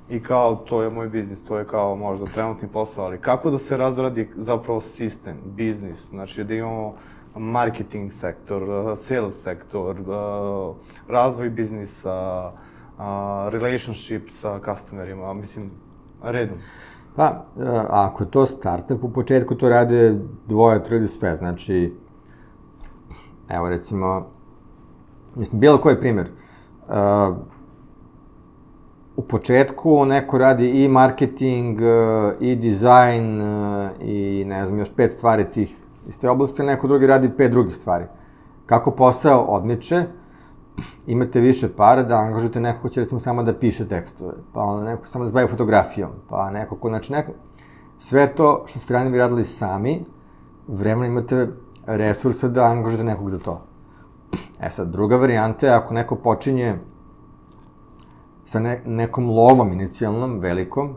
[0.10, 3.60] i kao, to je moj biznis, to je kao možda trenutni posao, ali kako da
[3.60, 6.94] se razradi zapravo sistem, biznis, znači da imamo
[7.36, 8.64] marketing sektor,
[8.98, 9.96] sales sektor,
[11.08, 12.52] razvoj biznisa,
[13.50, 15.72] relationship sa customerima, mislim,
[16.24, 16.58] redom?
[17.16, 17.46] Pa,
[17.90, 21.94] ako je to startup, u početku to rade dvoje, troje sve, znači,
[23.50, 24.28] evo recimo,
[25.36, 26.28] mislim, bilo koji primjer,
[26.88, 27.38] uh,
[29.18, 35.12] u početku neko radi i marketing, uh, i dizajn, uh, i ne znam, još pet
[35.12, 35.76] stvari tih
[36.08, 38.06] iz te oblasti, neko drugi radi pet drugih stvari.
[38.66, 40.04] Kako posao odmiče,
[41.08, 44.84] imate više para da angažujete nekog ko će recimo samo da piše tekstove, pa onda
[44.84, 47.32] neko samo da se fotografijom, pa neko ko, znači neko,
[48.00, 50.06] sve to što ste ranije radili sami,
[50.68, 51.48] vremena imate
[51.86, 53.62] resursa da angažujete nekog za to.
[54.62, 56.76] E sad, druga varijanta je ako neko počinje
[58.48, 60.94] sa ne, nekom lovom inicijalnom, velikom,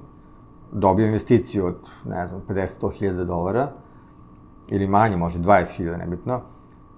[0.73, 3.69] dobije investiciju od, ne znam, 50-100 hiljada dolara,
[4.69, 6.41] ili manje, može 20 hiljada, nebitno,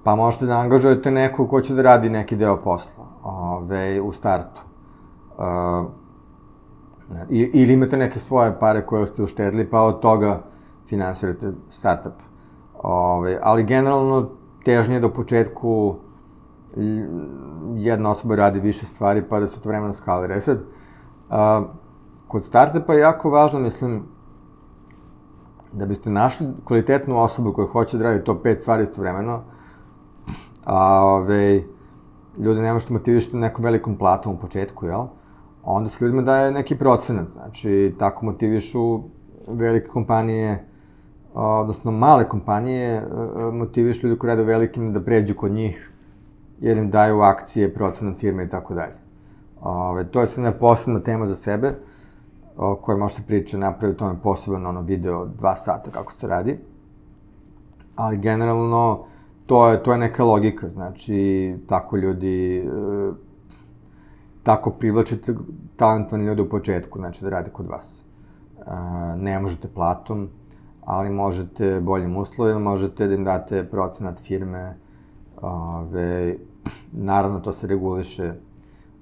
[0.04, 4.60] pa možete da angažujete nekog ko će da radi neki deo posla ove, u startu.
[5.38, 5.86] Uh,
[7.28, 10.42] ili imate neke svoje pare koje ste uštedili, pa od toga
[10.86, 12.12] finansirate startup.
[12.82, 14.28] Ove, ali generalno
[14.64, 15.96] težnje do početku
[17.76, 20.34] jedna osoba radi više stvari pa da se to vremena skalira.
[20.34, 20.58] E sad,
[21.30, 21.64] a,
[22.28, 24.02] kod startupa je jako važno, mislim,
[25.72, 29.42] da biste našli kvalitetnu osobu koja hoće da radi to pet stvari istovremeno,
[30.64, 31.62] a ove,
[32.38, 35.04] ljudi ne možete motivišiti nekom velikom platom u početku, jel?
[35.62, 39.00] Onda se ljudima daje neki procenat, znači tako motivišu
[39.48, 40.68] velike kompanije,
[41.34, 43.06] odnosno male kompanije,
[43.52, 45.91] motivišu ljudi koji rade velikim da pređu kod njih,
[46.62, 48.94] jer im daju akcije, procenat firme i tako dalje.
[49.60, 51.74] Ove, to je sad jedna posebna tema za sebe,
[52.56, 56.58] o kojoj možete pričati, napraviti tome posebno ono video dva sata kako se radi.
[57.96, 59.04] Ali generalno,
[59.46, 63.12] to je, to je neka logika, znači, tako ljudi, e,
[64.42, 65.34] tako privlačite
[65.76, 68.04] talentovani ljudi u početku, znači da rade kod vas.
[68.58, 68.62] E,
[69.16, 70.28] ne možete platom,
[70.84, 74.76] ali možete boljim uslovima, možete da im date procenat firme,
[75.42, 76.36] ove,
[76.92, 78.32] naravno to se reguliše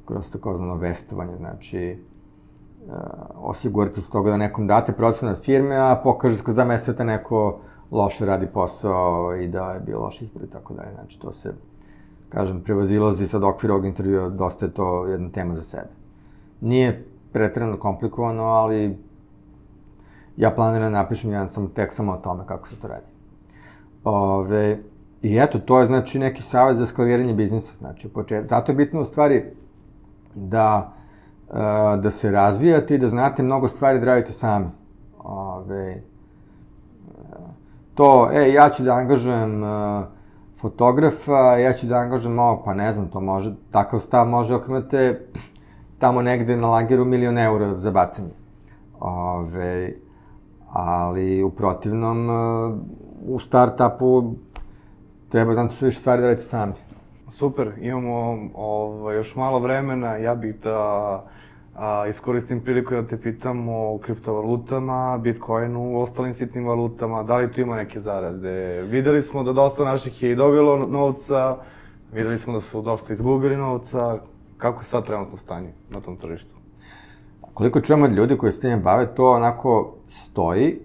[0.04, 1.98] kroz takozvano vestovanje, znači,
[2.86, 2.94] uh,
[3.36, 7.60] osigurati se toga da nekom date procenat firme, a pokažete kroz da meseca neko
[7.90, 10.94] loše radi posao i da je bio loš izbor i tako dalje.
[10.94, 11.54] Znači, to se,
[12.28, 15.88] kažem, prevazilazi sad okvir ovog intervjua, dosta je to jedna tema za sebe.
[16.60, 18.98] Nije pretredno komplikovano, ali
[20.36, 23.06] ja planiram da napišem jedan sam tekst samo o tome kako se to radi.
[24.04, 24.78] Ove,
[25.22, 27.76] I eto, to je znači neki savjet za skaliranje biznisa.
[27.78, 28.48] Znači, počet...
[28.48, 29.44] zato je bitno u stvari
[30.34, 30.92] da,
[32.02, 34.66] da se razvijate i da znate mnogo stvari da radite sami.
[35.24, 36.02] Ove,
[37.94, 40.04] to, e, ja ću da angažujem uh,
[40.60, 44.70] fotografa, ja ću da angažujem ovo, pa ne znam, to može, takav stav može ako
[44.70, 45.20] imate
[45.98, 48.30] tamo negde na lageru milion eura za bacanje.
[49.00, 49.92] Ove,
[50.72, 52.30] ali u protivnom,
[53.26, 54.34] u start-upu
[55.30, 56.72] treba znati što više stvari da radite sami.
[57.30, 61.24] Super, imamo ovo, ovaj, još malo vremena, ja bih da
[61.74, 67.60] A, iskoristim priliku da te pitam o kriptovalutama, bitcoinu, ostalim sitnim valutama, da li tu
[67.60, 68.82] ima neke zarade?
[68.82, 71.56] Videli smo da dosta naših je i dobilo novca,
[72.12, 74.18] videli smo da su dosta izgubili novca,
[74.58, 76.54] kako je sad trenutno stanje na tom tržištu?
[77.54, 80.78] Koliko čujemo od ljudi koji se time bave, to onako stoji,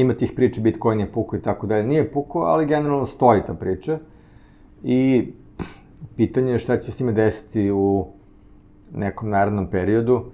[0.00, 3.54] ima tih priča, Bitcoin je puko i tako dalje, nije puko, ali generalno stoji ta
[3.54, 3.98] priča
[4.82, 5.28] i
[6.16, 8.06] pitanje je šta će s time desiti u
[8.94, 10.24] nekom narednom periodu.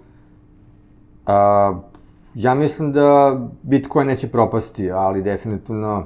[1.27, 1.79] A,
[2.35, 6.05] ja mislim da Bitcoin neće propasti, ali definitivno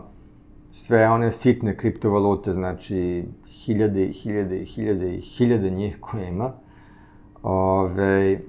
[0.72, 6.52] sve one sitne kriptovalute, znači hiljade i hiljade i hiljade i hiljade njih koje ima,
[7.42, 8.40] ove,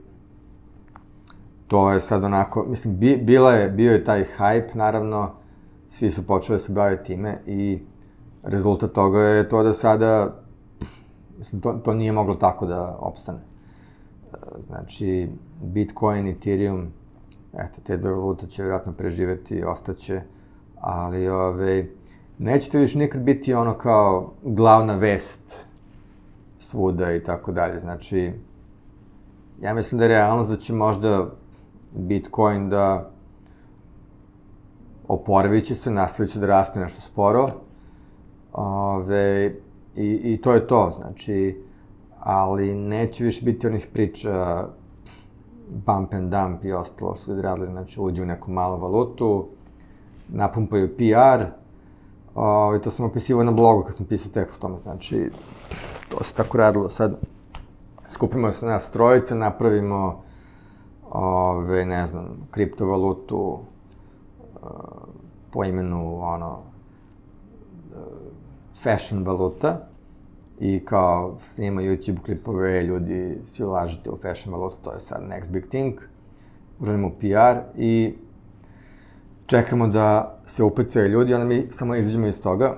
[1.71, 5.31] to je sad onako, mislim, bi, bila je, bio je taj hype, naravno,
[5.91, 7.79] svi su počeli da se baviti time i
[8.43, 10.35] rezultat toga je to da sada,
[11.37, 13.39] mislim, to, to nije moglo tako da opstane.
[14.67, 15.29] Znači,
[15.61, 16.87] Bitcoin, Ethereum,
[17.53, 20.21] eto, te dve valute će vjerojatno preživeti, ostaće,
[20.81, 21.85] ali ove,
[22.37, 25.65] neće to više nikad biti ono kao glavna vest
[26.59, 27.79] svuda i tako dalje.
[27.79, 28.31] Znači,
[29.61, 31.40] ja mislim da je realnost da će možda
[31.93, 33.09] Bitcoin da
[35.07, 37.49] oporavit će se, nastavit će da raste nešto sporo.
[38.53, 39.55] Ove,
[39.95, 41.61] i, I to je to, znači,
[42.19, 44.65] ali neće više biti onih priča
[45.85, 49.47] bump and dump i ostalo što su radili, znači uđu u neku malu valutu,
[50.29, 51.45] napumpaju PR,
[52.35, 55.29] Ove, to sam opisivao na blogu kad sam pisao tekst o tome, znači,
[56.09, 56.89] to se tako radilo.
[56.89, 57.15] Sad,
[58.09, 60.23] skupimo se nas trojice, napravimo,
[61.11, 64.69] ove, ne znam, kriptovalutu uh,
[65.51, 67.97] po imenu, ono, uh,
[68.83, 69.87] fashion valuta
[70.59, 75.51] i kao snima YouTube klipove, ljudi svi lažete u fashion valutu, to je sad next
[75.51, 75.93] big thing.
[76.79, 78.13] Uradimo PR i
[79.45, 82.77] čekamo da se upecaju ljudi, onda mi samo izađemo iz toga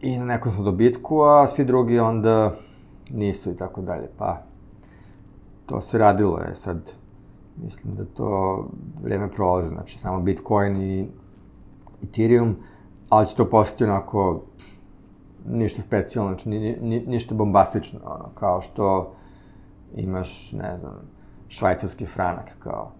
[0.00, 2.54] i na nekom smo dobitku, a svi drugi onda
[3.10, 4.08] nisu i tako dalje.
[4.18, 4.42] Pa,
[5.66, 6.92] to se radilo je sad,
[7.56, 8.64] mislim da to
[9.02, 11.08] vreme prolaze, znači samo Bitcoin i
[12.04, 12.56] Ethereum,
[13.08, 14.40] ali će to postati onako
[15.46, 19.14] ništa specijalno, znači ni, ni, ništa bombastično, ono, kao što
[19.94, 20.94] imaš, ne znam,
[21.48, 22.92] švajcarski franak, kao,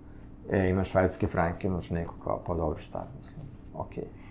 [0.51, 3.41] e, imaš švajcarske franke, imaš neko kao, pa dobro, šta, mislim,
[3.75, 4.05] okej.
[4.05, 4.25] Okay.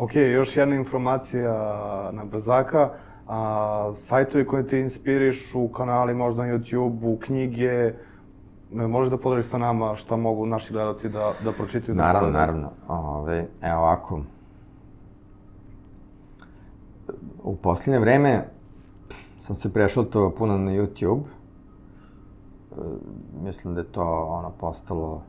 [0.00, 1.52] Ok, još jedna informacija
[2.12, 2.90] na brzaka.
[3.28, 7.92] A, sajtovi koji te inspirišu, kanali možda na YouTube-u, knjige,
[8.72, 11.96] možeš da podeliš sa nama šta mogu naši gledalci da, da pročitaju?
[11.96, 12.70] Da naravno, naravno.
[12.88, 14.20] Ove, evo ovako.
[17.42, 18.44] U poslednje vreme
[19.38, 21.20] sam se prešao to puno na YouTube.
[21.20, 22.74] E,
[23.42, 25.22] mislim da je to ono postalo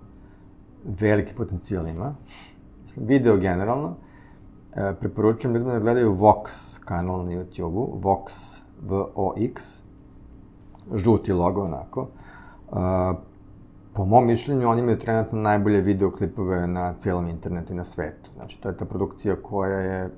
[0.99, 2.13] veliki potencijal ima.
[2.83, 3.95] Mislim, video generalno
[4.75, 6.49] e, preporučujem ljudima da gledaju Vox
[6.85, 8.31] kanal na YouTube-u, Vox,
[8.81, 9.63] V-O-X,
[10.95, 12.07] žuti logo onako.
[12.71, 13.30] E,
[13.93, 18.29] po mom mišljenju, oni imaju trenutno najbolje videoklipove na celom internetu i na svetu.
[18.35, 20.09] Znači, to je ta produkcija koja je e,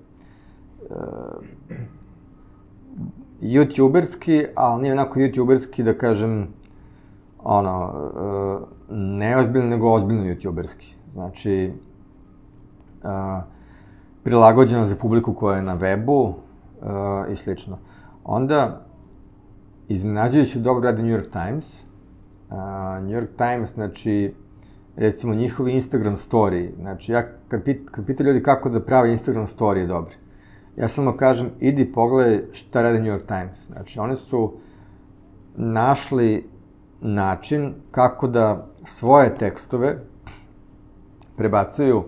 [3.42, 6.48] youtuberski, ali nije onako youtuberski, da kažem,
[7.44, 7.94] ono,
[8.90, 10.94] e, neozbiljno, nego ozbiljno youtuberski.
[11.14, 11.72] Znači,
[13.04, 13.54] e,
[14.24, 17.78] prilagođeno za publiku koja je na webu uh, i slično.
[18.24, 18.82] Onda,
[19.88, 21.84] iznenađujući dobro radi New York Times.
[23.02, 24.34] New York Times, znači,
[24.96, 29.48] recimo njihovi Instagram story, znači ja kad, pit, kad pita ljudi kako da prave Instagram
[29.48, 30.16] story dobri,
[30.76, 33.68] ja samo kažem, idi pogledaj šta radi New York Times.
[33.68, 34.54] Znači, oni su
[35.56, 36.50] našli
[37.02, 39.98] način kako da svoje tekstove
[41.38, 42.04] prebacuju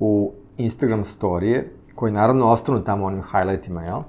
[0.00, 4.00] u Instagram storije, koji naravno ostanu tamo onim highlightima, jel?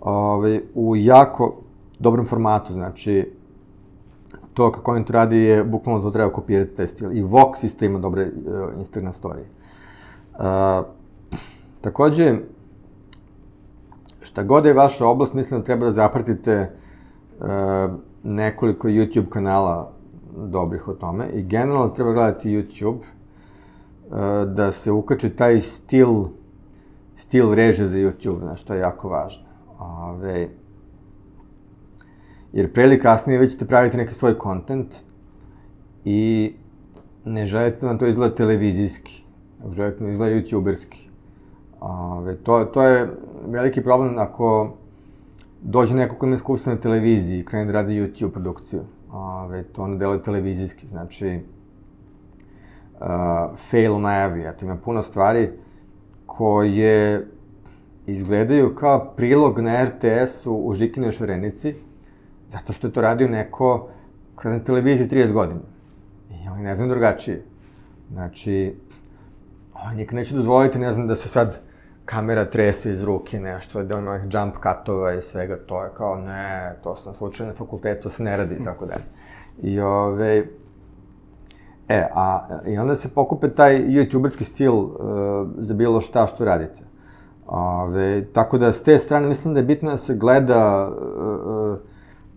[0.00, 1.60] Ove, u jako
[1.98, 3.32] dobrom formatu, znači,
[4.58, 7.12] to kako on to radi je, bukvalno to treba kopirati taj stil.
[7.16, 9.46] I Vox isto ima dobre uh, Instagram storije.
[10.38, 10.44] Uh,
[11.80, 12.34] takođe,
[14.22, 16.70] šta god je vaša oblast, mislim da treba da zapratite
[17.40, 17.46] uh,
[18.22, 19.92] nekoliko YouTube kanala
[20.36, 22.98] dobrih o tome i generalno treba gledati YouTube
[24.12, 26.24] E, da se ukače taj stil,
[27.16, 29.44] stil reže za YouTube, znaš, to je jako važno.
[29.78, 30.48] Ove,
[32.52, 34.94] jer pre ili kasnije već ćete praviti neki svoj kontent
[36.04, 36.52] i
[37.24, 39.22] ne želite da vam to izgleda televizijski,
[39.76, 41.08] želite da vam izgleda youtuberski.
[41.80, 43.10] Ove, to, to je
[43.46, 44.76] veliki problem ako
[45.62, 48.80] dođe neko ko ima iskustva na televiziji i krene da radi YouTube produkciju.
[49.12, 51.40] Ove, to ono deluje televizijski, znači
[53.00, 53.06] uh,
[53.70, 54.42] fail u najavi.
[54.42, 55.50] Eto, ima puno stvari
[56.26, 57.26] koje
[58.06, 61.74] izgledaju kao prilog na RTS-u u Žikinoj šarenici,
[62.48, 63.88] zato što je to radio neko
[64.36, 65.60] kada na televiziji 30 godina.
[66.30, 67.42] I oni ne znam drugačije.
[68.12, 68.74] Znači,
[69.74, 71.60] on nikad neće dozvoliti, ne znam, da se sad
[72.04, 76.74] kamera trese iz ruke, nešto, da ima jump cutova i svega, to je kao, ne,
[76.82, 79.04] to sam slučajno na fakultetu, se ne radi tako dalje.
[79.62, 80.44] I ove,
[81.88, 84.90] E, a, i onda se pokupe taj youtuberski stil uh,
[85.58, 86.82] za bilo šta što radite.
[87.46, 91.78] Ove, tako da, s te strane, mislim da je bitno da se gleda uh,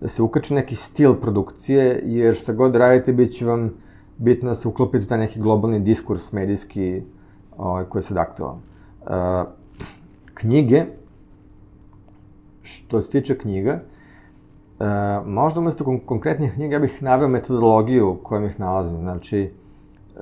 [0.02, 3.70] da se ukače neki stil produkcije, jer šta god radite, bit će vam
[4.18, 7.02] bitno da se uklopite u taj neki globalni diskurs medijski
[7.58, 8.58] ovaj, koji je sad aktualan.
[9.02, 9.08] Uh,
[10.34, 10.86] knjige,
[12.62, 13.80] što se tiče knjiga,
[14.80, 18.98] uh, možda umesto kon konkretnih knjiga ja bih naveo metodologiju kojom ih nalazim.
[19.00, 19.52] Znači,
[20.16, 20.22] uh,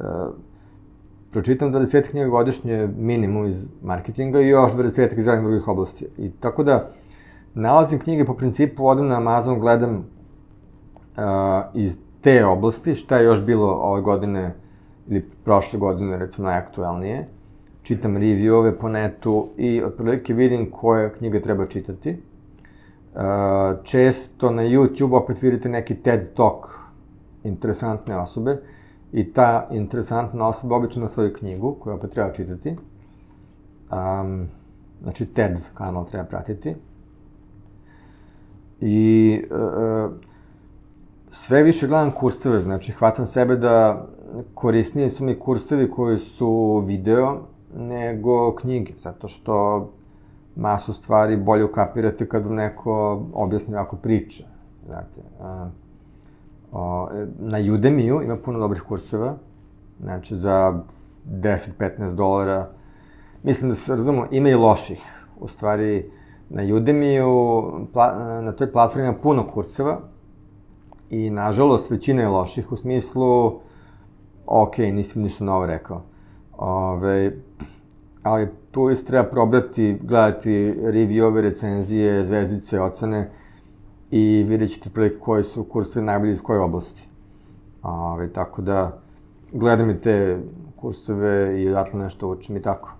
[1.31, 6.07] pročitam 20 knjiga godišnje minimum iz marketinga i još 20 iz raznih drugih oblasti.
[6.17, 6.89] I tako da,
[7.53, 10.03] nalazim knjige po principu, odem na Amazon, gledam uh,
[11.73, 14.53] iz te oblasti, šta je još bilo ove godine
[15.07, 17.27] ili prošle godine, recimo, najaktuelnije.
[17.83, 22.09] Čitam reviewove po netu i otprilike vidim koje knjige treba čitati.
[22.09, 23.21] Uh,
[23.83, 26.67] često na YouTube opet vidite neki TED Talk
[27.43, 28.57] interesantne osobe
[29.11, 32.75] i ta interesantna osoba obično na svoju knjigu, koju opet treba čitati.
[33.91, 34.47] Um,
[35.01, 36.75] znači TED kanal treba pratiti.
[38.81, 40.11] I uh,
[41.31, 44.07] sve više gledam kurseve, znači hvatam sebe da
[44.53, 47.37] korisnije su mi kursevi koji su video
[47.75, 49.89] nego knjige, zato što
[50.55, 54.43] masu stvari bolje ukapirate kad vam neko objasni ako priča.
[54.85, 55.67] Znate, uh,
[56.71, 59.35] O, na Udemy-u ima puno dobrih kurseva,
[59.99, 60.83] znači za
[61.31, 62.69] 10-15 dolara.
[63.43, 65.01] Mislim da se razumemo, ima i loših.
[65.39, 66.11] U stvari,
[66.49, 67.71] na Udemy-u,
[68.41, 69.99] na toj platformi ima puno kurseva
[71.09, 73.59] i, nažalost, većina je loših u smislu,
[74.45, 76.01] ok, nisam ništa novo rekao.
[76.57, 77.31] Ove,
[78.23, 83.29] ali tu isto treba probrati, gledati review-ove, recenzije, zvezdice, ocene,
[84.11, 87.07] i vidjet ćete prilike koji su kursovi najbolji iz koje oblasti.
[87.83, 88.99] Ove, tako da,
[89.51, 90.37] gledam i te
[90.75, 92.98] kursove i odatle nešto učim i tako.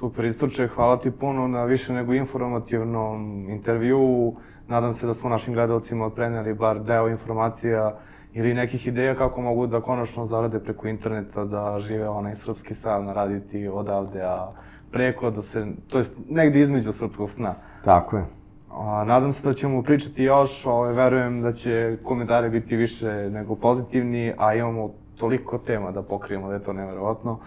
[0.00, 4.32] Super, Istoče, hvala ti puno na više nego informativnom intervju.
[4.68, 7.98] Nadam se da smo našim gledalcima preneli bar deo informacija
[8.32, 13.08] ili nekih ideja kako mogu da konačno zarade preko interneta, da žive onaj srpski san
[13.08, 14.48] raditi odavde, a
[14.90, 17.54] preko da se, to jest negde između srpskog sna.
[17.84, 18.24] Tako je.
[18.72, 23.54] A, nadam se da ćemo pričati još, ovaj, verujem da će komentari biti više nego
[23.54, 27.38] pozitivni, a imamo toliko tema da pokrijemo da je to neverovatno.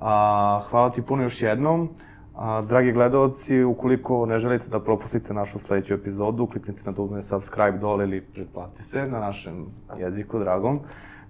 [0.00, 1.88] A, hvala ti puno još jednom.
[2.36, 7.78] A, dragi gledalci, ukoliko ne želite da propustite našu sledeću epizodu, kliknite na dugme subscribe
[7.78, 9.66] dole ili pretplati se na našem
[9.98, 10.80] jeziku dragom.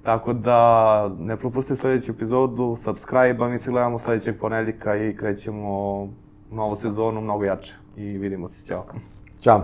[0.03, 6.09] Tako da ne propustite sledeću epizodu, subscribe, a mi se gledamo sledećeg ponedljika i krećemo
[6.51, 7.75] novu sezonu mnogo jače.
[7.97, 8.85] I vidimo se, ćao.
[9.41, 9.63] Ćao.